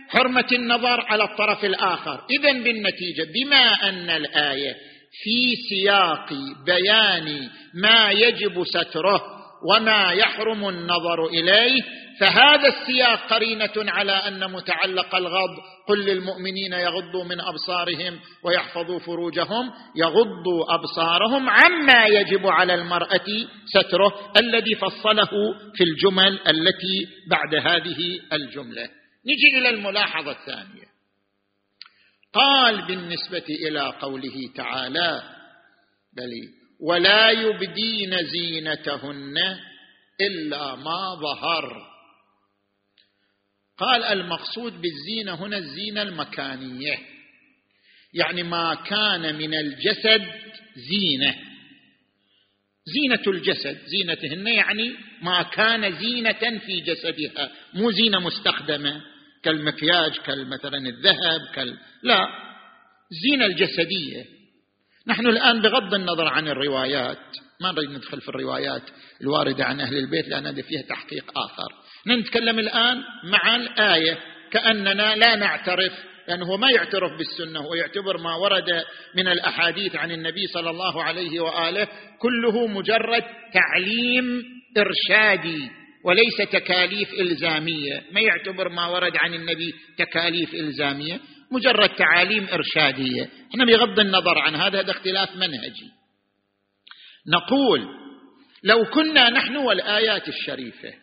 حرمة 0.09 0.49
النظر 0.53 1.01
على 1.01 1.25
الطرف 1.25 1.65
الآخر. 1.65 2.21
إذا 2.31 2.53
بالنتيجة 2.53 3.27
بما 3.35 3.89
أن 3.89 4.11
الآية 4.11 4.75
في 5.23 5.55
سياق 5.69 6.29
بيان 6.67 7.49
ما 7.75 8.11
يجب 8.11 8.65
ستره 8.65 9.23
وما 9.71 10.13
يحرم 10.13 10.69
النظر 10.69 11.27
إليه 11.27 11.83
فهذا 12.23 12.68
السياق 12.68 13.33
قرينة 13.35 13.73
على 13.77 14.12
أن 14.12 14.53
متعلق 14.53 15.14
الغض. 15.14 15.59
قل 15.89 16.05
للمؤمنين 16.05 16.73
يغضوا 16.73 17.25
من 17.25 17.41
أبصارهم 17.41 18.20
ويحفظوا 18.45 18.99
فروجهم 18.99 19.73
يغضوا 19.97 20.75
أبصارهم 20.75 21.51
عما 21.51 22.07
يجب 22.07 22.47
على 22.47 22.75
المرأة 22.75 23.27
ستره 23.66 24.33
الذي 24.37 24.75
فصله 24.75 25.31
في 25.75 25.85
الجمل 25.85 26.41
التي 26.49 27.07
بعد 27.31 27.55
هذه 27.55 28.20
الجملة. 28.33 28.89
نجي 29.27 29.59
إلى 29.59 29.68
الملاحظة 29.68 30.31
الثانية. 30.31 30.93
قال 32.35 32.87
بالنسبة 32.87 33.45
إلى 33.68 33.93
قوله 34.01 34.51
تعالى 34.57 35.23
بل 36.16 36.31
ولا 36.81 37.31
يبدين 37.31 38.16
زينتهن 38.25 39.37
إلا 40.20 40.77
ما 40.77 41.14
ظهر. 41.14 41.91
قال 43.79 44.05
المقصود 44.05 44.73
بالزينة 44.73 45.35
هنا 45.35 45.59
الزينة 45.59 46.03
المكانية. 46.03 46.99
يعني 48.14 48.43
ما 48.43 48.75
كان 48.75 49.35
من 49.35 49.55
الجسد 49.55 50.27
زينة. 50.77 51.35
زينة 52.87 53.23
الجسد 53.27 53.79
زينتهن 53.87 54.47
يعني 54.47 54.95
ما 55.23 55.43
كان 55.43 55.93
زينة 55.99 56.59
في 56.59 56.81
جسدها. 56.81 57.51
مو 57.75 57.91
زينة 57.91 58.20
مستخدمة 58.20 59.03
كالمكياج 59.43 60.16
كالمثلا 60.16 60.79
الذهب 60.79 61.41
كال 61.55 61.79
لا. 62.03 62.27
زينة 63.23 63.47
الجسدية. 63.47 64.25
نحن 65.07 65.27
الآن 65.27 65.62
بغض 65.62 65.95
النظر 65.95 66.29
عن 66.29 66.49
الروايات 66.49 67.18
ما 67.61 67.73
نريد 67.73 67.91
ندخل 67.91 68.20
في 68.20 68.29
الروايات 68.29 68.83
الواردة 69.20 69.64
عن 69.64 69.81
أهل 69.81 69.97
البيت 69.97 70.29
لأن 70.29 70.47
هذا 70.47 70.62
فيها 70.62 70.83
تحقيق 70.83 71.39
آخر. 71.39 71.82
نتكلم 72.09 72.59
الآن 72.59 73.03
مع 73.24 73.57
الآية 73.57 74.18
كأننا 74.50 75.16
لا 75.16 75.36
نعترف 75.36 75.92
لأنه 76.28 76.57
ما 76.57 76.70
يعترف 76.70 77.12
بالسنة 77.18 77.61
هو 77.61 77.74
يعتبر 77.74 78.18
ما 78.18 78.34
ورد 78.34 78.84
من 79.14 79.28
الأحاديث 79.28 79.96
عن 79.96 80.11
النبي 80.11 80.46
صلى 80.46 80.70
الله 80.70 81.03
عليه 81.03 81.40
وآله 81.40 81.88
كله 82.18 82.66
مجرد 82.66 83.22
تعليم 83.55 84.44
إرشادي 84.78 85.70
وليس 86.05 86.50
تكاليف 86.53 87.09
إلزامية 87.20 88.03
ما 88.12 88.20
يعتبر 88.20 88.68
ما 88.68 88.86
ورد 88.86 89.12
عن 89.16 89.34
النبي 89.34 89.74
تكاليف 89.98 90.55
إلزامية 90.55 91.20
مجرد 91.53 91.88
تعاليم 91.88 92.46
إرشادية. 92.53 93.28
إحنا 93.50 93.64
بغض 93.64 94.00
النظر 94.00 94.38
عن 94.38 94.55
هذا 94.55 94.80
هذا 94.80 94.90
اختلاف 94.90 95.36
منهجي. 95.36 95.90
نقول 97.28 97.86
لو 98.64 98.84
كنا 98.84 99.30
نحن 99.30 99.57
والآيات 99.57 100.28
الشريفة 100.28 101.01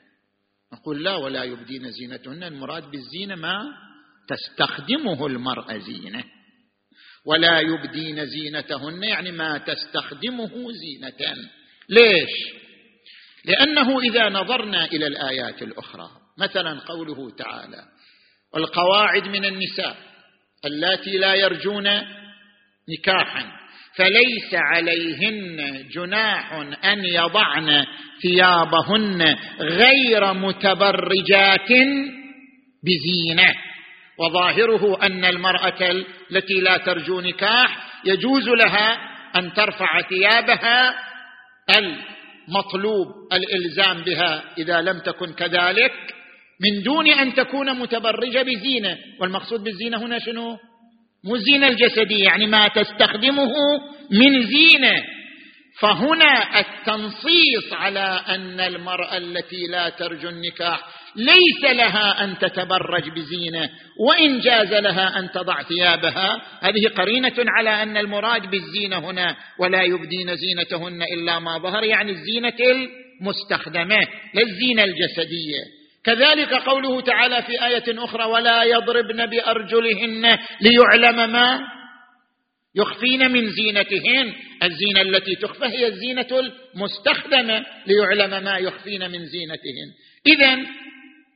نقول 0.74 1.04
لا 1.04 1.16
ولا 1.16 1.44
يبدين 1.44 1.92
زينتهن 1.92 2.44
المراد 2.44 2.92
بالزينة 2.92 3.36
ما 3.36 3.64
تستخدمه 4.28 5.28
المرأة 5.28 5.78
زينة. 5.78 6.24
ولا 7.26 7.60
يبدين 7.60 8.26
زينتهن 8.26 9.04
يعني 9.04 9.32
ما 9.32 9.58
تستخدمه 9.58 10.52
زينة 10.72 11.36
ليش؟ 11.90 12.30
لأنه 13.46 14.00
إذا 14.00 14.30
نظرنا 14.30 14.86
إلى 14.86 15.08
الآيات 15.08 15.62
الأخرى 15.62 16.10
مثلا 16.38 16.80
قوله 16.80 17.36
تعالى 17.36 17.86
والقواعد 18.54 19.28
من 19.28 19.46
النساء 19.46 19.98
اللاتي 20.66 21.18
لا 21.18 21.36
يرجون 21.36 21.88
نكاحا 22.90 23.59
فليس 24.00 24.54
عليهن 24.54 25.86
جناح 25.92 26.54
أن 26.86 27.06
يضعن 27.06 27.86
ثيابهن 28.22 29.36
غير 29.60 30.34
متبرجات 30.34 31.70
بزينة. 32.84 33.54
وظاهره 34.20 35.00
أن 35.04 35.26
المرأة 35.26 35.92
التي 36.32 36.54
لا 36.54 36.78
ترجو 36.78 37.22
نكاح 37.22 37.78
يجوز 38.06 38.50
لها 38.50 39.00
أن 39.36 39.54
ترفع 39.54 40.02
ثيابها 40.02 40.96
المطلوب 41.70 43.08
الإلزام 43.34 44.02
بها 44.02 44.44
إذا 44.58 44.82
لم 44.82 45.00
تكن 45.00 45.34
كذلك 45.34 45.94
من 46.62 46.84
دون 46.84 47.10
أن 47.10 47.34
تكون 47.34 47.80
متبرجة 47.80 48.42
بزينة. 48.42 48.98
والمقصود 49.20 49.64
بالزينة 49.64 49.98
هنا 49.98 50.20
شنو؟ 50.20 50.58
مو 51.26 51.36
الزينه 51.36 51.68
الجسدية 51.68 52.24
يعني 52.24 52.48
ما 52.48 52.68
تستخدمه 52.68 53.54
من 54.12 54.46
زينة. 54.46 55.04
فهنا 55.80 56.60
التنصيص 56.60 57.74
على 57.74 58.22
أن 58.28 58.60
المرأة 58.60 59.18
التي 59.18 59.68
لا 59.70 59.90
ترجو 59.90 60.30
النكاح 60.30 60.80
ليس 61.16 61.74
لها 61.74 62.24
أن 62.24 62.38
تتبرج 62.38 63.10
بزينة 63.10 63.70
وإن 64.00 64.40
جاز 64.40 64.74
لها 64.74 65.20
أن 65.20 65.32
تضع 65.32 65.64
ثيابها. 65.64 66.42
هذه 66.62 66.88
قرينة 66.88 67.34
على 67.38 67.84
أن 67.84 67.98
المراد 67.98 68.50
بالزينة 68.50 68.98
هنا 68.98 69.36
ولا 69.60 69.84
يبدين 69.84 70.36
زينتهن 70.36 71.02
إلا 71.02 71.40
ما 71.40 71.58
ظهر 71.58 71.84
يعني 71.84 72.12
الزينة 72.12 72.54
المستخدمة 73.22 74.00
لا 74.34 74.42
الزينة 74.42 74.84
الجسدية. 74.84 75.79
كذلك 76.04 76.54
قوله 76.54 77.02
تعالى 77.02 77.44
في 77.44 77.66
آية 77.66 78.04
أخرى 78.04 78.24
ولا 78.24 78.64
يضربن 78.64 79.26
بأرجلهن 79.26 80.38
ليعلم 80.62 81.32
ما 81.32 81.60
يخفين 82.76 83.32
من 83.32 83.50
زينتهن. 83.50 84.34
الزينة 84.64 85.02
التي 85.02 85.36
تخفى 85.36 85.66
هي 85.66 85.88
الزينة 85.88 86.28
المستخدمة 86.32 87.66
ليعلم 87.88 88.44
ما 88.44 88.58
يخفين 88.58 89.12
من 89.12 89.26
زينتهن. 89.26 89.90
اذا 90.28 90.58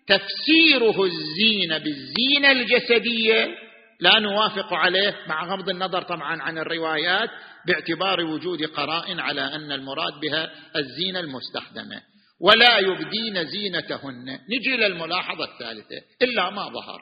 تفسيره 0.07 1.03
الزينه 1.03 1.77
بالزينة 1.77 2.51
الجسدية 2.51 3.55
لا 3.99 4.19
نوافق 4.19 4.73
عليه 4.73 5.15
مع 5.27 5.45
غض 5.45 5.69
النظر 5.69 6.01
طبعا 6.01 6.41
عن 6.41 6.57
الروايات 6.57 7.29
باعتبار 7.67 8.21
وجود 8.25 8.63
قرائن 8.63 9.19
على 9.19 9.41
أن 9.41 9.71
المراد 9.71 10.13
بها 10.21 10.51
الزينة 10.75 11.19
المستخدمة. 11.19 12.12
ولا 12.43 12.77
يبدين 12.77 13.45
زينتهن. 13.45 14.39
نجي 14.49 14.75
إلى 14.75 14.85
الملاحظة 14.85 15.43
الثالثة. 15.43 16.01
إلا 16.21 16.49
ما 16.49 16.69
ظهر. 16.69 17.01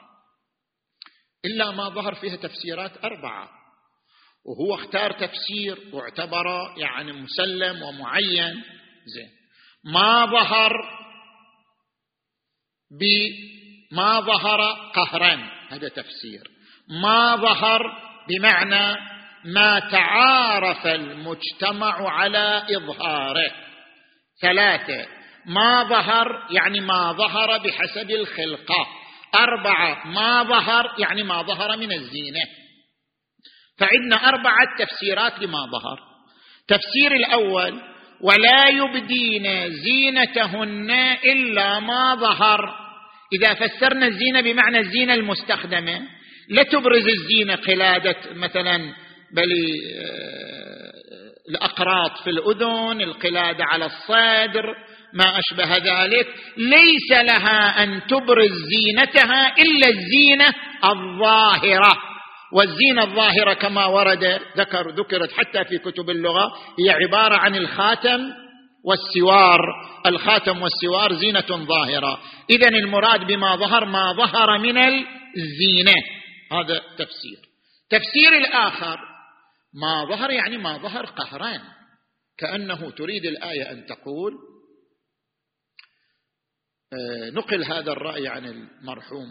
إلا 1.44 1.70
ما 1.70 1.88
ظهر 1.88 2.14
فيها 2.14 2.36
تفسيرات 2.36 3.04
أربعة. 3.04 3.50
وهو 4.46 4.74
اختار 4.74 5.12
تفسير 5.12 5.78
واعتبر 5.92 6.74
يعني 6.76 7.12
مسلم 7.12 7.82
ومعين. 7.82 8.64
زين. 9.04 9.30
ما 9.84 10.26
ظهر 10.26 10.72
بما 13.00 14.20
ظهر 14.20 14.90
قهرا. 14.94 15.50
هذا 15.68 15.88
تفسير. 15.88 16.50
ما 16.88 17.36
ظهر 17.36 17.82
بمعنى 18.28 18.96
ما 19.44 19.78
تعارف 19.78 20.86
المجتمع 20.86 22.10
على 22.10 22.66
إظهاره. 22.76 23.52
ثلاثة. 24.42 25.21
ما 25.46 25.84
ظهر 25.84 26.46
يعني 26.50 26.80
ما 26.80 27.12
ظهر 27.12 27.58
بحسب 27.58 28.10
الخلقه 28.10 28.86
أربعة 29.34 30.06
ما 30.06 30.42
ظهر 30.42 30.94
يعني 30.98 31.22
ما 31.22 31.42
ظهر 31.42 31.76
من 31.76 31.92
الزينة. 31.92 32.40
فعندنا 33.78 34.28
أربعة 34.28 34.66
تفسيرات 34.78 35.38
لما 35.38 35.66
ظهر. 35.66 35.98
تفسير 36.68 37.14
الأول 37.14 37.80
ولا 38.20 38.68
يبدين 38.68 39.70
زينتهن 39.70 40.90
إلا 41.24 41.80
ما 41.80 42.14
ظهر. 42.14 42.74
إذا 43.32 43.54
فسرنا 43.54 44.06
الزينة 44.06 44.40
بمعنى 44.40 44.78
الزينة 44.78 45.14
المستخدمة 45.14 46.00
لا 46.48 46.62
تبرز 46.62 47.06
الزينة 47.08 47.54
قلادة 47.54 48.16
مثلا 48.34 48.76
بل 49.32 49.52
آه، 49.98 50.92
الأقراط 51.48 52.22
في 52.24 52.30
الأذن 52.30 53.00
القلادة 53.00 53.64
على 53.64 53.84
الصدر. 53.86 54.74
ما 55.14 55.38
أشبه 55.38 55.76
ذلك 55.76 56.26
ليس 56.56 57.10
لها 57.10 57.82
أن 57.82 58.02
تبرز 58.06 58.50
زينتها 58.50 59.54
إلا 59.58 59.88
الزينة 59.88 60.54
الظاهرة. 60.84 61.92
والزينة 62.52 63.02
الظاهرة 63.02 63.52
كما 63.52 63.86
ورد 63.86 64.40
ذكر 64.56 64.90
ذكرت 64.90 65.32
حتى 65.32 65.64
في 65.64 65.78
كتب 65.78 66.10
اللغة 66.10 66.52
هي 66.80 66.90
عبارة 66.90 67.36
عن 67.36 67.56
الخاتم 67.56 68.20
والسوار. 68.84 69.60
الخاتم 70.06 70.62
والسوار 70.62 71.14
زينة 71.14 71.66
ظاهرة. 71.66 72.20
اذا 72.50 72.68
المراد 72.68 73.26
بما 73.26 73.56
ظهر 73.56 73.84
ما 73.84 74.12
ظهر 74.12 74.58
من 74.58 74.78
الزينة. 74.78 75.94
هذا 76.52 76.80
تفسير. 76.98 77.38
تفسير 77.90 78.36
الآخر 78.36 78.98
ما 79.74 80.04
ظهر 80.04 80.30
يعني 80.30 80.56
ما 80.56 80.78
ظهر 80.78 81.06
قهران 81.06 81.60
كأنه 82.38 82.90
تريد 82.90 83.24
الآية 83.24 83.70
أن 83.70 83.86
تقول 83.86 84.32
نقل 87.34 87.64
هذا 87.64 87.92
الرأي 87.92 88.28
عن 88.28 88.44
المرحوم 88.44 89.26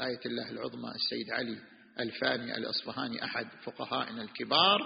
آية 0.00 0.20
الله 0.26 0.50
العظمى 0.50 0.90
السيد 0.94 1.30
علي 1.32 1.56
الفاني 2.00 2.56
الأصفهاني 2.56 3.24
أحد 3.24 3.46
فقهائنا 3.64 4.22
الكبار. 4.22 4.80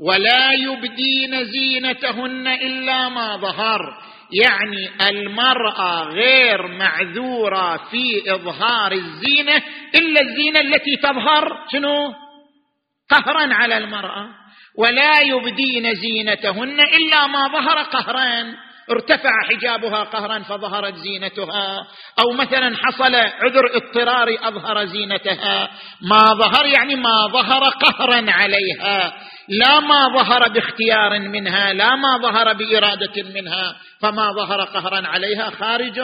ولا 0.00 0.52
يبدين 0.52 1.44
زينتهن 1.44 2.46
إلا 2.46 3.08
ما 3.08 3.36
ظهر. 3.36 3.80
يعني 4.32 5.08
المرأة 5.08 6.04
غير 6.04 6.66
معذورة 6.66 7.76
في 7.76 8.34
إظهار 8.34 8.92
الزينة 8.92 9.62
إلا 9.94 10.20
الزينة 10.20 10.60
التي 10.60 10.96
تظهر 11.02 11.66
شنو؟ 11.72 12.14
قهرا 13.10 13.54
على 13.54 13.78
المرأة. 13.78 14.28
ولا 14.78 15.20
يبدين 15.20 15.94
زينتهن 15.94 16.80
إلا 16.80 17.26
ما 17.26 17.48
ظهر 17.48 17.82
قهرا. 17.82 18.63
ارتفع 18.90 19.42
حجابها 19.42 20.04
قهرا 20.04 20.38
فظهرت 20.38 20.94
زينتها 20.94 21.86
أو 22.18 22.32
مثلا 22.32 22.76
حصل 22.76 23.14
عذر 23.14 23.76
اضطراري 23.76 24.38
أظهر 24.42 24.84
زينتها 24.84 25.70
ما 26.00 26.34
ظهر 26.34 26.66
يعني 26.66 26.94
ما 26.94 27.26
ظهر 27.32 27.68
قهرا 27.68 28.24
عليها 28.28 29.14
لا 29.48 29.80
ما 29.80 30.08
ظهر 30.08 30.48
باختيار 30.48 31.18
منها 31.20 31.72
لا 31.72 31.96
ما 31.96 32.18
ظهر 32.18 32.52
بإرادة 32.52 33.22
منها 33.22 33.76
فما 34.00 34.32
ظهر 34.32 34.60
قهرا 34.60 35.06
عليها 35.06 35.50
خارج 35.50 35.98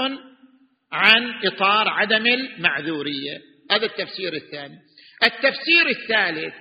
عن 0.92 1.34
إطار 1.44 1.88
عدم 1.88 2.26
المعذورية. 2.26 3.38
هذا 3.70 3.86
التفسير 3.86 4.34
الثاني. 4.34 4.78
التفسير 5.24 5.88
الثالث 5.88 6.54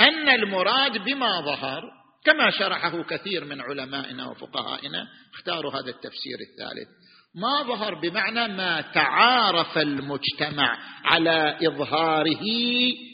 أن 0.00 0.28
المراد 0.28 1.04
بما 1.04 1.40
ظهر 1.40 1.82
كما 2.24 2.50
شرحه 2.50 3.02
كثير 3.02 3.44
من 3.44 3.60
علمائنا 3.60 4.26
وفقهائنا 4.26 5.06
اختاروا 5.34 5.72
هذا 5.72 5.90
التفسير 5.90 6.38
الثالث. 6.50 6.88
ما 7.34 7.62
ظهر 7.62 7.94
بمعنى 7.94 8.48
ما 8.56 8.80
تعارف 8.80 9.78
المجتمع 9.78 10.78
على 11.04 11.58
إظهاره 11.68 12.44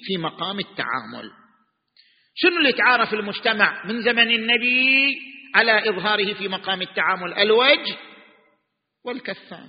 في 0.05 0.19
مقام 0.19 0.59
التعامل. 0.59 1.31
شنو 2.35 2.57
اللي 2.59 2.73
تعارف 2.73 3.15
المجتمع 3.15 3.87
من 3.87 4.03
زمن 4.03 4.31
النبي 4.31 5.17
على 5.55 5.89
إظهاره 5.91 6.35
في 6.35 6.49
مقام 6.49 6.83
التعامل؟ 6.83 7.35
الوجه 7.35 7.97
والكفان. 9.05 9.69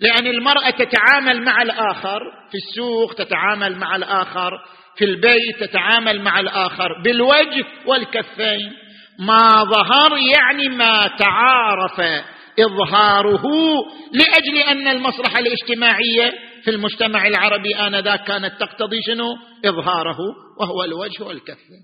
لأن 0.00 0.26
المرأة 0.26 0.70
تتعامل 0.70 1.44
مع 1.44 1.62
الآخر 1.62 2.20
في 2.50 2.54
السوق 2.54 3.14
تتعامل 3.14 3.76
مع 3.76 3.96
الآخر 3.96 4.52
في 4.98 5.04
البيت 5.04 5.60
تتعامل 5.60 6.20
مع 6.20 6.40
الآخر 6.40 7.02
بالوجه 7.04 7.64
والكفين. 7.86 8.72
ما 9.18 9.64
ظهر 9.64 10.18
يعني 10.18 10.68
ما 10.68 11.10
تعارف 11.18 12.24
إظهاره 12.60 13.44
لأجل 14.12 14.58
أن 14.68 14.88
المصلحة 14.88 15.38
الاجتماعية 15.38 16.32
في 16.64 16.70
المجتمع 16.70 17.26
العربي 17.26 17.76
آنذاك 17.76 18.24
كانت 18.24 18.60
تقتضي 18.60 19.02
شنو؟ 19.02 19.36
إظهاره 19.64 20.18
وهو 20.60 20.84
الوجه 20.84 21.22
والكفين. 21.22 21.82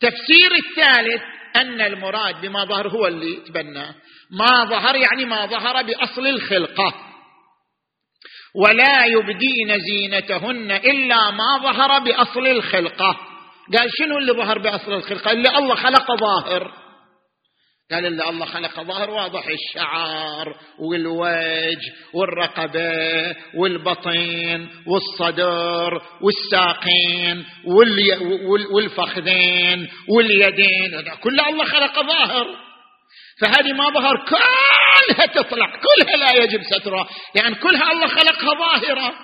تفسير 0.00 0.50
الثالث 0.66 1.22
أن 1.56 1.80
المراد 1.80 2.40
بما 2.40 2.64
ظهر 2.64 2.88
هو 2.88 3.06
اللي 3.06 3.36
تبناه. 3.36 3.94
ما 4.30 4.64
ظهر 4.64 4.96
يعني 4.96 5.24
ما 5.24 5.46
ظهر 5.46 5.82
بأصل 5.82 6.26
الخلقة. 6.26 6.94
ولا 8.58 9.04
يبدين 9.04 9.78
زينتهن 9.80 10.70
إلا 10.70 11.30
ما 11.30 11.58
ظهر 11.62 11.98
بأصل 11.98 12.46
الخلقة. 12.46 13.16
قال 13.78 13.90
شنو 13.98 14.18
اللي 14.18 14.32
ظهر 14.32 14.58
بأصل 14.58 14.92
الخلقة؟ 14.92 15.32
اللي 15.32 15.58
الله 15.58 15.74
خلق 15.74 16.16
ظاهر. 16.20 16.72
قال 17.92 18.06
اللي 18.06 18.28
الله 18.28 18.46
خلق 18.46 18.80
ظاهر 18.80 19.10
واضح 19.10 19.46
الشعر 19.46 20.54
والوجه 20.78 21.92
والرقبة 22.14 23.36
والبطن 23.54 24.68
والصدر 24.86 26.02
والساقين 26.22 27.44
والفخذين 28.74 29.88
واليدين 30.08 31.02
كلها 31.22 31.48
الله 31.48 31.64
خلق 31.64 32.06
ظاهر. 32.06 32.67
فهذه 33.40 33.72
ما 33.72 33.90
ظهر 33.90 34.24
كلها 34.28 35.26
تطلع 35.26 35.66
كلها 35.66 36.16
لا 36.16 36.42
يجب 36.42 36.62
سترها. 36.62 37.08
يعني 37.34 37.54
كلها 37.54 37.92
الله 37.92 38.06
خلقها 38.06 38.54
ظاهرة. 38.54 39.14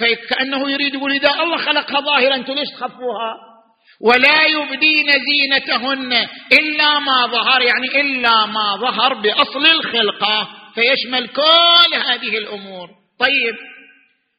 فكأنه 0.00 0.70
يريد 0.70 0.94
يقول 0.94 1.12
إذا 1.12 1.30
الله 1.42 1.56
خلقها 1.56 2.00
ظاهرة 2.00 2.34
أنتم 2.34 2.52
ليش 2.52 2.68
تخفوها؟ 2.70 3.34
ولا 4.00 4.46
يبدين 4.46 5.06
زينتهن 5.12 6.12
إلا 6.52 6.98
ما 6.98 7.26
ظهر 7.26 7.62
يعني 7.62 8.00
إلا 8.00 8.46
ما 8.46 8.76
ظهر 8.76 9.14
بأصل 9.14 9.66
الخلقة. 9.66 10.48
فيشمل 10.74 11.28
كل 11.28 11.94
هذه 11.94 12.38
الأمور. 12.38 12.88
طيب 13.18 13.54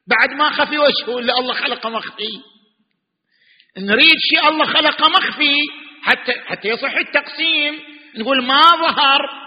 بعد 0.07 0.29
ما 0.37 0.49
خفي 0.49 0.77
وجهه 0.77 1.19
اللي 1.19 1.31
الله 1.39 1.53
خلقه 1.53 1.89
مخفي. 1.89 2.41
نريد 3.77 4.17
شيء 4.19 4.49
الله 4.49 4.65
خلقه 4.65 5.09
مخفي. 5.09 5.55
حتى 6.03 6.33
حتى 6.45 6.67
يصح 6.67 6.93
التقسيم. 6.93 7.92
نقول 8.17 8.43
ما 8.43 8.61
ظهر 8.61 9.43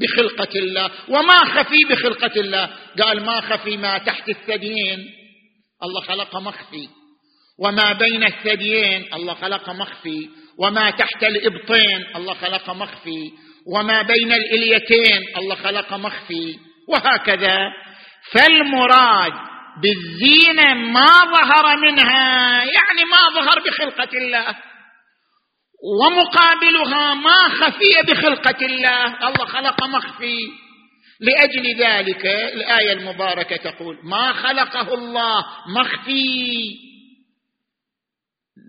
بخلقة 0.00 0.58
الله 0.58 0.90
وما 1.08 1.38
خفي 1.38 1.76
بخلقة 1.90 2.40
الله. 2.40 2.70
قال 3.02 3.24
ما 3.24 3.40
خفي 3.40 3.76
ما 3.76 3.98
تحت 3.98 4.28
الثديين. 4.28 4.98
الله 5.82 6.00
خلقه 6.00 6.40
مخفي. 6.40 6.88
وما 7.58 7.92
بين 7.92 8.24
الثديين. 8.24 9.14
الله 9.14 9.34
خلق 9.34 9.70
مخفي. 9.70 10.28
وما 10.58 10.90
تحت 10.90 11.24
الإبطين. 11.24 12.16
الله 12.16 12.34
خلق 12.34 12.70
مخفي. 12.70 13.32
وما 13.74 14.02
بين 14.02 14.32
الإليتين. 14.32 15.22
الله 15.36 15.54
خلق 15.54 15.92
مخفي. 15.92 16.58
وهكذا. 16.88 17.58
فالمراد 18.32 19.32
بالزينة 19.82 20.74
ما 20.74 21.06
ظهر 21.06 21.76
منها. 21.76 22.56
يعني 22.64 23.04
ما 23.10 23.40
ظهر 23.40 23.60
بخلقة 23.66 24.18
الله. 24.18 24.69
ومقابلها 25.82 27.14
ما 27.14 27.38
خفي 27.48 28.12
بخلقة 28.12 28.66
الله. 28.66 29.28
الله 29.28 29.44
خلق 29.44 29.84
مخفي. 29.84 30.38
لأجل 31.20 31.80
ذلك 31.80 32.26
الآية 32.26 32.92
المباركة 32.92 33.56
تقول 33.56 33.98
ما 34.02 34.32
خلقه 34.32 34.94
الله 34.94 35.44
مخفي. 35.68 36.76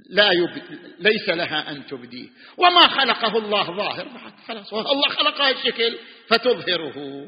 لا 0.09 0.31
يب... 0.31 0.63
ليس 0.99 1.29
لها 1.29 1.71
أن 1.71 1.85
تبديه 1.85 2.29
وما 2.57 2.87
خلقه 2.87 3.37
الله 3.37 3.63
ظاهر. 3.63 4.07
بعد 4.07 4.33
خلاص. 4.47 4.73
الله 4.73 5.09
خلقها 5.09 5.49
الشكل 5.49 5.97
فتظهره. 6.27 7.25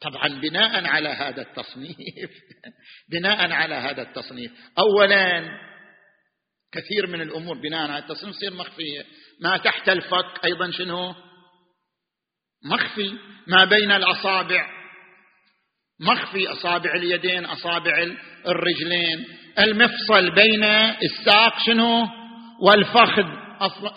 طبعا 0.00 0.28
بناء 0.28 0.86
على 0.86 1.08
هذا 1.08 1.42
التصنيف. 1.42 2.30
بناء 3.12 3.52
على 3.52 3.74
هذا 3.74 4.02
التصنيف. 4.02 4.52
أولا 4.78 5.48
كثير 6.72 7.06
من 7.06 7.20
الأمور 7.20 7.58
بناء 7.58 7.90
على 7.90 7.98
التصنيف 7.98 8.36
تصير 8.36 8.54
مخفية. 8.54 9.04
ما 9.42 9.56
تحت 9.56 9.88
الفك 9.88 10.44
أيضا 10.44 10.70
شنو؟ 10.70 11.14
مخفي 12.70 13.12
ما 13.46 13.64
بين 13.64 13.92
الأصابع. 13.92 14.66
مخفي 16.00 16.48
أصابع 16.48 16.94
اليدين 16.94 17.44
أصابع 17.44 18.06
الرجلين. 18.46 19.26
المفصل 19.58 20.30
بين 20.34 20.64
الساق 21.02 21.58
شنو؟ 21.66 22.08
والفخذ. 22.62 23.26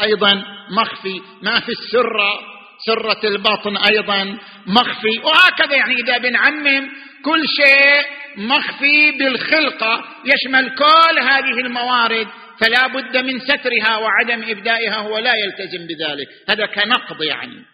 أيضا 0.01 0.43
مخفي. 0.71 1.21
ما 1.41 1.59
في 1.59 1.71
السرة 1.71 2.39
سرة 2.85 3.27
البطن 3.29 3.77
أيضا 3.77 4.37
مخفي. 4.67 5.19
وهكذا 5.23 5.75
يعني 5.75 5.93
إذا 5.93 6.17
بنعمم 6.17 6.89
كل 7.25 7.43
شيء 7.47 8.05
مخفي 8.37 9.11
بالخلقة. 9.11 10.03
يشمل 10.25 10.75
كل 10.75 11.19
هذه 11.19 11.59
الموارد. 11.65 12.27
فلا 12.61 12.87
بد 12.87 13.17
من 13.17 13.39
سترها 13.39 13.97
وعدم 13.97 14.43
إبدائها 14.49 14.95
هو 14.95 15.17
لا 15.17 15.35
يلتزم 15.35 15.87
بذلك. 15.87 16.27
هذا 16.49 16.65
كنقض 16.65 17.23
يعني. 17.23 17.65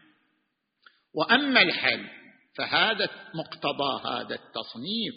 وأما 1.16 1.62
الحل 1.62 2.06
فهذا 2.58 3.10
مقتضى 3.36 4.10
هذا 4.10 4.36
التصنيف 4.36 5.14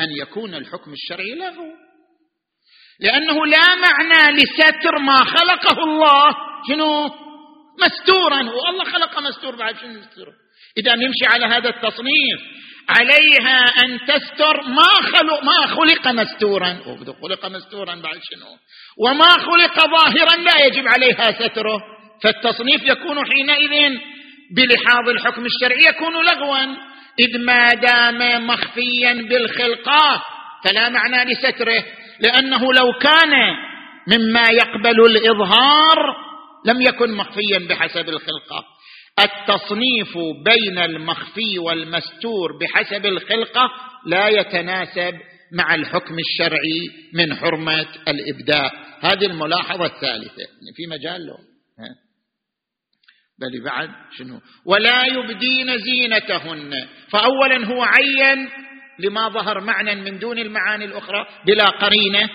أن 0.00 0.10
يكون 0.10 0.54
الحكم 0.54 0.92
الشرعي 0.92 1.34
له. 1.34 1.56
لأنه 3.00 3.46
لا 3.46 3.74
معنى 3.74 4.36
لستر 4.36 4.98
ما 4.98 5.16
خلقه 5.16 5.84
الله. 5.84 6.36
شنو؟ 6.68 7.10
مستورا. 7.84 8.42
هو 8.42 8.66
الله 8.68 8.84
خلق 8.84 9.18
مستور 9.18 9.56
بعد 9.56 9.76
شنو 9.76 10.00
مستور؟ 10.00 10.26
إذا 10.78 10.94
نمشي 10.94 11.26
على 11.26 11.46
هذا 11.46 11.68
التصنيف. 11.68 12.40
عليها 12.88 13.64
أن 13.84 13.98
تستر 14.06 14.62
ما 14.62 15.08
خلق 15.12 15.44
ما 15.44 15.66
خلق 15.66 16.08
مستورا. 16.08 16.78
خلق 17.22 17.46
مستورا 17.46 17.94
بعد 17.94 18.18
شنو؟ 18.30 18.56
وما 19.04 19.24
خلق 19.24 19.74
ظاهرا 19.78 20.36
لا 20.36 20.66
يجب 20.66 20.88
عليها 20.88 21.32
ستره. 21.32 21.80
فالتصنيف 22.22 22.82
يكون 22.82 23.26
حينئذ 23.26 23.98
بلحاظ 24.56 25.08
الحكم 25.08 25.46
الشرعي 25.46 25.84
يكون 25.84 26.12
لغوا. 26.12 26.76
إذ 27.20 27.38
ما 27.38 27.74
دام 27.74 28.46
مخفيا 28.46 29.12
بالخلقة 29.12 30.22
فلا 30.64 30.88
معنى 30.88 31.32
لستره. 31.32 31.84
لأنه 32.20 32.72
لو 32.72 32.92
كان 32.92 33.32
مما 34.08 34.48
يقبل 34.50 35.00
الإظهار 35.00 36.16
لم 36.64 36.82
يكن 36.82 37.10
مخفيا 37.10 37.58
بحسب 37.68 38.08
الخلقة. 38.08 38.64
التصنيف 39.20 40.18
بين 40.44 40.78
المخفي 40.78 41.58
والمستور 41.58 42.58
بحسب 42.60 43.06
الخلقة 43.06 43.70
لا 44.06 44.28
يتناسب 44.28 45.14
مع 45.52 45.74
الحكم 45.74 46.16
الشرعي 46.18 46.88
من 47.14 47.34
حرمة 47.34 47.86
الابداء 48.08 48.72
هذه 49.00 49.26
الملاحظة 49.26 49.86
الثالثة. 49.86 50.46
في 50.76 50.86
مجال 50.90 51.26
له 51.26 51.38
بل 53.40 53.64
بعد 53.64 53.88
شنو؟ 54.18 54.40
ولا 54.66 55.04
يبدين 55.04 55.78
زينتهن. 55.78 56.88
فاولا 57.08 57.66
هو 57.66 57.82
عين 57.82 58.48
لما 58.98 59.28
ظهر 59.28 59.60
معنى 59.60 59.94
من 59.94 60.18
دون 60.18 60.38
المعاني 60.38 60.84
الأخرى 60.84 61.26
بلا 61.46 61.64
قرينة. 61.64 62.30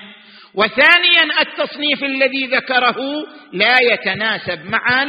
وثانيا 0.56 1.42
التصنيف 1.42 2.04
الذي 2.04 2.48
ذكره 2.48 2.98
لا 3.54 3.78
يتناسب 3.82 4.66
مع 4.66 5.04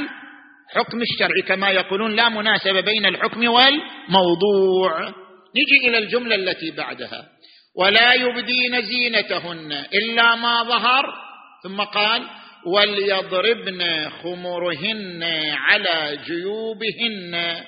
الحكم 0.70 1.02
الشرعي 1.02 1.42
كما 1.42 1.70
يقولون 1.70 2.16
لا 2.16 2.28
مناسبة 2.28 2.80
بين 2.80 3.06
الحكم 3.06 3.48
والموضوع. 3.48 5.08
نجي 5.56 5.88
إلى 5.88 5.98
الجملة 5.98 6.34
التي 6.34 6.70
بعدها. 6.70 7.28
ولا 7.76 8.14
يبدين 8.14 8.82
زينتهن 8.82 9.72
إلا 9.72 10.34
ما 10.34 10.62
ظهر. 10.62 11.14
ثم 11.62 11.80
قال 11.80 12.26
وليضربن 12.66 14.08
خمرهن 14.08 15.22
على 15.52 16.18
جيوبهن. 16.26 17.64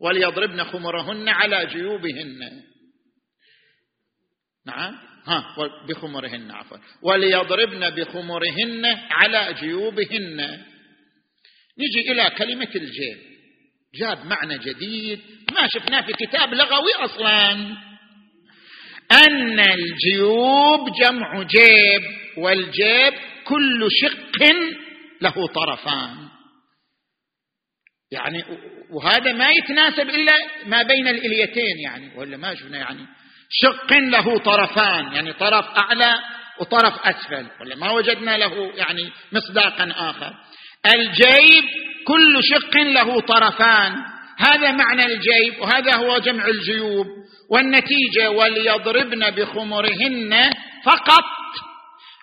وليضربن 0.00 0.64
خمرهن 0.64 1.28
على 1.28 1.66
جيوبهن. 1.66 2.62
نعم. 4.66 4.94
ها 5.26 5.56
بخمرهن 5.88 6.50
عفوا. 6.50 6.78
وليضربن 7.02 7.90
بخمرهن 7.90 8.96
على 9.10 9.54
جيوبهن. 9.60 10.58
نجي 11.78 12.12
إلى 12.12 12.30
كلمة 12.30 12.68
الجيب 12.74 13.18
جاب 13.94 14.26
معنى 14.26 14.58
جديد. 14.58 15.20
ما 15.52 15.68
شفناه 15.68 16.00
في 16.00 16.12
كتاب 16.12 16.54
لغوي 16.54 16.94
أصلا. 16.94 17.52
أن 19.12 19.60
الجيوب 19.60 20.92
جمع 21.00 21.42
جيب 21.42 22.02
والجيب 22.36 23.14
كل 23.44 23.88
شق 23.90 24.52
له 25.20 25.46
طرفان. 25.46 26.28
يعني 28.10 28.44
وهذا 28.90 29.32
ما 29.32 29.50
يتناسب 29.50 30.10
إلا 30.10 30.32
ما 30.66 30.82
بين 30.82 31.08
الإليتين 31.08 31.78
يعني 31.78 32.16
ولا 32.16 32.36
ما 32.36 32.54
شفنا 32.54 32.78
يعني 32.78 33.06
شق 33.50 33.92
له 33.92 34.38
طرفان 34.38 35.12
يعني 35.12 35.32
طرف 35.32 35.64
أعلى 35.64 36.18
وطرف 36.60 37.06
أسفل 37.06 37.46
ولا 37.60 37.76
ما 37.76 37.90
وجدنا 37.90 38.36
له 38.36 38.72
يعني 38.76 39.10
مصداقا 39.32 39.92
آخر. 39.96 40.34
الجيب 40.86 41.64
كل 42.06 42.40
شق 42.42 42.76
له 42.76 43.20
طرفان. 43.20 43.92
هذا 44.38 44.72
معنى 44.72 45.04
الجيب 45.04 45.60
وهذا 45.60 45.94
هو 45.96 46.18
جمع 46.18 46.46
الجيوب. 46.46 47.06
والنتيجة 47.50 48.30
وليضربن 48.30 49.30
بخمرهن 49.30 50.50
فقط 50.84 51.24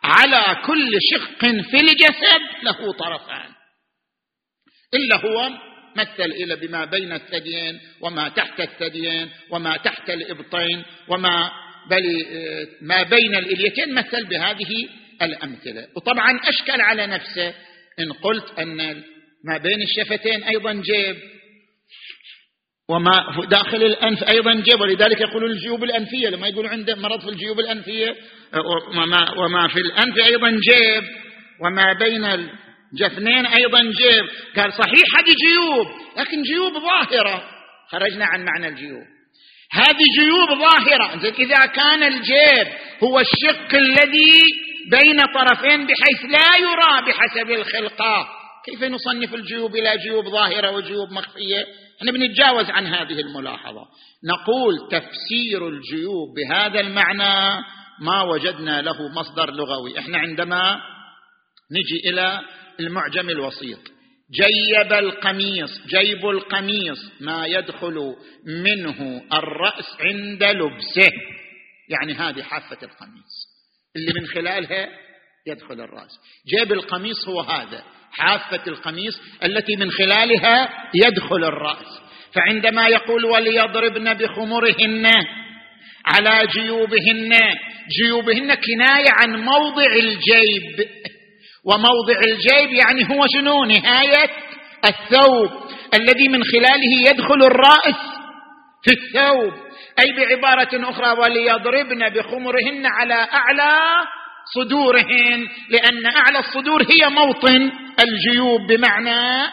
على 0.04 0.56
كل 0.66 0.92
شق 1.12 1.40
في 1.40 1.80
الجسد 1.80 2.42
له 2.64 2.94
طرفان. 2.94 3.50
إلا 4.94 5.16
هو 5.16 5.50
مثل 5.96 6.32
إلى 6.32 6.56
بما 6.56 6.86
بين 6.86 7.14
الثديين 7.14 7.80
وما 8.02 8.30
تحت 8.30 8.60
الثديين 8.60 9.30
وما 9.50 9.78
تحت 9.78 10.10
الإبطين 10.10 10.86
وما 11.08 11.52
بل 11.90 12.26
ما 12.82 13.04
بين 13.04 13.36
الإليتين 13.36 13.94
مثل 13.94 14.28
بهذه 14.28 14.90
الأمثلة. 15.22 15.88
وطبعا 15.96 16.40
أشكل 16.44 16.82
على 16.82 17.08
نفسه 17.08 17.54
إن 18.00 18.12
قلت 18.12 18.60
أن 18.60 19.04
ما 19.46 19.58
بين 19.58 19.82
الشفتين 19.82 20.44
أيضا 20.44 20.74
جيب 20.74 21.16
وما 22.90 23.46
داخل 23.50 23.84
الأنف 23.84 24.24
أيضا 24.24 24.54
جيب 24.54 24.82
ولذلك 24.82 25.22
يقولون 25.22 25.52
الجيوب 25.52 25.84
الأنفية 25.84 26.30
لما 26.30 26.48
يقولوا 26.48 26.70
عنده 26.70 26.96
مرض 26.96 27.22
في 27.22 27.30
الجيوب 27.30 27.60
الأنفية 27.60 28.16
وما, 28.98 29.32
وما 29.32 29.68
في 29.68 29.80
الأنف 29.80 30.18
أيضا 30.18 30.50
جيب 30.50 31.04
وما 31.62 31.94
بين 31.94 32.26
الجفنين 32.26 33.46
أيضا 33.46 33.82
جيب. 33.82 34.26
قال 34.56 34.74
صحيح 34.74 35.06
هذه 35.18 35.36
جيوب 35.48 35.88
لكن 36.18 36.42
جيوب 36.42 36.74
ظاهرة. 36.74 37.44
خرجنا 37.92 38.26
عن 38.26 38.46
معنى 38.46 38.68
الجيوب. 38.68 39.04
هذه 39.72 40.04
جيوب 40.20 40.50
ظاهرة. 40.60 41.30
إذا 41.40 41.66
كان 41.66 42.04
الجيب 42.04 42.68
هو 43.04 43.20
الشق 43.20 43.76
الذي 43.76 44.42
بين 44.92 45.20
طرفين 45.34 45.88
بحيث 45.88 46.32
لا 46.32 46.58
يرى 46.58 47.08
بحسب 47.08 47.52
الخلقة. 47.52 48.28
كيف 48.66 48.84
نصنف 48.84 49.34
الجيوب 49.34 49.76
إلى 49.76 49.98
جيوب 49.98 50.26
ظاهرة 50.26 50.72
وجيوب 50.72 51.12
مخفية؟ 51.12 51.66
إحنا 52.00 52.12
بنتجاوز 52.12 52.70
عن 52.70 52.88
هذه 52.88 53.20
الملاحظة. 53.20 53.88
نقول 54.24 54.90
تفسير 54.92 55.68
الجيوب 55.68 56.28
بهذا 56.36 56.80
المعنى 56.80 57.64
ما 58.02 58.22
وجدنا 58.22 58.82
له 58.82 59.08
مصدر 59.08 59.52
لغوي. 59.52 60.00
إحنا 60.00 60.18
عندما 60.18 60.82
نجي 61.72 62.10
إلى 62.10 62.42
المعجم 62.80 63.30
الوسيط 63.30 63.80
جيب 64.32 64.94
القميص 64.94 65.88
جيب 65.88 66.26
القميص 66.26 67.12
ما 67.22 67.46
يدخل 67.46 68.16
منه 68.46 69.22
الرأس 69.34 69.86
عند 70.00 70.44
لبسه. 70.44 71.12
يعني 71.90 72.14
هذه 72.14 72.42
حافة 72.42 72.78
القميص. 72.84 73.39
اللي 73.96 74.12
من 74.22 74.28
خلالها 74.28 74.88
يدخل 75.48 75.82
الرأس. 75.82 76.20
جيب 76.48 76.74
القميص 76.74 77.28
هو 77.28 77.42
هذا 77.42 77.84
حافة 78.12 78.62
القميص 78.68 79.22
التي 79.44 79.76
من 79.76 79.92
خلالها 79.92 80.70
يدخل 80.96 81.44
الرأس. 81.44 82.02
فعندما 82.34 82.88
يقول 82.88 83.26
وليضربن 83.26 84.14
بخمرهن 84.14 85.08
على 86.06 86.48
جيوبهن 86.48 87.38
جيوبهن 88.00 88.56
كناية 88.56 89.10
عن 89.12 89.42
موضع 89.42 89.92
الجيب. 89.96 90.90
وموضع 91.66 92.20
الجيب 92.26 92.74
يعني 92.74 93.04
هو 93.10 93.26
شنو؟ 93.34 93.64
نهاية 93.64 94.30
الثوب 94.86 95.52
الذي 95.94 96.28
من 96.28 96.44
خلاله 96.44 97.10
يدخل 97.10 97.44
الرأس 97.44 98.00
في 98.84 98.92
الثوب. 98.92 99.69
أي 100.00 100.14
بعبارة 100.18 100.90
أخرى 100.90 101.20
وليضربن 101.20 102.10
بخمرهن 102.10 102.86
على 102.86 103.14
أعلى 103.14 103.80
صدورهن 104.56 105.48
لأن 105.70 106.06
أعلى 106.06 106.40
الصدور 106.40 106.84
هي 106.84 107.10
موطن 107.10 107.72
الجيوب 108.00 108.62
بمعنى 108.68 109.50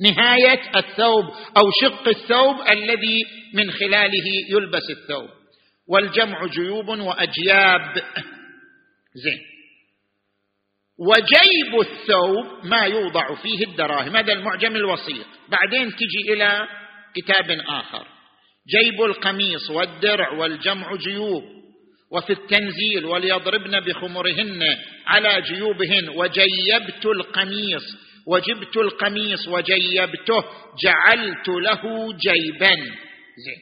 نهاية 0.00 0.60
الثوب 0.76 1.24
أو 1.56 1.70
شق 1.82 2.08
الثوب 2.08 2.56
الذي 2.70 3.24
من 3.54 3.70
خلاله 3.70 4.24
يلبس 4.50 4.90
الثوب. 4.90 5.28
والجمع 5.88 6.46
جيوب 6.46 6.88
وأجياب. 6.88 7.94
زين. 9.24 9.40
وجيب 10.98 11.80
الثوب 11.80 12.64
ما 12.64 12.82
يوضع 12.84 13.34
فيه 13.34 13.66
الدراهم. 13.66 14.16
هذا 14.16 14.32
المعجم 14.32 14.76
الوسيط 14.76 15.26
بعدين 15.48 15.96
تجي 15.96 16.32
إلى 16.32 16.68
كتاب 17.14 17.50
آخر. 17.68 18.15
جيب 18.68 19.02
القميص 19.02 19.70
والدرع 19.70 20.32
والجمع 20.32 20.96
جيوب 20.96 21.44
وفي 22.10 22.32
التنزيل 22.32 23.04
وليضربن 23.04 23.80
بخمرهن 23.80 24.62
على 25.06 25.42
جيوبهن 25.42 26.08
وجيبت 26.08 27.06
القميص 27.06 27.82
وجبت 28.26 28.76
القميص 28.76 29.48
وجيبته 29.48 30.44
جعلت 30.84 31.48
له 31.48 32.12
جيبا. 32.12 32.76
زين. 33.44 33.60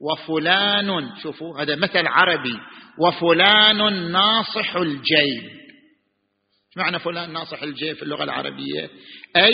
وفلان 0.00 1.10
شوفوا 1.22 1.60
هذا 1.60 1.76
مثل 1.76 2.06
عربي 2.06 2.56
وفلان 2.98 4.12
ناصح 4.12 4.76
الجيب. 4.76 5.50
معنى 6.76 6.98
فلان 6.98 7.32
ناصح 7.32 7.62
الجيب 7.62 7.96
في 7.96 8.02
اللغة 8.02 8.24
العربية؟ 8.24 8.90
أي 9.36 9.52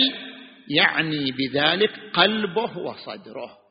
يعني 0.68 1.32
بذلك 1.32 2.00
قلبه 2.14 2.78
وصدره. 2.78 3.65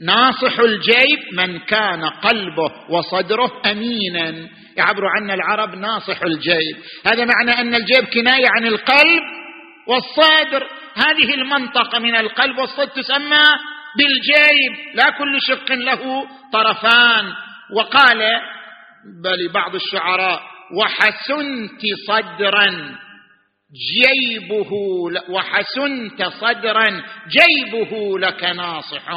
ناصح 0.00 0.58
الجيب 0.60 1.18
من 1.32 1.58
كان 1.58 2.04
قلبه 2.04 2.72
وصدره 2.90 3.62
أمينا. 3.66 4.48
يعبر 4.76 5.06
عنا 5.06 5.34
العرب 5.34 5.74
ناصح 5.74 6.22
الجيب. 6.22 6.76
هذا 7.06 7.24
معنى 7.24 7.50
أن 7.60 7.74
الجيب 7.74 8.04
كناية 8.04 8.48
عن 8.48 8.66
القلب 8.66 9.22
والصدر. 9.88 10.68
هذه 10.96 11.34
المنطقة 11.34 11.98
من 11.98 12.16
القلب 12.16 12.58
والصدر 12.58 12.86
تسمى 12.86 13.44
بالجيب. 13.98 14.94
لا 14.94 15.10
كل 15.10 15.38
شق 15.40 15.72
له 15.72 16.26
طرفان. 16.52 17.32
وقال 17.76 18.18
بل 19.24 19.52
بعض 19.52 19.74
الشعراء 19.74 20.42
وحسنت 20.78 21.80
صدرا. 22.08 22.96
جيبه 23.92 24.72
وحسنت 25.30 26.22
صدرا. 26.22 27.02
جيبه 27.28 28.18
لك 28.18 28.44
ناصح. 28.44 29.12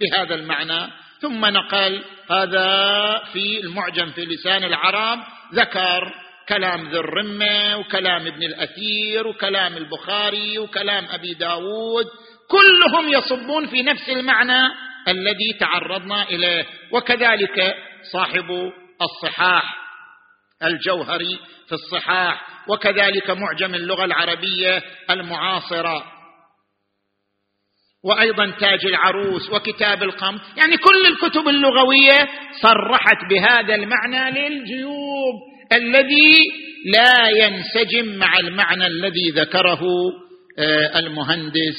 بهذا 0.00 0.34
المعنى. 0.34 0.90
ثم 1.20 1.46
نقل 1.46 2.04
هذا 2.30 3.22
في 3.32 3.60
المعجم 3.60 4.10
في 4.10 4.24
لسان 4.24 4.64
العرب 4.64 5.18
ذكر 5.54 6.14
كلام 6.48 6.88
ذي 6.88 6.98
الرمة 6.98 7.76
وكلام 7.76 8.26
ابن 8.26 8.42
الأثير 8.42 9.26
وكلام 9.26 9.76
البخاري 9.76 10.58
وكلام 10.58 11.06
أبي 11.10 11.34
داود. 11.34 12.06
كلهم 12.50 13.08
يصبون 13.08 13.66
في 13.66 13.82
نفس 13.82 14.08
المعنى 14.08 14.68
الذي 15.08 15.52
تعرضنا 15.60 16.22
إليه. 16.22 16.66
وكذلك 16.92 17.76
صاحب 18.12 18.72
الصحاح 19.02 19.76
الجوهري 20.62 21.38
في 21.68 21.72
الصحاح. 21.72 22.48
وكذلك 22.68 23.30
معجم 23.30 23.74
اللغة 23.74 24.04
العربية 24.04 24.82
المعاصرة. 25.10 26.17
وأيضا 28.04 28.50
تاج 28.60 28.86
العروس 28.86 29.50
وكتاب 29.50 30.02
القمر. 30.02 30.40
يعني 30.56 30.76
كل 30.76 31.06
الكتب 31.06 31.48
اللغوية 31.48 32.28
صرحت 32.62 33.16
بهذا 33.30 33.74
المعنى 33.74 34.40
للجيوب 34.40 35.34
الذي 35.72 36.38
لا 36.86 37.28
ينسجم 37.28 38.18
مع 38.18 38.38
المعنى 38.38 38.86
الذي 38.86 39.30
ذكره 39.30 39.82
آه، 40.58 40.98
المهندس 40.98 41.78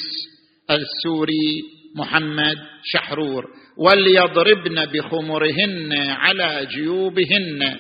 السوري 0.72 1.62
محمد 1.96 2.58
شحرور. 2.84 3.46
وليضربن 3.78 4.86
بخمرهن 4.86 5.94
على 5.98 6.68
جيوبهن. 6.76 7.80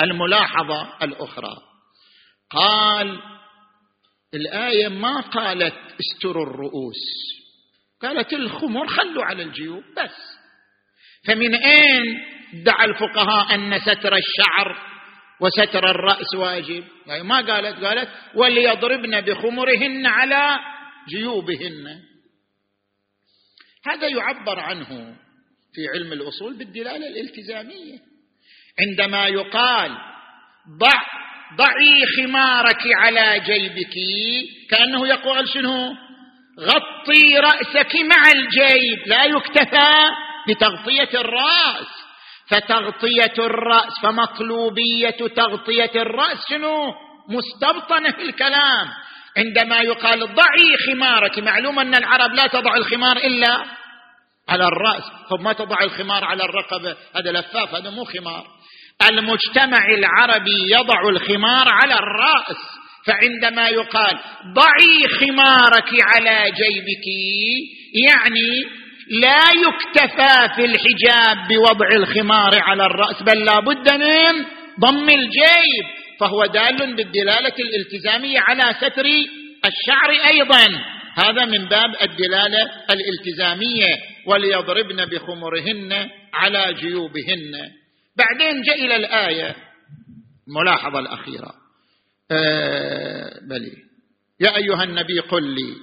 الملاحظة 0.00 0.88
الأخرى. 1.02 1.56
قال 2.50 3.18
الآية 4.34 4.88
ما 4.88 5.20
قالت 5.20 5.74
استروا 6.00 6.46
الرؤوس 6.46 7.00
قالت 8.02 8.32
الخمر 8.32 8.86
خلوا 8.86 9.24
على 9.24 9.42
الجيوب 9.42 9.82
بس. 9.96 10.38
فمن 11.26 11.54
أين 11.54 12.24
دعا 12.64 12.84
الفقهاء 12.84 13.54
أن 13.54 13.78
ستر 13.80 14.16
الشعر 14.16 14.76
وستر 15.40 15.90
الرأس 15.90 16.34
واجب 16.34 16.84
يعني 17.06 17.22
ما 17.22 17.36
قالت 17.36 17.84
قالت 17.84 18.08
وليضربن 18.34 19.20
بخمرهن 19.20 20.06
على 20.06 20.56
جيوبهن. 21.08 22.00
هذا 23.86 24.08
يعبر 24.08 24.60
عنه 24.60 25.16
في 25.74 25.88
علم 25.94 26.12
الأصول 26.12 26.58
بالدلالة 26.58 27.06
الالتزامية. 27.08 27.98
عندما 28.80 29.26
يقال 29.26 29.90
ضع 30.78 31.17
ضعي 31.56 32.06
خمارك 32.16 32.82
على 32.96 33.40
جيبك. 33.40 33.94
كأنه 34.70 35.08
يقول 35.08 35.48
شنو؟ 35.48 35.94
غطي 36.60 37.38
رأسك 37.38 37.96
مع 37.96 38.30
الجيب. 38.30 38.98
لا 39.06 39.24
يكتفى 39.24 39.92
بتغطية 40.48 41.20
الرأس. 41.20 41.88
فتغطية 42.48 43.34
الرأس 43.38 43.92
فمطلوبية 44.02 45.10
تغطية 45.36 45.90
الرأس 45.96 46.48
شنو؟ 46.48 46.94
مستبطنة 47.28 48.10
في 48.10 48.22
الكلام. 48.22 48.88
عندما 49.36 49.80
يقال 49.80 50.34
ضعي 50.34 50.76
خمارك 50.86 51.38
معلوم 51.38 51.78
أن 51.78 51.94
العرب 51.94 52.34
لا 52.34 52.46
تضع 52.46 52.76
الخمار 52.76 53.16
إلا 53.16 53.64
على 54.48 54.64
الرأس. 54.64 55.02
طب 55.30 55.40
ما 55.40 55.52
تضع 55.52 55.76
الخمار 55.82 56.24
على 56.24 56.44
الرقبة؟ 56.44 56.96
هذا 57.16 57.32
لفاف 57.32 57.74
هذا 57.74 57.90
مو 57.90 58.04
خمار. 58.04 58.57
المجتمع 59.02 59.86
العربي 59.98 60.72
يضع 60.72 61.08
الخمار 61.08 61.68
على 61.68 61.94
الرأس 61.94 62.56
فعندما 63.06 63.68
يقال 63.68 64.18
ضعي 64.54 65.08
خمارك 65.08 65.90
على 66.02 66.50
جيبك 66.50 67.06
يعني 68.08 68.64
لا 69.10 69.44
يكتفى 69.66 70.54
في 70.56 70.64
الحجاب 70.64 71.48
بوضع 71.48 71.88
الخمار 71.92 72.62
على 72.62 72.86
الرأس 72.86 73.22
بل 73.22 73.44
لا 73.44 73.60
بد 73.60 73.92
من 73.92 74.44
ضم 74.80 75.08
الجيب 75.08 75.84
فهو 76.20 76.46
دال 76.46 76.96
بالدلالة 76.96 77.54
الالتزامية 77.58 78.40
على 78.40 78.74
ستر 78.80 79.06
الشعر 79.64 80.10
أيضا. 80.30 80.66
هذا 81.14 81.44
من 81.44 81.64
باب 81.64 81.90
الدلالة 82.02 82.70
الالتزامية 82.90 83.94
وليضربن 84.26 85.04
بخمرهن 85.04 86.08
على 86.34 86.74
جيوبهن. 86.74 87.70
بعدين 88.18 88.62
جاء 88.62 88.84
إلى 88.84 88.96
الآية. 88.96 89.56
الملاحظه 90.48 90.98
الأخيرة. 90.98 91.54
آه 92.30 93.40
بلي 93.50 93.72
يا 94.40 94.56
أيها 94.56 94.84
النبي 94.84 95.20
قل 95.20 95.42
لي 95.42 95.74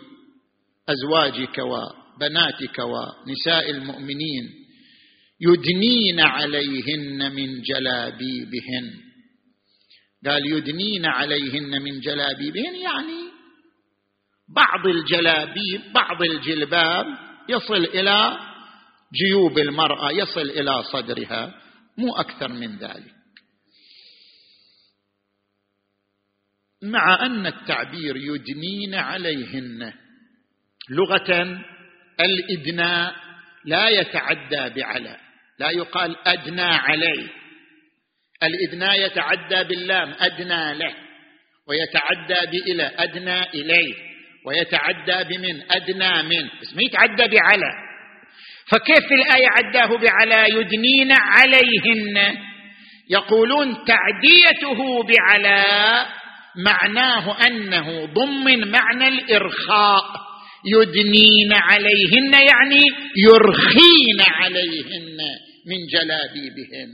أزواجك 0.89 1.57
وبناتك 1.57 2.79
ونساء 2.79 3.69
المؤمنين 3.69 4.49
يدنين 5.41 6.19
عليهن 6.19 7.36
من 7.36 7.61
جلابيبهن. 7.61 8.93
قال 10.25 10.51
يدنين 10.51 11.05
عليهن 11.05 11.81
من 11.81 11.99
جلابيبهن 11.99 12.75
يعني 12.75 13.21
بعض 14.55 14.88
الجلابيب 14.88 15.81
بعض 15.93 16.21
الجلباب 16.21 17.05
يصل 17.49 17.83
إلى 17.83 18.38
جيوب 19.13 19.59
المرأة 19.59 20.11
يصل 20.11 20.49
إلى 20.49 20.83
صدرها. 20.83 21.64
مو 21.98 22.16
أكثر 22.16 22.48
من 22.48 22.78
ذلك. 22.78 23.16
مع 26.82 27.26
أن 27.26 27.46
التعبير 27.48 28.16
يدنين 28.18 28.96
عليهن 28.96 29.93
لغة 30.89 31.62
الادناء 32.20 33.16
لا 33.66 33.89
يتعدى 33.89 34.82
بعلى 34.82 35.18
لا 35.60 35.70
يقال 35.70 36.28
أدنى 36.28 36.62
عليه. 36.62 37.30
الادناء 38.43 39.06
يتعدى 39.06 39.64
باللام 39.64 40.16
أدنى 40.20 40.74
له 40.74 40.96
ويتعدى 41.68 42.52
بإلى 42.52 42.84
أدنى 42.84 43.41
إليه 43.43 43.96
ويتعدى 44.46 45.38
بمن 45.38 45.72
أدنى 45.72 46.24
من 46.24 46.50
بس 46.62 46.76
ما 46.76 46.82
يتعدى 46.84 47.36
بعلى 47.38 47.84
فكيف 48.72 49.11
الآية 49.11 49.47
عداه 49.57 49.97
بعلى 49.97 50.45
يدنين 50.59 51.11
عليهن؟ 51.11 52.38
يقولون 53.09 53.78
تعديته 53.86 55.03
بعلى 55.03 56.05
معناه 56.66 57.47
أنه 57.47 58.05
ضمن 58.05 58.72
معنى 58.72 59.07
الإرخاء. 59.07 60.03
يدنين 60.68 61.53
عليهن 61.53 62.34
يعني 62.34 62.84
يرخين 63.18 64.22
عليهن 64.28 65.18
من 65.67 65.78
جلابيبهن. 65.92 66.89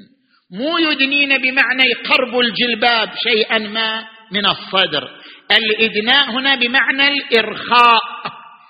مو 0.51 0.77
يدنين 0.77 1.37
بمعنى 1.37 1.93
قرب 1.93 2.39
الجلباب 2.39 3.09
شيئا 3.23 3.57
ما 3.57 4.03
من 4.31 4.45
الصدر. 4.45 5.09
الإدناء 5.51 6.31
هنا 6.31 6.55
بمعنى 6.55 7.07
الإرخاء 7.07 8.01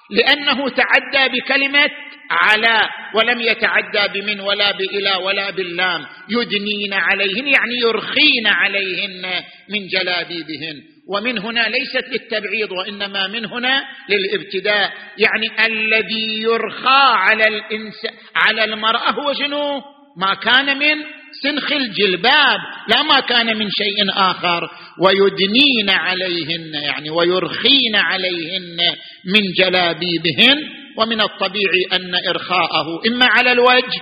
لأنه 0.10 0.70
تعدى 0.70 1.40
بكلمة 1.40 1.90
على 2.32 2.80
ولم 3.16 3.42
يتعدى 3.42 4.20
بمن 4.20 4.40
ولا 4.40 4.72
بإلى 4.72 5.16
ولا 5.16 5.52
باللام. 5.52 6.06
يدنين 6.30 6.94
عليهن 6.94 7.48
يعني 7.48 7.76
يرخين 7.84 8.48
عليهن 8.48 9.44
من 9.70 9.88
جلابيبهن. 9.88 10.82
ومن 11.10 11.40
هنا 11.40 11.70
ليست 11.70 12.10
للتبعيض 12.12 12.72
وإنما 12.72 13.28
من 13.28 13.46
هنا 13.46 13.84
للابتداء. 14.10 14.92
يعني 15.18 15.66
الذي 15.66 16.42
يرخى 16.42 17.04
على 17.14 17.48
الإنس 17.48 18.08
على 18.36 18.64
المرأة 18.64 19.12
هو 19.12 19.34
شنو؟ 19.34 19.82
ما 20.18 20.34
كان 20.34 20.80
من 20.80 21.04
سنخ 21.44 21.72
الجلباب 21.72 22.60
لا 22.88 23.04
ما 23.04 23.20
كان 23.20 23.58
من 23.58 23.70
شيء 23.70 24.12
آخر. 24.16 24.70
ويدنين 25.00 25.90
عليهن 25.90 26.74
يعني 26.74 27.10
ويرخين 27.10 27.96
عليهن 27.96 28.78
من 29.26 29.42
جلابيبهن. 29.58 30.81
ومن 30.98 31.22
الطبيعي 31.22 31.86
أن 31.94 32.16
إرخاءه 32.30 33.02
إما 33.08 33.26
على 33.26 33.52
الوجه 33.52 34.02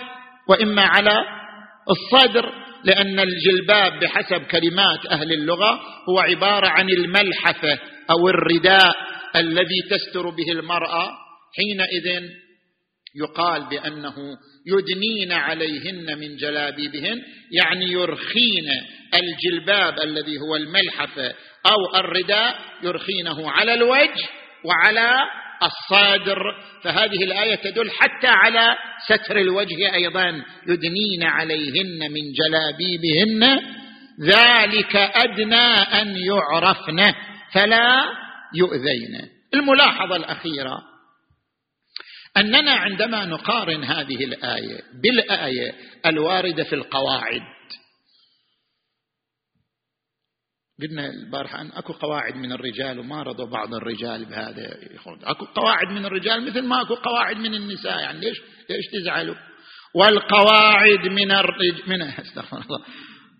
وإما 0.49 0.81
على 0.81 1.23
الصدر 1.89 2.53
لأن 2.83 3.19
الجلباب 3.19 3.99
بحسب 3.99 4.41
كلمات 4.41 5.05
أهل 5.11 5.33
اللغة 5.33 5.79
هو 6.09 6.19
عبارة 6.19 6.67
عن 6.67 6.89
الملحفة 6.89 7.79
أو 8.09 8.29
الرداء 8.29 8.95
الذي 9.35 9.81
تستر 9.89 10.29
به 10.29 10.51
المرأة 10.51 11.09
حينئذ 11.55 12.29
يقال 13.15 13.69
بأنه 13.69 14.15
يدنين 14.67 15.31
عليهن 15.31 16.19
من 16.19 16.35
جلابيبهن 16.35 17.21
يعني 17.51 17.85
يرخين 17.91 18.69
الجلباب 19.13 19.99
الذي 20.03 20.37
هو 20.37 20.55
الملحفة 20.55 21.33
أو 21.65 21.99
الرداء 21.99 22.55
يرخينه 22.83 23.51
على 23.51 23.73
الوجه 23.73 24.29
وعلى 24.65 25.15
الصادر 25.63 26.39
فهذه 26.83 27.23
الآية 27.23 27.55
تدل 27.55 27.91
حتى 27.91 28.27
على 28.27 28.75
ستر 29.07 29.37
الوجه 29.37 29.93
أيضا 29.93 30.43
يدنين 30.67 31.23
عليهن 31.23 32.11
من 32.11 32.31
جلابيبهن 32.33 33.59
ذلك 34.21 34.95
أدنى 34.95 35.73
أن 36.01 36.15
يعرفن 36.17 37.13
فلا 37.53 38.05
يؤذين. 38.55 39.29
الملاحظة 39.53 40.15
الأخيرة 40.15 40.77
أننا 42.37 42.71
عندما 42.71 43.25
نقارن 43.25 43.83
هذه 43.83 44.23
الآية 44.23 44.81
بالآية 45.03 45.73
الواردة 46.05 46.63
في 46.63 46.75
القواعد 46.75 47.41
قلنا 50.81 51.09
البارحة 51.09 51.61
أن 51.61 51.71
أكو 51.73 51.93
قواعد 51.93 52.35
من 52.35 52.51
الرجال 52.51 52.99
وما 52.99 53.23
رضوا 53.23 53.45
بعض 53.45 53.73
الرجال 53.73 54.25
بهذا 54.25 54.77
أكو 55.23 55.45
قواعد 55.45 55.87
من 55.87 56.05
الرجال 56.05 56.45
مثل 56.45 56.61
ما 56.61 56.81
أكو 56.81 56.95
قواعد 56.95 57.37
من 57.37 57.55
النساء. 57.55 57.99
يعني 57.99 58.19
ليش 58.19 58.37
ليش 58.69 58.85
تزعلوا؟ 58.93 59.35
والقواعد 59.95 61.07
من 61.07 61.31
الرجال 61.31 61.89
من 61.89 62.01
استغفر 62.25 62.57
الله. 62.57 62.85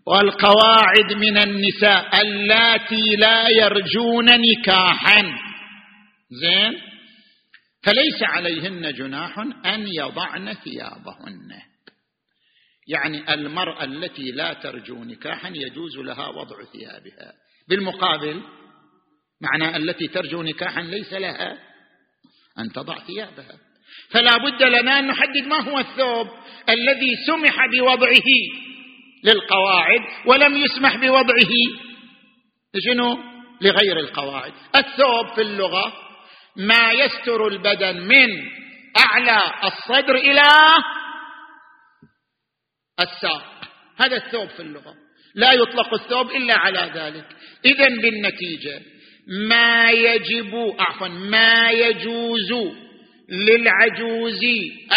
والقواعد 0.07 1.13
من 1.13 1.37
النساء 1.37 2.21
اللاتي 2.21 3.15
لا 3.15 3.49
يرجون 3.49 4.25
نكاحا. 4.25 5.21
زين؟ 6.31 6.73
فليس 7.83 8.23
عليهن 8.23 8.93
جناح 8.93 9.39
أن 9.65 9.87
يضعن 9.87 10.53
ثيابهن. 10.53 11.68
يعني 12.89 13.33
المرأة 13.33 13.83
التي 13.83 14.31
لا 14.31 14.53
ترجو 14.53 15.03
نكاحا 15.03 15.51
يجوز 15.55 15.97
لها 15.97 16.27
وضع 16.27 16.55
ثيابها. 16.73 17.33
بالمقابل 17.69 18.41
معنى 19.41 19.77
التي 19.77 20.07
ترجو 20.07 20.41
نكاحا 20.41 20.81
ليس 20.81 21.13
لها 21.13 21.57
أن 22.59 22.71
تضع 22.73 22.99
ثيابها. 22.99 23.57
فلا 24.11 24.37
بد 24.37 24.63
لنا 24.63 24.99
أن 24.99 25.07
نحدد 25.07 25.47
ما 25.47 25.61
هو 25.61 25.79
الثوب 25.79 26.27
الذي 26.69 27.11
سمح 27.27 27.55
بوضعه 27.71 28.29
للقواعد 29.23 30.01
ولم 30.25 30.57
يسمح 30.57 30.95
بوضعه 30.95 31.53
شنو 32.85 33.17
لغير 33.61 33.99
القواعد. 33.99 34.53
الثوب 34.75 35.27
في 35.35 35.41
اللغة 35.41 35.93
ما 36.55 36.91
يستر 36.91 37.47
البدن 37.47 38.01
من 38.01 38.49
أعلى 38.97 39.41
الصدر 39.63 40.15
إلى 40.15 40.41
الساق. 42.99 43.43
هذا 43.97 44.15
الثوب 44.15 44.47
في 44.49 44.59
اللغة. 44.59 44.93
لا 45.35 45.53
يطلق 45.53 45.93
الثوب 45.93 46.31
إلا 46.31 46.57
على 46.57 46.91
ذلك. 46.95 47.25
اذا 47.65 47.87
بالنتيجة 48.01 48.81
ما 49.49 49.89
يجب 49.89 50.73
عفوا 50.79 51.07
ما 51.07 51.71
يجوز 51.71 52.53
للعجوز 53.29 54.41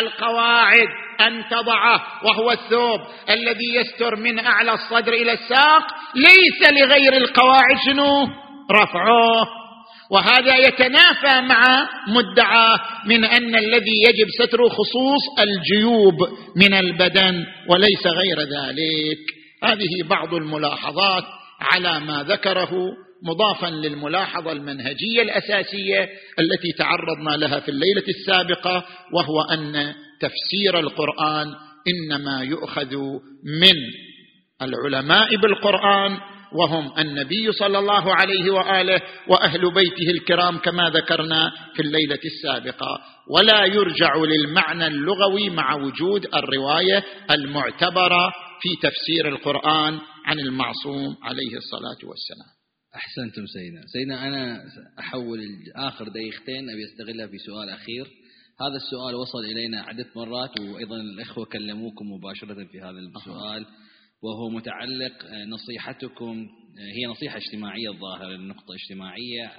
القواعد 0.01 0.89
أن 1.21 1.45
تضعه 1.51 2.25
وهو 2.25 2.51
الثوب 2.51 3.01
الذي 3.31 3.75
يستر 3.75 4.17
من 4.17 4.39
أعلى 4.39 4.73
الصدر 4.73 5.13
إلى 5.13 5.33
الساق. 5.33 5.83
ليس 6.15 6.73
لغير 6.73 7.17
القواعد 7.17 7.77
شنو؟ 7.87 8.27
رفعه. 8.71 9.62
وهذا 10.11 10.57
يتنافى 10.57 11.41
مع 11.41 11.89
مدعاه 12.09 12.79
من 13.07 13.25
أن 13.25 13.55
الذي 13.57 14.03
يجب 14.09 14.27
ستره 14.39 14.69
خصوص 14.69 15.23
الجيوب 15.41 16.15
من 16.57 16.75
البدن 16.75 17.45
وليس 17.69 18.07
غير 18.07 18.41
ذلك. 18.41 19.19
هذه 19.63 20.09
بعض 20.09 20.35
الملاحظات 20.35 21.25
على 21.61 22.01
ما 22.01 22.23
ذكره 22.23 22.71
مضافا 23.23 23.67
للملاحظة 23.67 24.53
المنهجية 24.53 25.23
الأساسية 25.23 26.09
التي 26.39 26.73
تعرضنا 26.79 27.37
لها 27.37 27.61
في 27.61 27.69
الليلة 27.69 28.05
السابقة 28.09 28.85
وهو 29.13 29.41
أن 29.41 29.95
تفسير 30.21 30.79
القرآن 30.79 31.47
إنما 31.89 32.43
يؤخذ 32.43 32.97
من 33.61 33.77
العلماء 34.63 35.37
بالقرآن 35.37 36.19
وهم 36.55 36.99
النبي 36.99 37.53
صلى 37.53 37.79
الله 37.79 38.15
عليه 38.15 38.51
وآله 38.51 39.03
وأهل 39.29 39.75
بيته 39.75 40.11
الكرام 40.11 40.59
كما 40.59 40.91
ذكرنا 40.91 41.53
في 41.77 41.83
الليلة 41.83 42.19
السابقة. 42.25 43.01
ولا 43.31 43.65
يرجع 43.65 44.17
للمعنى 44.17 44.87
اللغوي 44.87 45.51
مع 45.51 45.75
وجود 45.75 46.27
الرواية 46.35 47.05
المعتبرة 47.31 48.33
في 48.61 48.69
تفسير 48.83 49.29
القرآن 49.29 49.99
عن 50.27 50.41
المعصوم 50.41 51.17
عليه 51.23 51.57
الصلاة 51.57 52.09
والسلام. 52.09 52.53
أحسنتم 52.97 53.47
سيدنا. 53.47 53.83
سيدنا 53.87 54.27
أنا 54.29 54.59
أحول 54.99 55.39
آخر 55.77 56.09
دقيقتين 56.09 56.71
أبي 56.71 56.85
أستغلها 56.85 57.27
في 57.27 57.39
سؤال 57.39 57.69
أخير. 57.69 58.07
هذا 58.61 58.77
السؤال 58.77 59.15
وصل 59.15 59.45
إلينا 59.53 59.81
عدة 59.81 60.07
مرات 60.17 60.61
وأيضا 60.61 60.97
الإخوة 60.97 61.45
كلموكم 61.45 62.05
مباشرة 62.13 62.65
في 62.73 62.81
هذا 62.81 62.99
السؤال. 63.17 63.67
وهو 64.23 64.49
متعلق 64.49 65.25
آه، 65.25 65.45
نصيحتكم 65.45 66.49
آه، 66.79 66.93
هي 66.97 67.07
نصيحة 67.07 67.37
اجتماعية 67.37 67.91
الظاهرة 67.91 68.37
لنقطة 68.37 68.75
اجتماعية 68.75 69.53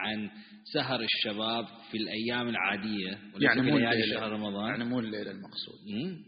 عن 0.00 0.30
سهر 0.72 1.00
الشباب 1.00 1.66
في 1.90 1.96
الأيام 1.96 2.48
العادية 2.48 3.18
يعني 3.40 3.62
مو 3.62 3.78
ليالي 3.78 4.14
شهر 4.14 4.32
رمضان. 4.32 4.68
يعني 4.68 4.84
مو 4.84 5.00
الليلة 5.00 5.30
المقصود. 5.30 5.74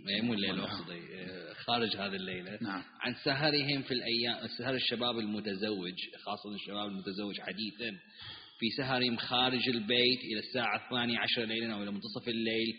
يعني 0.06 0.26
مو 0.26 0.34
الليلة 0.34 0.54
المقصود 0.54 0.90
آه، 0.90 1.52
خارج 1.52 1.96
هذه 1.96 2.14
الليلة. 2.16 2.58
نعم. 2.62 2.82
عن 3.00 3.14
سهرهم 3.24 3.82
في 3.82 3.94
الأيام 3.94 4.46
سهر 4.58 4.74
الشباب 4.74 5.18
المتزوج 5.18 5.94
خاصة 6.24 6.54
الشباب 6.54 6.88
المتزوج 6.88 7.40
حديثا 7.40 7.98
في 8.58 8.70
سهرهم 8.76 9.16
خارج 9.16 9.68
البيت 9.68 10.20
إلى 10.20 10.38
الساعة 10.38 10.84
الثانية 10.84 11.18
عشر 11.18 11.44
ليلا 11.44 11.74
أو 11.74 11.82
إلى 11.82 11.90
منتصف 11.90 12.28
الليل 12.28 12.74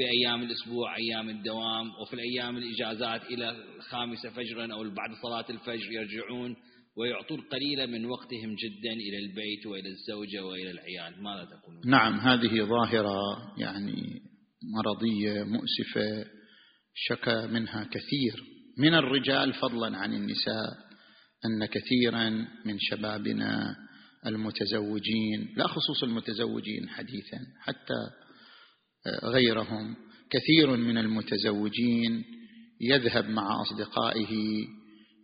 في 0.00 0.06
أيام 0.06 0.42
الأسبوع 0.42 0.96
أيام 0.96 1.28
الدوام 1.28 1.90
وفي 2.02 2.14
الأيام 2.14 2.56
الإجازات 2.56 3.22
إلى 3.22 3.50
الخامسة 3.76 4.30
فجرا 4.30 4.72
أو 4.72 4.82
بعد 4.82 5.10
صلاة 5.22 5.44
الفجر 5.50 5.92
يرجعون 5.92 6.56
ويعطون 6.96 7.40
قليلا 7.40 7.86
من 7.86 8.04
وقتهم 8.06 8.54
جدا 8.54 8.92
إلى 8.92 9.18
البيت 9.18 9.66
وإلى 9.66 9.88
الزوجة 9.88 10.44
وإلى 10.44 10.70
العيال. 10.70 11.22
ماذا 11.22 11.44
تقولون؟ 11.44 11.82
نعم 11.86 12.20
هذه 12.20 12.62
ظاهرة 12.62 13.18
يعني 13.58 14.22
مرضية 14.76 15.44
مؤسفة 15.44 16.30
شكى 16.94 17.46
منها 17.46 17.84
كثير. 17.84 18.44
من 18.78 18.94
الرجال 18.94 19.52
فضلا 19.52 19.98
عن 19.98 20.14
النساء 20.14 20.90
أن 21.44 21.66
كثيرا 21.66 22.30
من 22.64 22.78
شبابنا 22.78 23.76
المتزوجين 24.26 25.54
لا 25.56 25.66
خصوص 25.66 26.02
المتزوجين 26.02 26.88
حديثا 26.88 27.38
حتى 27.60 28.19
غيرهم. 29.24 29.96
كثير 30.30 30.76
من 30.76 30.98
المتزوجين 30.98 32.24
يذهب 32.80 33.28
مع 33.28 33.62
أصدقائه 33.62 34.36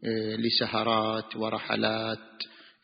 آه، 0.04 0.36
لسهرات 0.36 1.36
ورحلات 1.36 2.18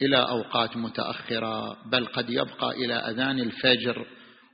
إلى 0.02 0.16
أوقات 0.16 0.76
متأخرة 0.76 1.76
بل 1.90 2.06
قد 2.06 2.30
يبقى 2.30 2.70
إلى 2.70 2.94
أذان 2.94 3.40
الفجر 3.40 4.06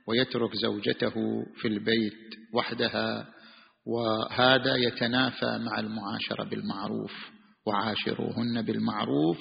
ويترك 0.07 0.55
زوجته 0.55 1.13
في 1.61 1.67
البيت 1.67 2.13
وحدها 2.53 3.27
وهذا 3.85 4.75
يتنافى 4.75 5.57
مع 5.65 5.79
المعاشرة 5.79 6.43
بالمعروف 6.43 7.11
وعاشروهن 7.67 8.61
بالمعروف. 8.61 9.37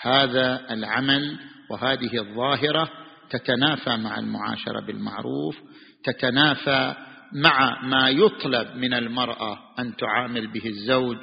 هذا 0.00 0.66
العمل 0.70 1.38
وهذه 1.70 2.18
الظاهرة 2.18 2.90
تتنافى 3.30 3.96
مع 3.96 4.18
المعاشرة 4.18 4.86
بالمعروف. 4.86 5.56
تتنافى 6.04 6.94
مع 7.32 7.82
ما 7.82 8.10
يطلب 8.10 8.76
من 8.76 8.94
المرأة 8.94 9.58
أن 9.78 9.96
تعامل 9.96 10.52
به 10.52 10.66
الزوج. 10.66 11.16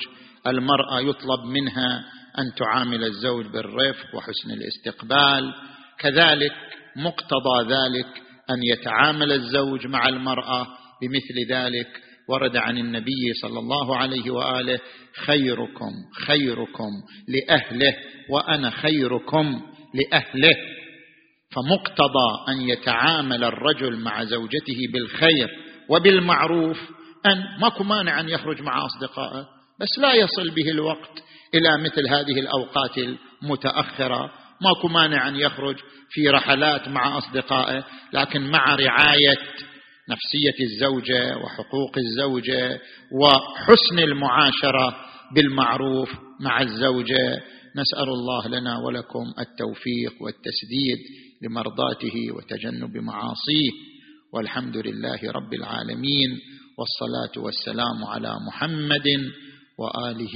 المرأة 0.48 1.00
يطلب 1.00 1.40
منها 1.46 2.06
أن 2.40 2.56
تعامل 2.58 3.04
الزوج 3.04 3.46
بالرفق 3.46 4.16
وحسن 4.16 4.52
الاستقبال. 4.52 5.54
كذلك 6.00 6.56
مقتضى 6.96 7.74
ذلك 7.74 8.08
أن 8.50 8.64
يتعامل 8.64 9.32
الزوج 9.32 9.88
مع 9.88 10.10
المرأة 10.10 10.68
بمثل 11.02 11.52
ذلك. 11.52 11.88
ورد 12.30 12.58
عن 12.58 12.78
النبي 12.78 13.34
صلى 13.42 13.60
الله 13.60 13.98
عليه 13.98 14.32
وآله 14.32 14.80
خيركم 15.26 15.92
خيركم 16.26 16.92
لأهله 17.28 17.94
وأنا 18.30 18.70
خيركم 18.70 19.62
لأهله. 19.94 20.56
فمقتضى 21.56 22.50
أن 22.50 22.70
يتعامل 22.70 23.44
الرجل 23.44 24.00
مع 24.00 24.24
زوجته 24.24 24.78
بالخير 24.94 25.50
وبالمعروف 25.90 26.78
أن 27.26 27.44
ماكو 27.62 27.84
مانع 27.84 28.20
أن 28.20 28.30
يخرج 28.30 28.62
مع 28.62 28.86
أصدقائه 28.86 29.46
بس 29.82 30.00
لا 30.00 30.14
يصل 30.14 30.50
به 30.50 30.72
الوقت 30.72 31.24
إلى 31.56 31.78
مثل 31.78 32.10
هذه 32.10 32.40
الأوقات 32.40 32.98
المتأخرة. 32.98 34.32
ماكو 34.62 34.88
مانع 34.88 35.28
أن 35.28 35.36
يخرج 35.36 35.76
في 36.10 36.30
رحلات 36.30 36.88
مع 36.88 37.18
أصدقائه 37.18 37.84
لكن 38.14 38.42
مع 38.42 38.76
رعاية 38.76 39.38
نفسية 40.10 40.64
الزوجة 40.64 41.38
وحقوق 41.38 41.98
الزوجة 41.98 42.80
وحسن 43.22 44.00
المعاشرة 44.00 44.96
بالمعروف 45.36 46.10
مع 46.40 46.62
الزوجة 46.62 47.42
نسأل 47.76 48.10
الله 48.10 48.48
لنا 48.48 48.78
ولكم 48.78 49.34
التوفيق 49.40 50.14
والتسديد. 50.22 50.98
لمرضاته 51.46 52.32
وتجنب 52.36 52.98
معاصيه 52.98 53.72
والحمد 54.34 54.78
لله 54.78 55.32
رب 55.32 55.54
العالمين 55.54 56.40
والصلاة 56.78 57.44
والسلام 57.44 58.06
على 58.06 58.36
محمد 58.48 59.08
وآله 59.78 60.36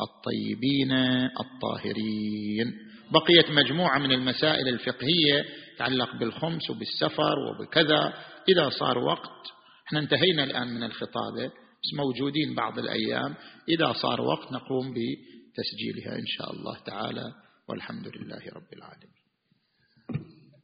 الطيبين 0.00 0.92
الطاهرين. 1.40 2.72
بقيت 3.12 3.50
مجموعة 3.50 3.98
من 3.98 4.12
المسائل 4.12 4.68
الفقهية 4.68 5.44
تتعلق 5.76 6.16
بالخمس 6.16 6.70
وبالسفر 6.70 7.38
وبكذا. 7.38 8.14
إذا 8.48 8.68
صار 8.68 8.98
وقت 8.98 9.46
إحنا 9.86 9.98
انتهينا 9.98 10.44
الآن 10.44 10.68
من 10.74 10.82
الخطابة 10.82 11.46
بس 11.46 11.94
موجودين 11.96 12.54
بعض 12.54 12.78
الأيام. 12.78 13.34
إذا 13.68 13.92
صار 13.92 14.20
وقت 14.20 14.52
نقوم 14.52 14.94
بتسجيلها 14.94 16.18
إن 16.18 16.26
شاء 16.26 16.52
الله 16.52 16.78
تعالى 16.86 17.32
والحمد 17.68 18.06
لله 18.16 18.42
رب 18.56 18.72
العالمين. 18.76 19.17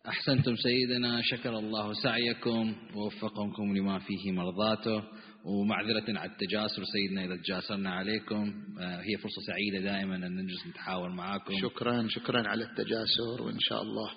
أحسنتم 0.09 0.57
سيدنا 0.57 1.21
شكر 1.23 1.59
الله 1.59 1.93
سعيكم 1.93 2.77
ووفقكم 2.95 3.77
لما 3.77 3.99
فيه 3.99 4.33
مرضاته 4.33 5.03
ومعذرة 5.45 6.19
على 6.19 6.31
التجاسر 6.31 6.85
سيدنا 6.85 7.25
إذا 7.25 7.37
تجاسرنا 7.37 7.91
عليكم. 7.91 8.65
آه، 8.81 9.01
هي 9.01 9.17
فرصة 9.17 9.43
سعيدة 9.47 9.79
دائما 9.79 10.17
أن 10.17 10.37
نجلس 10.37 10.67
نتحاور 10.67 11.09
معكم 11.09 11.55
شكرا 11.63 12.09
شكرا 12.09 12.49
على 12.49 12.65
التجاسر 12.65 13.43
وإن 13.43 13.61
شاء 13.61 13.83
الله 13.83 14.11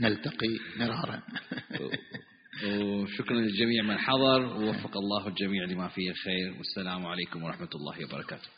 نلتقي 0.00 0.58
مرارا. 0.76 1.22
وشكرا 2.66 3.36
للجميع 3.36 3.82
من 3.82 3.98
حضر 3.98 4.40
ووفق 4.40 4.96
الله 4.96 5.28
الجميع 5.28 5.64
لما 5.64 5.88
فيه 5.88 6.10
الخير. 6.10 6.56
والسلام 6.56 7.06
عليكم 7.06 7.42
ورحمة 7.42 7.70
الله 7.74 8.04
وبركاته. 8.04 8.48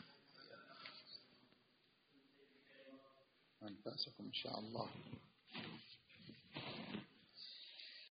أنفاسكم 3.63 4.23
إن 4.23 4.33
شاء 4.33 4.59
الله. 4.59 4.89